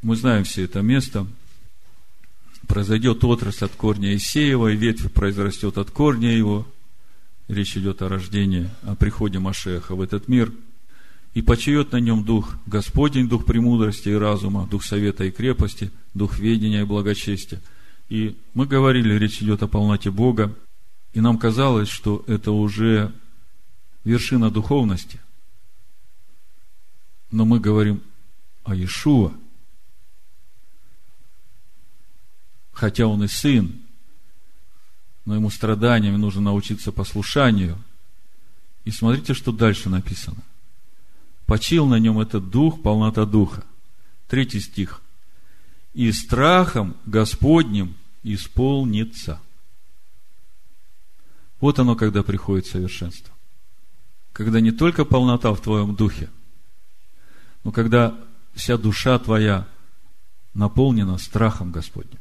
Мы 0.02 0.16
знаем 0.16 0.42
все 0.42 0.64
это 0.64 0.82
место. 0.82 1.28
Произойдет 2.66 3.22
отрасль 3.22 3.66
от 3.66 3.72
корня 3.72 4.16
Исеева, 4.16 4.72
и 4.72 4.76
ветвь 4.76 5.12
произрастет 5.12 5.78
от 5.78 5.92
корня 5.92 6.36
его. 6.36 6.66
Речь 7.46 7.76
идет 7.76 8.02
о 8.02 8.08
рождении, 8.08 8.68
о 8.82 8.96
приходе 8.96 9.38
Машеха 9.38 9.94
в 9.94 10.00
этот 10.00 10.26
мир– 10.26 10.52
и 11.36 11.42
почует 11.42 11.92
на 11.92 11.98
нем 11.98 12.24
дух 12.24 12.56
Господень, 12.64 13.28
дух 13.28 13.44
премудрости 13.44 14.08
и 14.08 14.14
разума, 14.14 14.66
дух 14.70 14.82
совета 14.82 15.24
и 15.24 15.30
крепости, 15.30 15.90
дух 16.14 16.38
ведения 16.38 16.80
и 16.80 16.84
благочестия. 16.84 17.60
И 18.08 18.38
мы 18.54 18.66
говорили, 18.66 19.14
речь 19.14 19.42
идет 19.42 19.62
о 19.62 19.68
полноте 19.68 20.10
Бога, 20.10 20.54
и 21.12 21.20
нам 21.20 21.38
казалось, 21.38 21.88
что 21.88 22.24
это 22.26 22.52
уже 22.52 23.12
вершина 24.04 24.50
духовности. 24.50 25.20
Но 27.30 27.44
мы 27.44 27.58
говорим 27.58 28.02
о 28.64 28.74
Иешуа. 28.74 29.32
Хотя 32.72 33.06
он 33.06 33.24
и 33.24 33.28
сын, 33.28 33.80
но 35.24 35.34
ему 35.34 35.50
страданиями 35.50 36.16
нужно 36.16 36.42
научиться 36.42 36.92
послушанию. 36.92 37.82
И 38.84 38.90
смотрите, 38.90 39.34
что 39.34 39.50
дальше 39.50 39.88
написано– 39.88 40.42
почил 41.46 41.86
на 41.86 41.98
нем 41.98 42.18
этот 42.18 42.50
дух, 42.50 42.82
полнота 42.82 43.24
духа. 43.24 43.64
Третий 44.28 44.60
стих. 44.60 45.00
И 45.96 46.12
страхом 46.12 46.94
Господним 47.06 47.96
исполнится. 48.22 49.40
Вот 51.58 51.78
оно, 51.78 51.96
когда 51.96 52.22
приходит 52.22 52.66
совершенство. 52.66 53.32
Когда 54.34 54.60
не 54.60 54.72
только 54.72 55.06
полнота 55.06 55.54
в 55.54 55.60
твоем 55.62 55.94
духе, 55.94 56.28
но 57.64 57.72
когда 57.72 58.14
вся 58.52 58.76
душа 58.76 59.18
твоя 59.18 59.66
наполнена 60.52 61.16
страхом 61.16 61.72
Господним. 61.72 62.18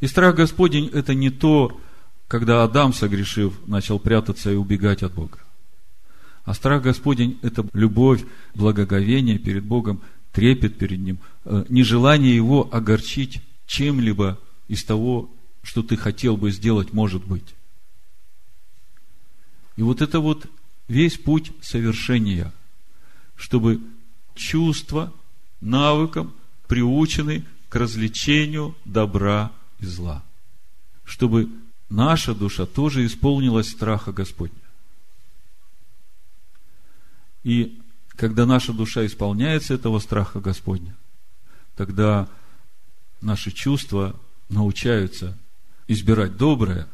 И 0.00 0.06
страх 0.06 0.34
Господень– 0.34 0.86
это 0.94 1.14
не 1.14 1.28
то, 1.28 1.78
когда 2.26 2.64
Адам, 2.64 2.94
согрешив, 2.94 3.60
начал 3.66 3.98
прятаться 3.98 4.50
и 4.50 4.56
убегать 4.56 5.02
от 5.02 5.12
Бога. 5.12 5.40
А 6.44 6.54
страх 6.54 6.84
Господень– 6.84 7.38
это 7.42 7.66
любовь, 7.74 8.24
благоговение 8.54 9.38
перед 9.38 9.62
Богом, 9.62 10.00
трепет 10.32 10.78
перед 10.78 11.00
Ним, 11.00 11.18
э, 11.44 11.64
нежелание 11.68 12.34
Его 12.34 12.68
огорчить 12.72 13.42
чем-либо 13.66 14.38
из 14.68 14.84
того, 14.84 15.30
что 15.62 15.82
ты 15.82 15.96
хотел 15.96 16.36
бы 16.36 16.50
сделать, 16.50 16.92
может 16.92 17.24
быть. 17.24 17.54
И 19.76 19.82
вот 19.82 20.02
это 20.02 20.20
вот 20.20 20.46
весь 20.88 21.16
путь 21.16 21.52
совершения, 21.60 22.52
чтобы 23.36 23.80
чувства 24.34 25.12
навыком 25.60 26.34
приучены 26.66 27.44
к 27.68 27.76
развлечению 27.76 28.76
добра 28.84 29.52
и 29.78 29.86
зла. 29.86 30.22
Чтобы 31.04 31.48
наша 31.88 32.34
душа 32.34 32.66
тоже 32.66 33.06
исполнилась 33.06 33.70
страха 33.70 34.12
Господня. 34.12 34.54
И 37.42 37.79
когда 38.20 38.44
наша 38.44 38.74
душа 38.74 39.06
исполняется 39.06 39.72
этого 39.72 39.98
страха 39.98 40.40
Господня, 40.40 40.94
тогда 41.74 42.28
наши 43.22 43.50
чувства 43.50 44.14
научаются 44.50 45.38
избирать 45.88 46.36
доброе 46.36 46.86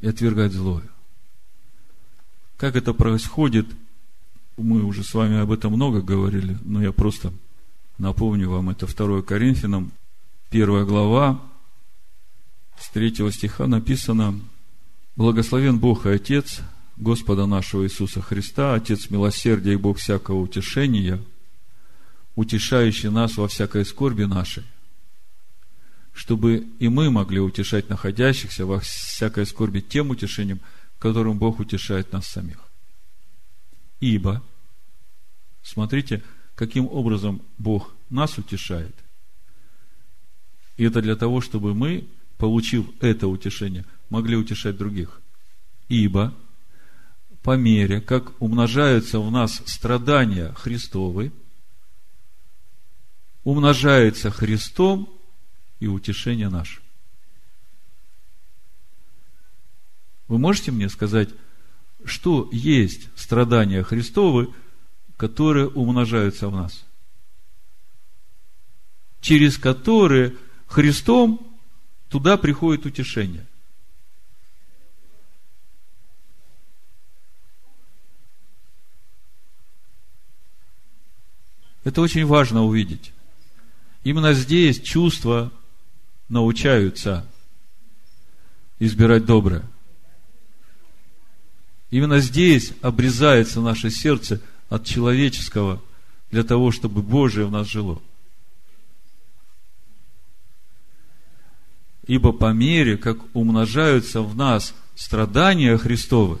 и 0.00 0.08
отвергать 0.08 0.52
злое. 0.52 0.84
Как 2.58 2.76
это 2.76 2.92
происходит, 2.92 3.66
мы 4.58 4.84
уже 4.84 5.04
с 5.04 5.14
вами 5.14 5.38
об 5.38 5.52
этом 5.52 5.72
много 5.72 6.02
говорили, 6.02 6.58
но 6.64 6.82
я 6.82 6.92
просто 6.92 7.32
напомню 7.96 8.50
вам, 8.50 8.68
это 8.68 8.86
2 8.86 9.22
Коринфянам, 9.22 9.90
1 10.50 10.84
глава, 10.84 11.40
с 12.78 12.90
3 12.90 13.30
стиха 13.32 13.66
написано, 13.66 14.38
«Благословен 15.16 15.78
Бог 15.78 16.04
и 16.04 16.10
Отец 16.10 16.60
Господа 16.96 17.46
нашего 17.46 17.84
Иисуса 17.84 18.22
Христа, 18.22 18.74
Отец 18.74 19.10
милосердия 19.10 19.72
и 19.72 19.76
Бог 19.76 19.98
всякого 19.98 20.40
утешения, 20.40 21.20
утешающий 22.36 23.10
нас 23.10 23.36
во 23.36 23.48
всякой 23.48 23.84
скорби 23.84 24.24
нашей, 24.24 24.62
чтобы 26.12 26.66
и 26.78 26.88
мы 26.88 27.10
могли 27.10 27.40
утешать 27.40 27.88
находящихся 27.88 28.64
во 28.64 28.80
всякой 28.80 29.46
скорби 29.46 29.80
тем 29.80 30.10
утешением, 30.10 30.60
которым 31.00 31.38
Бог 31.38 31.58
утешает 31.58 32.12
нас 32.12 32.28
самих. 32.28 32.58
Ибо, 33.98 34.42
смотрите, 35.62 36.22
каким 36.54 36.86
образом 36.86 37.42
Бог 37.58 37.92
нас 38.08 38.38
утешает. 38.38 38.94
И 40.76 40.84
это 40.84 41.02
для 41.02 41.16
того, 41.16 41.40
чтобы 41.40 41.74
мы, 41.74 42.06
получив 42.38 42.86
это 43.00 43.26
утешение, 43.26 43.84
могли 44.10 44.36
утешать 44.36 44.76
других. 44.76 45.20
Ибо 45.88 46.32
по 47.44 47.58
мере, 47.58 48.00
как 48.00 48.40
умножаются 48.40 49.20
в 49.20 49.30
нас 49.30 49.60
страдания 49.66 50.54
Христовы, 50.54 51.30
умножается 53.44 54.30
Христом 54.30 55.10
и 55.78 55.86
утешение 55.86 56.48
наше. 56.48 56.80
Вы 60.26 60.38
можете 60.38 60.72
мне 60.72 60.88
сказать, 60.88 61.28
что 62.06 62.48
есть 62.50 63.10
страдания 63.14 63.82
Христовы, 63.82 64.48
которые 65.18 65.68
умножаются 65.68 66.48
в 66.48 66.52
нас? 66.56 66.82
Через 69.20 69.58
которые 69.58 70.34
Христом 70.66 71.46
туда 72.08 72.38
приходит 72.38 72.86
утешение. 72.86 73.46
Это 81.84 82.00
очень 82.00 82.24
важно 82.24 82.64
увидеть. 82.64 83.12
Именно 84.02 84.32
здесь 84.32 84.80
чувства 84.80 85.52
научаются 86.28 87.26
избирать 88.78 89.26
доброе. 89.26 89.62
Именно 91.90 92.18
здесь 92.18 92.72
обрезается 92.80 93.60
наше 93.60 93.90
сердце 93.90 94.40
от 94.68 94.84
человеческого 94.84 95.80
для 96.30 96.42
того, 96.42 96.72
чтобы 96.72 97.02
Божие 97.02 97.46
в 97.46 97.50
нас 97.50 97.68
жило. 97.68 98.02
Ибо 102.06 102.32
по 102.32 102.52
мере, 102.52 102.96
как 102.96 103.18
умножаются 103.34 104.22
в 104.22 104.34
нас 104.34 104.74
страдания 104.94 105.76
Христовы, 105.78 106.40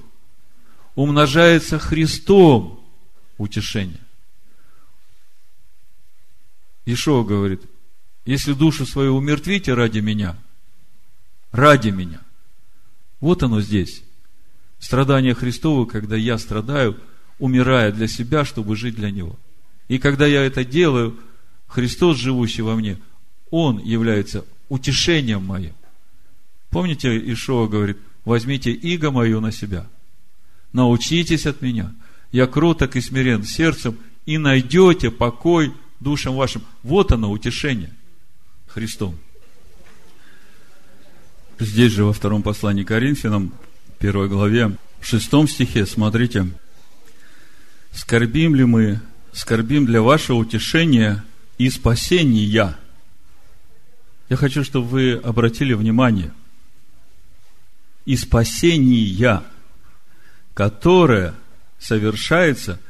умножается 0.94 1.78
Христом 1.78 2.80
утешение. 3.38 4.03
Ишуа 6.86 7.24
говорит, 7.24 7.62
если 8.24 8.52
душу 8.52 8.86
свою 8.86 9.16
умертвите 9.16 9.74
ради 9.74 9.98
меня, 10.00 10.36
ради 11.52 11.90
меня. 11.90 12.20
Вот 13.20 13.42
оно 13.42 13.60
здесь. 13.60 14.02
Страдание 14.78 15.34
Христово, 15.34 15.86
когда 15.86 16.16
я 16.16 16.36
страдаю, 16.38 16.98
умирая 17.38 17.90
для 17.92 18.06
себя, 18.08 18.44
чтобы 18.44 18.76
жить 18.76 18.96
для 18.96 19.10
Него. 19.10 19.38
И 19.88 19.98
когда 19.98 20.26
я 20.26 20.42
это 20.42 20.64
делаю, 20.64 21.18
Христос, 21.66 22.18
живущий 22.18 22.62
во 22.62 22.74
мне, 22.74 22.98
Он 23.50 23.78
является 23.78 24.44
утешением 24.68 25.44
моим. 25.44 25.72
Помните, 26.70 27.16
Ишуа 27.32 27.66
говорит, 27.66 27.98
возьмите 28.24 28.72
иго 28.72 29.10
мое 29.10 29.40
на 29.40 29.52
себя, 29.52 29.86
научитесь 30.72 31.46
от 31.46 31.62
меня, 31.62 31.94
я 32.32 32.46
кроток 32.46 32.96
и 32.96 33.00
смирен 33.00 33.44
сердцем, 33.44 33.96
и 34.26 34.38
найдете 34.38 35.10
покой 35.10 35.72
душам 36.04 36.36
вашим. 36.36 36.62
Вот 36.84 37.10
оно, 37.10 37.32
утешение 37.32 37.92
Христом. 38.68 39.18
Здесь 41.58 41.92
же 41.92 42.04
во 42.04 42.12
втором 42.12 42.42
послании 42.42 42.84
Коринфянам, 42.84 43.52
первой 43.98 44.28
главе, 44.28 44.76
в 45.00 45.06
шестом 45.06 45.48
стихе, 45.48 45.86
смотрите, 45.86 46.48
«Скорбим 47.92 48.54
ли 48.54 48.64
мы, 48.64 49.00
скорбим 49.32 49.86
для 49.86 50.02
вашего 50.02 50.38
утешения 50.38 51.24
и 51.58 51.70
спасения». 51.70 52.76
Я 54.28 54.36
хочу, 54.36 54.64
чтобы 54.64 54.88
вы 54.88 55.12
обратили 55.12 55.74
внимание. 55.74 56.32
И 58.04 58.16
спасения, 58.16 59.42
которое 60.54 61.34
совершается 61.78 62.80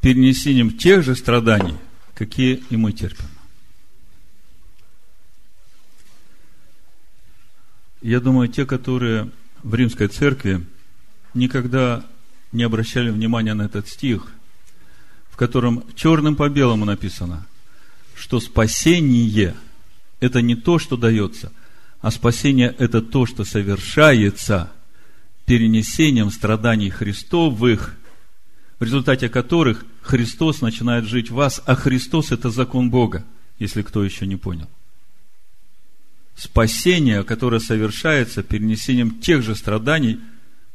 перенесением 0.00 0.76
тех 0.76 1.04
же 1.04 1.14
страданий, 1.14 1.76
какие 2.18 2.64
и 2.68 2.76
мы 2.76 2.90
терпим. 2.92 3.28
Я 8.02 8.18
думаю, 8.18 8.48
те, 8.48 8.66
которые 8.66 9.30
в 9.62 9.72
римской 9.76 10.08
церкви 10.08 10.66
никогда 11.32 12.04
не 12.50 12.64
обращали 12.64 13.10
внимания 13.10 13.54
на 13.54 13.62
этот 13.62 13.86
стих, 13.86 14.26
в 15.30 15.36
котором 15.36 15.84
черным 15.94 16.34
по 16.34 16.48
белому 16.48 16.84
написано, 16.84 17.46
что 18.16 18.40
спасение– 18.40 19.54
это 20.20 20.42
не 20.42 20.56
то, 20.56 20.80
что 20.80 20.96
дается, 20.96 21.52
а 22.00 22.10
спасение– 22.10 22.74
это 22.78 23.00
то, 23.00 23.26
что 23.26 23.44
совершается 23.44 24.72
перенесением 25.46 26.32
страданий 26.32 26.90
Христовых, 26.90 27.94
в 28.80 28.82
результате 28.82 29.28
которых 29.28 29.84
Христос 30.08 30.60
начинает 30.60 31.04
жить 31.04 31.30
в 31.30 31.34
вас, 31.34 31.62
а 31.66 31.74
Христос– 31.74 32.30
это 32.32 32.50
закон 32.50 32.90
Бога, 32.90 33.24
если 33.58 33.82
кто 33.82 34.02
еще 34.02 34.26
не 34.26 34.36
понял 34.36 34.68
спасение, 36.38 37.24
которое 37.24 37.58
совершается 37.58 38.44
перенесением 38.44 39.18
тех 39.20 39.42
же 39.42 39.56
страданий, 39.56 40.20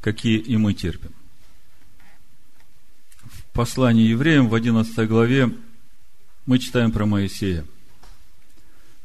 какие 0.01 0.37
и 0.37 0.57
мы 0.57 0.73
терпим. 0.73 1.11
В 3.23 3.45
послании 3.53 4.07
евреям 4.07 4.49
в 4.49 4.55
11 4.55 5.07
главе 5.07 5.51
мы 6.45 6.59
читаем 6.59 6.91
про 6.91 7.05
Моисея. 7.05 7.65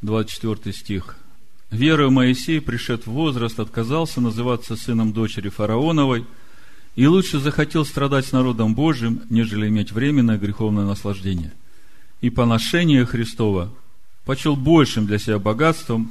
24 0.02 0.74
стих. 0.74 1.16
«Верою 1.70 2.10
Моисей, 2.10 2.60
пришед 2.60 3.06
в 3.06 3.10
возраст, 3.12 3.60
отказался 3.60 4.20
называться 4.20 4.74
сыном 4.74 5.12
дочери 5.12 5.50
фараоновой, 5.50 6.26
и 6.98 7.06
лучше 7.06 7.38
захотел 7.38 7.86
страдать 7.86 8.26
с 8.26 8.32
народом 8.32 8.74
Божьим, 8.74 9.22
нежели 9.30 9.68
иметь 9.68 9.92
временное 9.92 10.36
греховное 10.36 10.84
наслаждение. 10.84 11.52
И 12.20 12.28
поношение 12.28 13.06
Христова 13.06 13.72
почел 14.24 14.56
большим 14.56 15.06
для 15.06 15.20
себя 15.20 15.38
богатством, 15.38 16.10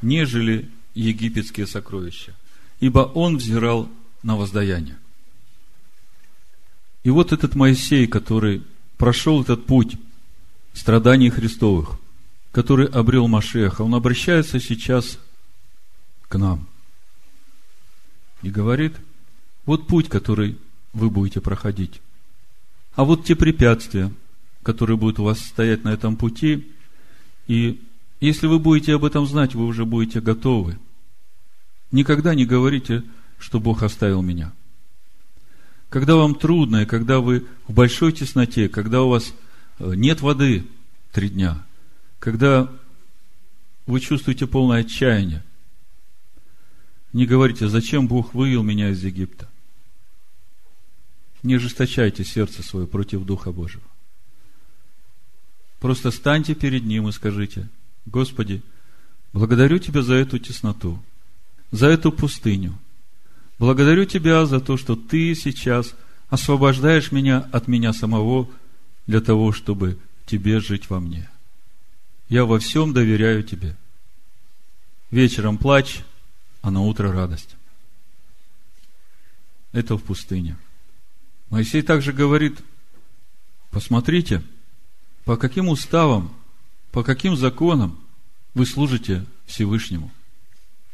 нежели 0.00 0.70
египетские 0.94 1.66
сокровища, 1.66 2.34
ибо 2.80 3.00
он 3.00 3.36
взирал 3.36 3.90
на 4.22 4.38
воздаяние. 4.38 4.96
И 7.04 7.10
вот 7.10 7.34
этот 7.34 7.54
Моисей, 7.54 8.06
который 8.06 8.62
прошел 8.96 9.42
этот 9.42 9.66
путь 9.66 9.98
страданий 10.72 11.28
Христовых, 11.28 11.90
который 12.52 12.86
обрел 12.86 13.28
Машеха, 13.28 13.82
он 13.82 13.94
обращается 13.94 14.60
сейчас 14.60 15.18
к 16.26 16.38
нам 16.38 16.66
и 18.40 18.48
говорит, 18.48 18.94
вот 19.66 19.86
путь, 19.86 20.08
который 20.08 20.58
вы 20.92 21.10
будете 21.10 21.40
проходить. 21.40 22.00
А 22.94 23.04
вот 23.04 23.24
те 23.24 23.34
препятствия, 23.34 24.12
которые 24.62 24.96
будут 24.96 25.18
у 25.18 25.24
вас 25.24 25.40
стоять 25.40 25.84
на 25.84 25.92
этом 25.92 26.16
пути, 26.16 26.70
и 27.46 27.82
если 28.20 28.46
вы 28.46 28.58
будете 28.58 28.94
об 28.94 29.04
этом 29.04 29.26
знать, 29.26 29.54
вы 29.54 29.66
уже 29.66 29.84
будете 29.84 30.20
готовы. 30.20 30.78
Никогда 31.90 32.34
не 32.34 32.46
говорите, 32.46 33.02
что 33.38 33.60
Бог 33.60 33.82
оставил 33.82 34.22
меня. 34.22 34.52
Когда 35.88 36.16
вам 36.16 36.34
трудно, 36.34 36.82
и 36.82 36.86
когда 36.86 37.20
вы 37.20 37.46
в 37.66 37.72
большой 37.74 38.12
тесноте, 38.12 38.68
когда 38.68 39.02
у 39.02 39.10
вас 39.10 39.34
э, 39.78 39.92
нет 39.94 40.22
воды 40.22 40.64
три 41.12 41.28
дня, 41.28 41.66
когда 42.18 42.70
вы 43.86 44.00
чувствуете 44.00 44.46
полное 44.46 44.80
отчаяние, 44.80 45.42
не 47.12 47.26
говорите, 47.26 47.68
зачем 47.68 48.06
Бог 48.08 48.32
вывел 48.32 48.62
меня 48.62 48.90
из 48.90 49.04
Египта. 49.04 49.48
Не 51.42 51.54
ожесточайте 51.54 52.24
сердце 52.24 52.62
свое 52.62 52.86
против 52.86 53.24
Духа 53.24 53.52
Божьего. 53.52 53.84
Просто 55.80 56.10
станьте 56.10 56.54
перед 56.54 56.84
Ним 56.84 57.08
и 57.08 57.12
скажите– 57.12 57.68
Господи, 58.06 58.62
благодарю 59.32 59.78
Тебя 59.78 60.02
за 60.02 60.14
эту 60.14 60.38
тесноту, 60.38 61.02
за 61.70 61.86
эту 61.88 62.12
пустыню. 62.12 62.78
Благодарю 63.58 64.04
Тебя 64.04 64.44
за 64.46 64.60
то, 64.60 64.76
что 64.76 64.96
Ты 64.96 65.34
сейчас 65.34 65.94
освобождаешь 66.28 67.12
меня 67.12 67.48
от 67.52 67.68
меня 67.68 67.92
самого 67.92 68.48
для 69.06 69.20
того, 69.20 69.52
чтобы 69.52 69.98
Тебе 70.26 70.60
жить 70.60 70.90
во 70.90 71.00
мне. 71.00 71.28
Я 72.28 72.44
во 72.44 72.58
всем 72.58 72.92
доверяю 72.92 73.42
Тебе. 73.44 73.76
Вечером 75.10 75.58
плач, 75.58 76.00
а 76.62 76.70
на 76.70 76.80
утро 76.80 77.12
радость. 77.12 77.56
Это 79.72 79.96
в 79.96 80.02
пустыне. 80.02 80.56
Моисей 81.52 81.82
также 81.82 82.14
говорит, 82.14 82.60
посмотрите, 83.70 84.42
по 85.26 85.36
каким 85.36 85.68
уставам 85.68 86.34
по 86.92 87.02
каким 87.02 87.36
законам 87.36 88.00
вы 88.54 88.64
служите 88.64 89.26
Всевышнему? 89.44 90.10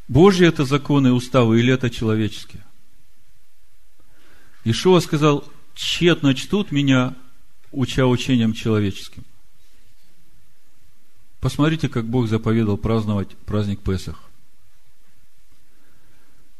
Божьи 0.08 0.46
это 0.46 0.64
законы 0.64 1.08
и 1.08 1.12
уставы 1.12 1.60
или 1.60 1.72
это 1.72 1.90
человеческие? 1.90 2.64
Ишуа 4.64 4.98
сказал, 4.98 5.44
тщетно 5.74 6.34
чтут 6.34 6.72
меня, 6.72 7.14
уча 7.70 8.06
учением 8.08 8.52
человеческим. 8.52 9.24
Посмотрите, 11.38 11.88
как 11.88 12.04
Бог 12.04 12.26
заповедал 12.28 12.76
праздновать 12.76 13.36
праздник 13.46 13.78
Песах. 13.78 14.27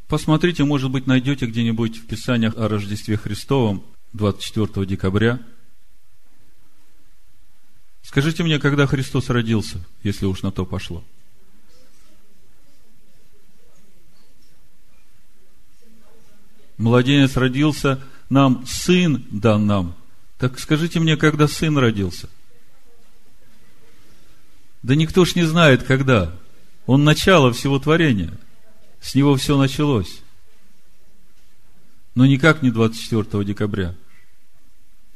Посмотрите, 0.08 0.64
может 0.64 0.90
быть, 0.90 1.06
найдете 1.06 1.46
где-нибудь 1.46 1.98
в 1.98 2.06
Писаниях 2.06 2.56
о 2.56 2.68
Рождестве 2.68 3.16
Христовом 3.16 3.84
24 4.12 4.86
декабря– 4.86 5.40
Скажите 8.08 8.42
мне, 8.42 8.58
когда 8.58 8.86
Христос 8.86 9.28
родился, 9.28 9.84
если 10.02 10.24
уж 10.24 10.40
на 10.40 10.50
то 10.50 10.64
пошло? 10.64 11.04
Младенец 16.78 17.36
родился, 17.36 18.02
нам 18.30 18.64
сын 18.66 19.26
дан 19.30 19.66
нам. 19.66 19.94
Так 20.38 20.58
скажите 20.58 21.00
мне, 21.00 21.18
когда 21.18 21.46
сын 21.48 21.76
родился? 21.76 22.30
Да 24.82 24.94
никто 24.94 25.26
ж 25.26 25.34
не 25.34 25.44
знает, 25.44 25.82
когда. 25.82 26.34
Он 26.86 27.04
начало 27.04 27.52
всего 27.52 27.78
творения. 27.78 28.32
С 29.00 29.14
него 29.14 29.36
все 29.36 29.56
началось. 29.56 30.20
Но 32.14 32.26
никак 32.26 32.62
не 32.62 32.70
24 32.70 33.44
декабря. 33.44 33.94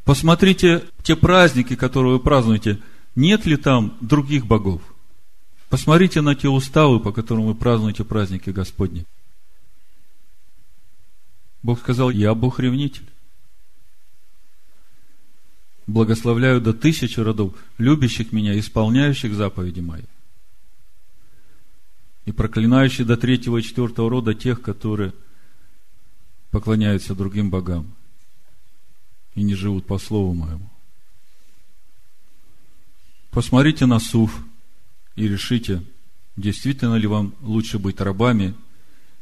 Посмотрите 0.05 0.85
те 1.03 1.16
праздники, 1.16 1.76
которые 1.76 2.14
вы 2.14 2.20
празднуете, 2.20 2.80
нет 3.14 3.47
ли 3.47 3.57
там 3.57 3.97
других 4.01 4.47
богов? 4.47 4.83
Посмотрите 5.68 6.20
на 6.20 6.35
те 6.35 6.49
уставы, 6.49 7.01
по 7.01 7.12
которым 7.12 7.47
вы 7.47 7.55
празднуете 7.55 8.05
праздники 8.05 8.51
Господни. 8.51 9.07
Бог 11.62 11.78
сказал, 11.78 12.11
я 12.11 12.35
Бог-ревнитель. 12.35 13.07
Благословляю 15.87 16.61
до 16.61 16.72
тысячи 16.72 17.18
родов, 17.20 17.55
любящих 17.78 18.33
меня, 18.33 18.59
исполняющих 18.59 19.35
заповеди 19.35 19.80
мои. 19.80 20.03
И 22.25 22.33
проклинающий 22.33 23.05
до 23.05 23.16
третьего 23.16 23.59
и 23.59 23.62
четвертого 23.62 24.09
рода 24.09 24.35
тех, 24.35 24.62
которые 24.62 25.12
поклоняются 26.51 27.14
другим 27.14 27.51
богам 27.51 27.93
и 29.35 29.43
не 29.43 29.55
живут 29.55 29.87
по 29.87 29.99
слову 29.99 30.35
моему. 30.35 30.68
Посмотрите 33.31 33.87
на 33.87 33.99
Суф 33.99 34.45
и 35.16 35.27
решите, 35.27 35.83
действительно 36.37 36.97
ли 36.97 37.07
вам 37.07 37.35
лучше 37.41 37.79
быть 37.79 38.01
рабами, 38.01 38.55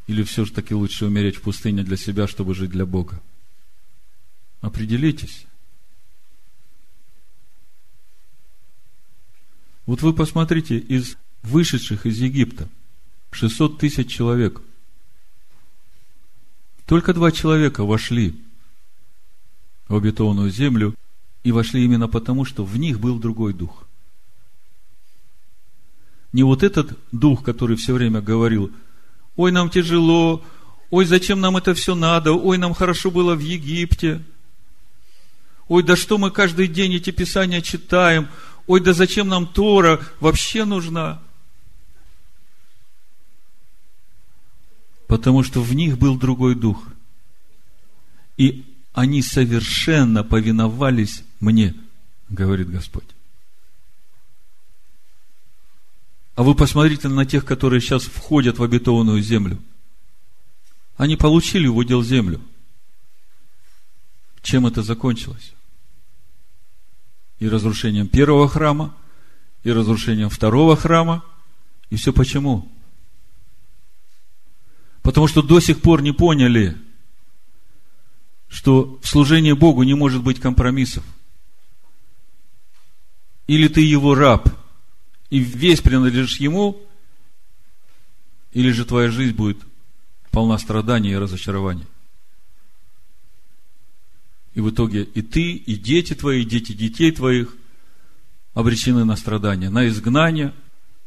или 0.08 0.24
все 0.24 0.44
же 0.44 0.52
таки 0.52 0.74
лучше 0.74 1.06
умереть 1.06 1.36
в 1.36 1.42
пустыне 1.42 1.84
для 1.84 1.96
себя, 1.96 2.26
чтобы 2.26 2.54
жить 2.54 2.70
для 2.70 2.84
Бога. 2.84 3.22
Определитесь. 4.60 5.46
Вот 9.86 10.02
вы 10.02 10.12
посмотрите, 10.12 10.78
из 10.78 11.16
вышедших 11.42 12.06
из 12.06 12.18
Египта 12.18 12.68
600 13.30 13.78
тысяч 13.78 14.10
человек. 14.10 14.60
Только 16.86 17.14
два 17.14 17.30
человека 17.30 17.84
вошли 17.84 18.34
в 19.88 19.94
обетованную 19.96 20.50
землю 20.50 20.94
и 21.44 21.52
вошли 21.52 21.84
именно 21.84 22.08
потому, 22.08 22.44
что 22.44 22.64
в 22.64 22.76
них 22.76 23.00
был 23.00 23.18
другой 23.18 23.54
дух. 23.54 23.86
Не 26.32 26.42
вот 26.42 26.62
этот 26.62 26.98
дух, 27.12 27.44
который 27.44 27.76
все 27.76 27.92
время 27.92 28.20
говорил, 28.20 28.70
ой, 29.36 29.52
нам 29.52 29.70
тяжело, 29.70 30.44
ой, 30.90 31.04
зачем 31.04 31.40
нам 31.40 31.56
это 31.56 31.74
все 31.74 31.94
надо, 31.94 32.32
ой, 32.32 32.58
нам 32.58 32.74
хорошо 32.74 33.10
было 33.10 33.34
в 33.34 33.40
Египте, 33.40 34.22
ой, 35.68 35.82
да 35.82 35.96
что 35.96 36.18
мы 36.18 36.30
каждый 36.30 36.68
день 36.68 36.94
эти 36.94 37.10
писания 37.10 37.60
читаем, 37.60 38.28
ой, 38.66 38.80
да 38.80 38.92
зачем 38.92 39.28
нам 39.28 39.46
Тора 39.46 40.00
вообще 40.20 40.64
нужна? 40.64 41.20
Потому 45.10 45.42
что 45.42 45.60
в 45.60 45.74
них 45.74 45.98
был 45.98 46.16
другой 46.16 46.54
дух. 46.54 46.86
И 48.36 48.64
они 48.92 49.22
совершенно 49.22 50.22
повиновались 50.22 51.24
мне, 51.40 51.74
говорит 52.28 52.70
Господь. 52.70 53.08
А 56.36 56.44
вы 56.44 56.54
посмотрите 56.54 57.08
на 57.08 57.26
тех, 57.26 57.44
которые 57.44 57.80
сейчас 57.80 58.04
входят 58.04 58.60
в 58.60 58.62
обетованную 58.62 59.20
землю. 59.20 59.58
Они 60.96 61.16
получили 61.16 61.66
в 61.66 61.76
удел 61.76 62.04
землю. 62.04 62.40
Чем 64.42 64.64
это 64.68 64.84
закончилось? 64.84 65.54
И 67.40 67.48
разрушением 67.48 68.06
первого 68.06 68.48
храма, 68.48 68.94
и 69.64 69.72
разрушением 69.72 70.30
второго 70.30 70.76
храма. 70.76 71.24
И 71.90 71.96
все 71.96 72.12
почему? 72.12 72.70
Потому 75.02 75.26
что 75.26 75.42
до 75.42 75.60
сих 75.60 75.80
пор 75.80 76.02
не 76.02 76.12
поняли, 76.12 76.76
что 78.48 78.98
в 79.02 79.06
служении 79.06 79.52
Богу 79.52 79.82
не 79.82 79.94
может 79.94 80.22
быть 80.22 80.40
компромиссов. 80.40 81.04
Или 83.46 83.68
ты 83.68 83.80
его 83.80 84.14
раб, 84.14 84.48
и 85.30 85.38
весь 85.38 85.80
принадлежишь 85.80 86.38
ему, 86.38 86.80
или 88.52 88.70
же 88.72 88.84
твоя 88.84 89.10
жизнь 89.10 89.34
будет 89.34 89.58
полна 90.30 90.58
страданий 90.58 91.10
и 91.10 91.16
разочарований. 91.16 91.86
И 94.54 94.60
в 94.60 94.70
итоге 94.70 95.04
и 95.04 95.22
ты, 95.22 95.52
и 95.52 95.76
дети 95.76 96.14
твои, 96.14 96.42
и 96.42 96.44
дети 96.44 96.72
детей 96.72 97.12
твоих 97.12 97.56
обречены 98.54 99.04
на 99.04 99.16
страдания, 99.16 99.70
на 99.70 99.86
изгнание, 99.88 100.52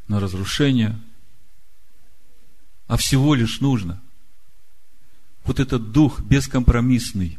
на 0.08 0.20
разрушение. 0.20 1.00
А 2.88 2.98
всего 2.98 3.36
лишь 3.36 3.62
нужно 3.62 4.02
вот 5.44 5.60
этот 5.60 5.92
дух 5.92 6.22
бескомпромиссный. 6.22 7.38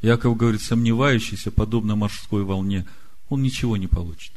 Яков 0.00 0.36
говорит, 0.36 0.60
сомневающийся, 0.60 1.52
подобно 1.52 1.94
морской 1.94 2.42
волне, 2.42 2.86
он 3.28 3.42
ничего 3.42 3.76
не 3.76 3.86
получит. 3.86 4.32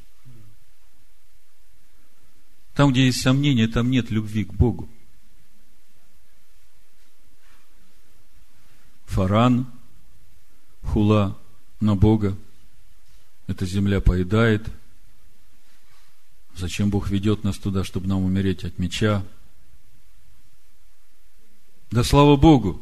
Там, 2.75 2.91
где 2.91 3.05
есть 3.05 3.21
сомнения, 3.21 3.67
там 3.67 3.89
нет 3.89 4.11
любви 4.11 4.45
к 4.45 4.53
Богу. 4.53 4.89
Фаран, 9.05 9.65
хула 10.83 11.37
на 11.79 11.95
Бога. 11.95 12.37
Эта 13.47 13.65
земля 13.65 14.01
поедает. 14.01 14.67
Зачем 16.57 16.89
Бог 16.89 17.09
ведет 17.09 17.43
нас 17.43 17.57
туда, 17.57 17.83
чтобы 17.83 18.07
нам 18.07 18.23
умереть 18.23 18.63
от 18.63 18.79
меча? 18.79 19.23
Да 21.91 22.03
слава 22.03 22.37
Богу! 22.37 22.81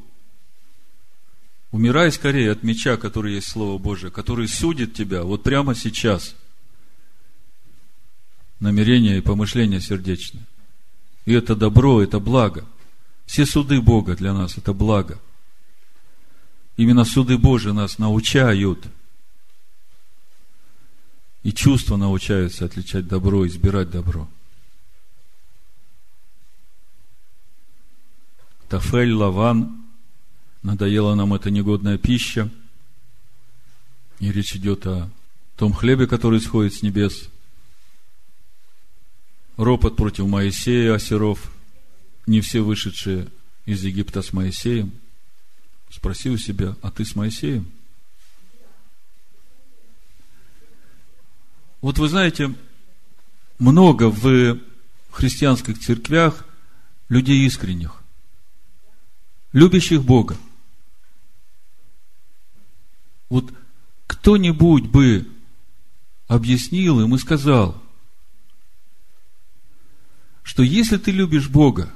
Умирай 1.72 2.12
скорее 2.12 2.52
от 2.52 2.62
меча, 2.62 2.98
который 2.98 3.34
есть 3.34 3.50
Слово 3.50 3.80
Божие, 3.80 4.12
который 4.12 4.48
судит 4.48 4.94
тебя 4.94 5.24
вот 5.24 5.42
прямо 5.42 5.74
сейчас. 5.74 6.36
Намерение 8.60 9.18
и 9.18 9.22
помышление 9.22 9.82
сердечное. 9.82 10.46
И 11.26 11.34
это 11.34 11.56
добро, 11.56 12.04
это 12.04 12.20
благо. 12.20 12.66
Все 13.26 13.48
суды 13.48 13.82
Бога 13.82 14.16
для 14.16 14.34
нас– 14.34 14.58
это 14.58 14.72
благо. 14.74 15.20
Именно 16.78 17.06
суды 17.06 17.40
Божии 17.40 17.72
нас 17.72 17.98
научают. 17.98 18.86
И 21.44 21.52
чувства 21.52 21.98
научаются 21.98 22.66
отличать 22.66 23.08
добро, 23.08 23.46
избирать 23.46 23.90
добро. 23.92 24.30
Тафель, 28.70 29.12
Лаван, 29.12 29.84
надоела 30.64 31.16
нам 31.16 31.34
эта 31.34 31.52
негодная 31.52 31.98
пища. 31.98 32.50
И 34.20 34.32
речь 34.32 34.56
идет 34.56 34.88
о 34.88 35.10
том 35.58 35.74
хлебе, 35.74 36.08
который 36.08 36.40
исходит 36.40 36.74
с 36.74 36.82
небес. 36.82 37.30
Ропот 39.58 39.98
против 39.98 40.26
Моисея, 40.26 40.96
Осеров. 40.96 41.52
Не 42.26 42.40
все 42.40 42.62
вышедшие 42.62 43.28
из 43.66 43.84
Египта 43.84 44.22
с 44.22 44.32
Моисеем. 44.32 44.94
Спроси 45.90 46.30
у 46.30 46.38
себя, 46.38 46.76
а 46.82 46.90
ты 46.90 47.04
с 47.06 47.16
Моисеем? 47.16 47.70
Вот 51.84 52.00
вы 52.00 52.10
знаете, 52.10 52.56
много 53.60 54.10
в 54.10 54.58
христианских 55.12 55.78
церквях 55.78 56.48
людей 57.10 57.46
искренних, 57.46 58.02
любящих 59.52 60.04
Бога– 60.04 60.36
вот 63.34 63.52
кто-нибудь 64.06 64.86
бы 64.86 65.28
объяснил 66.28 67.02
им 67.02 67.16
и 67.16 67.18
сказал, 67.18 67.82
что 70.44 70.62
если 70.62 70.98
ты 70.98 71.10
любишь 71.10 71.50
Бога, 71.50 71.92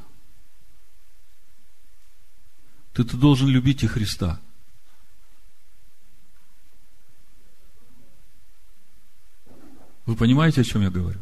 то 2.93 3.03
ты 3.03 3.15
должен 3.17 3.49
любить 3.49 3.83
и 3.83 3.87
Христа. 3.87 4.41
Вы 10.07 10.15
понимаете, 10.15 10.61
о 10.61 10.63
чем 10.63 10.81
я 10.81 10.89
говорю? 10.89 11.19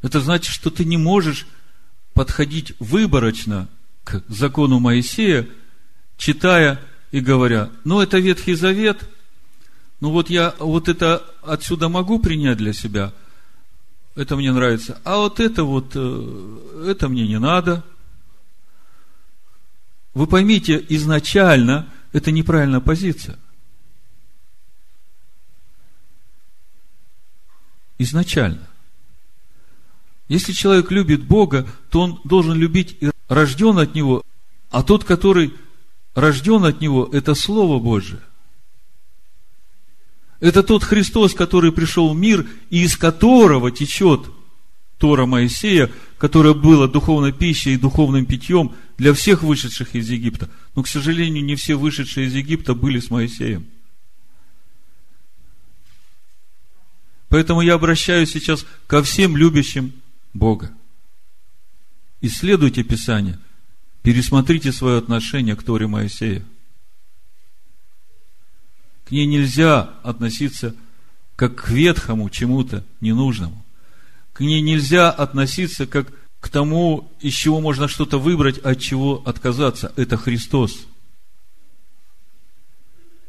Это 0.00 0.20
значит, 0.20 0.54
что 0.54 0.70
ты 0.70 0.84
не 0.84 0.96
можешь 0.96 1.46
подходить 2.14 2.72
выборочно 2.78 3.68
к 4.04 4.22
закону 4.28 4.78
Моисея 4.78 5.48
читая 6.16 6.80
и 7.10 7.20
говоря, 7.20 7.70
ну, 7.84 8.00
это 8.00 8.18
Ветхий 8.18 8.54
Завет, 8.54 9.08
ну, 10.00 10.10
вот 10.10 10.30
я 10.30 10.54
вот 10.60 10.88
это 10.88 11.24
отсюда 11.42 11.88
могу 11.88 12.20
принять 12.20 12.58
для 12.58 12.72
себя, 12.72 13.12
это 14.14 14.36
мне 14.36 14.52
нравится, 14.52 15.00
а 15.02 15.16
вот 15.16 15.40
это 15.40 15.64
вот, 15.64 15.92
э, 15.94 16.86
это 16.86 17.08
мне 17.08 17.26
не 17.26 17.38
надо. 17.38 17.84
Вы 20.14 20.26
поймите, 20.26 20.82
изначально 20.88 21.92
это 22.12 22.30
неправильная 22.30 22.80
позиция. 22.80 23.36
Изначально. 27.98 28.66
Если 30.28 30.52
человек 30.52 30.90
любит 30.90 31.24
Бога, 31.24 31.66
то 31.90 32.00
он 32.00 32.20
должен 32.24 32.58
любить 32.58 32.96
и 33.00 33.10
рожден 33.28 33.78
от 33.78 33.94
Него, 33.94 34.22
а 34.70 34.82
тот, 34.82 35.04
который 35.04 35.54
рожден 36.14 36.64
от 36.64 36.80
Него, 36.80 37.08
это 37.12 37.34
Слово 37.34 37.78
Божие. 37.78 38.20
Это 40.40 40.62
тот 40.62 40.82
Христос, 40.82 41.32
который 41.32 41.72
пришел 41.72 42.12
в 42.12 42.16
мир, 42.16 42.46
и 42.70 42.82
из 42.82 42.96
которого 42.96 43.70
течет 43.70 44.26
Тора 44.98 45.26
Моисея, 45.26 45.90
которая 46.18 46.54
была 46.54 46.88
духовной 46.88 47.32
пищей 47.32 47.74
и 47.74 47.78
духовным 47.78 48.26
питьем 48.26 48.74
для 48.98 49.14
всех 49.14 49.42
вышедших 49.42 49.94
из 49.94 50.10
Египта. 50.10 50.50
Но, 50.74 50.82
к 50.82 50.88
сожалению, 50.88 51.44
не 51.44 51.54
все 51.54 51.76
вышедшие 51.76 52.26
из 52.26 52.34
Египта 52.34 52.74
были 52.74 52.98
с 52.98 53.10
Моисеем. 53.10 53.66
Поэтому 57.28 57.60
я 57.60 57.74
обращаюсь 57.74 58.32
сейчас 58.32 58.64
ко 58.86 59.02
всем 59.02 59.36
любящим 59.36 59.92
Бога. 60.32 60.72
Исследуйте 62.20 62.82
Писание, 62.82 63.38
Пересмотрите 64.06 64.70
свое 64.70 64.98
отношение 64.98 65.56
к 65.56 65.64
Торе 65.64 65.88
Моисея. 65.88 66.44
К 69.04 69.10
ней 69.10 69.26
нельзя 69.26 69.80
относиться 70.04 70.76
как 71.34 71.56
к 71.56 71.70
ветхому 71.70 72.30
чему-то 72.30 72.84
ненужному. 73.00 73.64
К 74.32 74.42
ней 74.42 74.60
нельзя 74.60 75.10
относиться 75.10 75.88
как 75.88 76.12
к 76.38 76.48
тому, 76.48 77.12
из 77.18 77.34
чего 77.34 77.60
можно 77.60 77.88
что-то 77.88 78.20
выбрать, 78.20 78.58
от 78.58 78.78
чего 78.78 79.20
отказаться. 79.26 79.92
Это 79.96 80.16
Христос. 80.16 80.86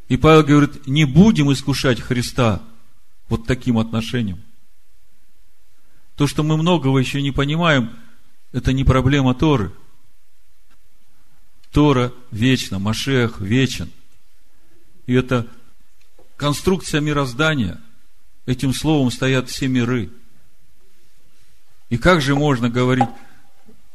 И 0.10 0.18
Павел 0.18 0.44
говорит, 0.44 0.86
не 0.86 1.06
будем 1.06 1.52
искушать 1.52 2.02
Христа 2.02 2.62
вот 3.30 3.46
таким 3.46 3.78
отношением. 3.78 4.42
То, 6.16 6.28
что 6.28 6.44
мы 6.44 6.58
многого 6.58 6.98
еще 7.00 7.22
не 7.22 7.32
понимаем, 7.32 7.92
это 8.52 8.74
не 8.74 8.84
проблема 8.84 9.34
Торы– 9.34 9.72
Тора 11.72 12.12
вечна, 12.32 12.80
Машех 12.80 13.40
вечен. 13.40 13.92
И 15.06 15.14
это 15.14 15.46
конструкция 16.36 17.02
мироздания. 17.02 17.80
Этим 18.48 18.74
словом 18.74 19.12
стоят 19.12 19.50
все 19.50 19.68
миры. 19.68 20.10
И 21.90 21.98
как 21.98 22.22
же 22.22 22.36
можно 22.36 22.70
говорить, 22.70 23.10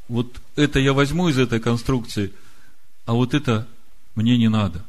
вот 0.09 0.41
это 0.57 0.79
я 0.79 0.93
возьму 0.93 1.29
из 1.29 1.39
этой 1.39 1.59
конструкции, 1.59 2.33
а 3.05 3.15
вот 3.15 3.35
это 3.35 3.67
мне 4.15 4.39
не 4.39 4.49
надо. 4.49 4.85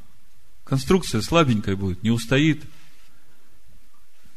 Конструкция 0.64 1.22
слабенькая 1.22 1.76
будет, 1.76 2.04
не 2.04 2.12
устоит. 2.12 2.64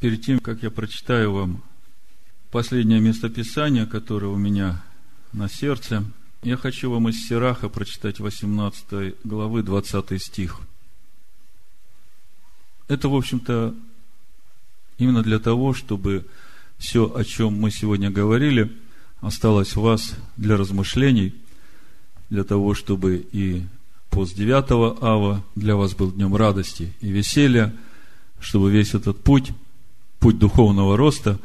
Перед 0.01 0.23
тем, 0.23 0.41
как 0.41 0.63
я 0.63 0.71
прочитаю 0.71 1.33
вам 1.33 1.63
последнее 2.51 3.01
местописание, 3.01 3.87
которое 3.87 4.27
у 4.27 4.37
меня 4.37 4.85
на 5.33 5.49
сердце, 5.49 6.05
я 6.43 6.59
хочу 6.59 6.91
вам 6.91 7.09
из 7.09 7.27
Сираха 7.27 7.71
прочитать 7.71 8.21
18 8.21 9.15
главы 9.25 9.63
20 9.63 10.23
стих. 10.23 10.61
Это, 12.89 13.09
в 13.09 13.15
общем-то, 13.15 13.75
именно 14.99 15.23
для 15.23 15.39
того, 15.39 15.73
чтобы 15.73 16.27
все, 16.77 17.11
о 17.15 17.25
чем 17.25 17.55
мы 17.55 17.71
сегодня 17.71 18.11
говорили, 18.11 18.71
осталось 19.23 19.77
у 19.77 19.81
вас 19.81 20.15
для 20.37 20.59
размышлений, 20.59 21.35
для 22.29 22.45
того, 22.45 22.75
чтобы 22.75 23.27
и 23.33 23.65
пост 24.11 24.37
9 24.37 25.01
ава 25.03 25.43
для 25.55 25.75
вас 25.75 25.95
был 25.95 26.13
днем 26.13 26.37
радости 26.37 26.93
и 27.01 27.09
веселья, 27.09 27.75
чтобы 28.41 28.71
весь 28.71 28.93
этот 28.93 29.23
путь, 29.25 29.53
путь 30.27 30.41
духовного 30.41 30.97
роста, 30.97 31.39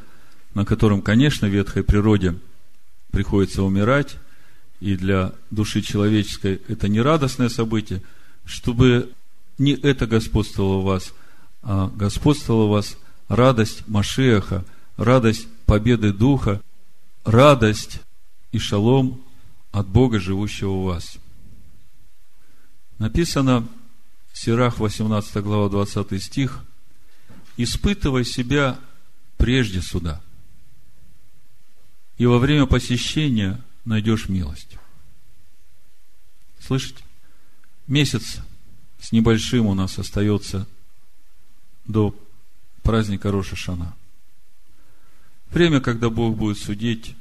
на 0.56 0.66
котором, 0.66 1.04
конечно, 1.04 1.46
ветхой 1.46 1.84
природе 1.84 2.40
приходится 3.12 3.62
умирать, 3.62 4.18
и 4.80 4.96
для 4.96 5.34
души 5.52 5.84
человеческой 5.84 6.60
это 6.68 6.88
не 6.88 7.00
радостное 7.00 7.50
событие, 7.50 8.02
чтобы 8.44 9.12
не 9.60 9.74
это 9.74 10.08
господствовало 10.08 10.78
у 10.78 10.82
вас, 10.82 11.14
а 11.62 11.92
господствовала 11.96 12.64
у 12.64 12.70
вас 12.70 12.98
радость 13.28 13.88
Машеха, 13.88 14.66
радость 14.98 15.48
победы 15.68 16.12
Духа, 16.12 16.60
радость 17.24 18.00
и 18.52 18.58
шалом 18.58 19.22
от 19.72 19.88
Бога, 19.88 20.20
живущего 20.20 20.72
у 20.72 20.84
вас. 20.86 21.18
Написано, 22.98 23.68
Сирах, 24.34 24.80
18 24.80 25.36
глава, 25.44 25.70
20 25.70 26.24
стих, 26.24 26.64
«Испытывай 27.64 28.26
себя 28.26 28.80
прежде 29.38 29.82
суда, 29.82 30.22
и 32.18 32.26
во 32.26 32.40
время 32.40 32.66
посещения 32.66 33.62
найдешь 33.86 34.30
милость». 34.30 34.78
Слышите? 36.60 37.04
Месяц 37.88 38.40
с 39.00 39.12
небольшим 39.12 39.66
у 39.66 39.74
нас 39.74 39.98
остается 40.00 40.68
до 41.86 42.16
праздника 42.84 43.32
Роша 43.32 43.56
Шана. 43.56 43.96
Время, 45.50 45.82
когда 45.82 46.10
Бог 46.10 46.38
будет 46.38 46.58
судить 46.58 47.16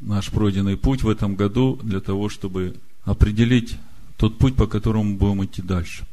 наш 0.00 0.30
пройденный 0.30 0.76
путь 0.76 1.02
в 1.02 1.08
этом 1.08 1.34
году 1.34 1.80
для 1.82 2.00
того, 2.00 2.28
чтобы 2.28 2.76
определить 3.04 3.76
тот 4.16 4.38
путь, 4.38 4.54
по 4.54 4.66
которому 4.66 5.16
будем 5.16 5.44
идти 5.44 5.62
дальше. 5.62 6.06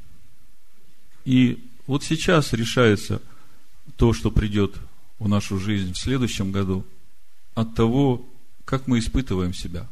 И 1.25 1.63
вот 1.85 2.03
сейчас 2.03 2.53
решается 2.53 3.21
то, 3.97 4.13
что 4.13 4.31
придет 4.31 4.75
в 5.19 5.27
нашу 5.27 5.59
жизнь 5.59 5.93
в 5.93 5.97
следующем 5.97 6.51
году, 6.51 6.85
от 7.55 7.75
того, 7.75 8.25
как 8.65 8.87
мы 8.87 8.99
испытываем 8.99 9.53
себя. 9.53 9.87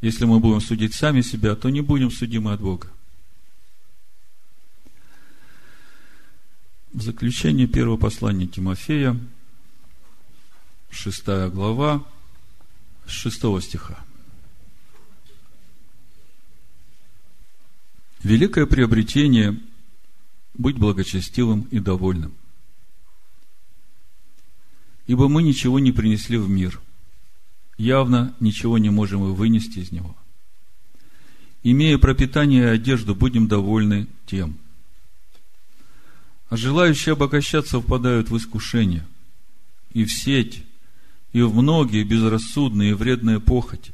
Если 0.00 0.24
мы 0.24 0.40
будем 0.40 0.60
судить 0.60 0.94
сами 0.94 1.20
себя, 1.20 1.54
то 1.54 1.68
не 1.68 1.80
будем 1.80 2.10
судимы 2.10 2.52
от 2.52 2.60
Бога. 2.60 2.88
В 6.92 7.02
заключение 7.02 7.66
первого 7.66 7.96
послания 7.96 8.46
Тимофея, 8.46 9.18
шестая 10.90 11.48
глава, 11.48 12.04
шестого 13.06 13.60
стиха. 13.60 13.98
Великое 18.22 18.66
приобретение– 18.66 19.60
быть 20.58 20.78
благочестивым 20.78 21.62
и 21.70 21.78
довольным. 21.78 22.34
Ибо 25.06 25.28
мы 25.28 25.42
ничего 25.42 25.78
не 25.78 25.92
принесли 25.92 26.36
в 26.36 26.48
мир. 26.48 26.80
Явно 27.78 28.34
ничего 28.40 28.78
не 28.78 28.90
можем 28.90 29.24
и 29.24 29.34
вынести 29.34 29.80
из 29.80 29.92
него. 29.92 30.16
Имея 31.62 31.98
пропитание 31.98 32.64
и 32.64 32.68
одежду, 32.68 33.14
будем 33.14 33.48
довольны 33.48 34.06
тем– 34.26 34.58
а 36.48 36.56
желающие 36.56 37.14
обогащаться 37.14 37.80
впадают 37.80 38.30
в 38.30 38.36
искушение, 38.36 39.06
и 39.92 40.04
в 40.04 40.12
сеть, 40.12 40.62
и 41.32 41.42
в 41.42 41.54
многие 41.54 42.04
безрассудные 42.04 42.90
и 42.90 42.94
вредные 42.94 43.40
похоти, 43.40 43.92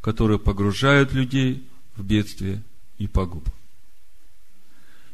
которые 0.00 0.38
погружают 0.38 1.12
людей 1.12 1.64
в 1.96 2.04
бедствие 2.04 2.62
и 2.98 3.06
погубу. 3.06 3.50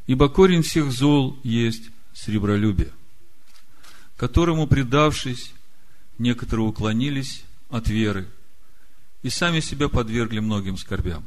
Ибо 0.07 0.28
корень 0.28 0.62
всех 0.62 0.92
зол 0.92 1.38
есть 1.42 1.90
сребролюбие, 2.12 2.92
которому, 4.16 4.66
предавшись, 4.66 5.52
некоторые 6.18 6.66
уклонились 6.66 7.44
от 7.68 7.88
веры 7.88 8.28
и 9.22 9.30
сами 9.30 9.60
себя 9.60 9.88
подвергли 9.88 10.40
многим 10.40 10.78
скорбям. 10.78 11.24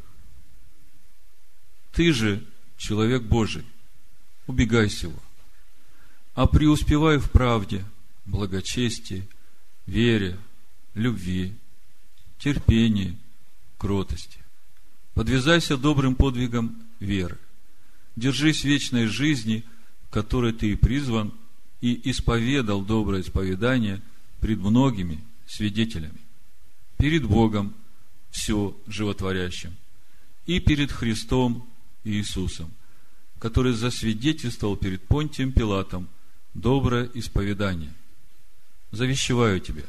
Ты 1.91 2.13
же, 2.13 2.45
человек 2.77 3.23
Божий, 3.23 3.65
убегай 4.47 4.89
сего. 4.89 5.19
А 6.33 6.47
преуспевай 6.47 7.17
в 7.17 7.29
правде, 7.31 7.83
благочестии, 8.25 9.27
вере, 9.85 10.39
любви, 10.93 11.53
терпении, 12.37 13.17
кротости. 13.77 14.39
Подвязайся 15.13 15.77
добрым 15.77 16.15
подвигом 16.15 16.83
веры. 16.99 17.37
Держись 18.15 18.63
вечной 18.63 19.07
жизни, 19.07 19.65
которой 20.09 20.53
ты 20.53 20.71
и 20.71 20.75
призван, 20.75 21.33
и 21.81 22.09
исповедал 22.09 22.81
доброе 22.81 23.21
исповедание 23.21 24.01
пред 24.41 24.59
многими 24.59 25.23
свидетелями. 25.47 26.19
Перед 26.97 27.25
Богом 27.25 27.73
все 28.29 28.75
животворящим 28.87 29.73
и 30.45 30.59
перед 30.59 30.91
Христом 30.91 31.67
Иисусом, 32.03 32.71
который 33.39 33.73
засвидетельствовал 33.73 34.75
перед 34.75 35.07
Понтием 35.07 35.51
Пилатом 35.51 36.07
доброе 36.53 37.09
исповедание. 37.13 37.93
Завещеваю 38.91 39.59
тебе 39.59 39.85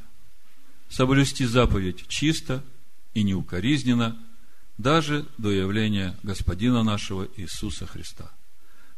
соблюсти 0.88 1.46
заповедь 1.46 2.06
чисто 2.08 2.62
и 3.14 3.22
неукоризненно, 3.22 4.18
даже 4.76 5.26
до 5.38 5.50
явления 5.50 6.16
Господина 6.22 6.82
нашего 6.82 7.28
Иисуса 7.36 7.86
Христа, 7.86 8.30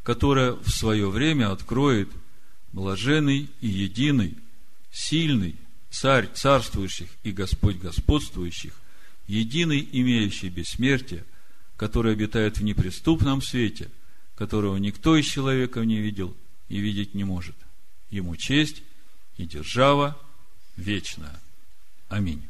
которое 0.03 0.53
в 0.53 0.71
свое 0.71 1.09
время 1.11 1.51
откроет 1.51 2.09
блаженный 2.73 3.49
и 3.61 3.69
единый, 3.69 4.37
сильный 4.91 5.57
царь 5.91 6.29
царствующих 6.33 7.09
и 7.23 7.33
Господь 7.33 7.77
господствующих, 7.77 8.73
единый 9.27 9.87
имеющий 9.93 10.49
бессмертие, 10.49 11.25
который 11.77 12.13
обитает 12.13 12.59
в 12.59 12.65
неприступном 12.65 13.43
свете– 13.43 13.91
которого 14.43 14.77
никто 14.77 15.17
из 15.17 15.27
человеков 15.27 15.85
не 15.85 16.01
видел 16.01 16.35
и 16.69 16.81
видеть 16.81 17.15
не 17.15 17.25
может. 17.25 17.55
Ему 18.11 18.37
честь 18.37 18.83
и 19.37 19.47
держава 19.47 20.21
вечная. 20.77 21.41
Аминь. 22.09 22.43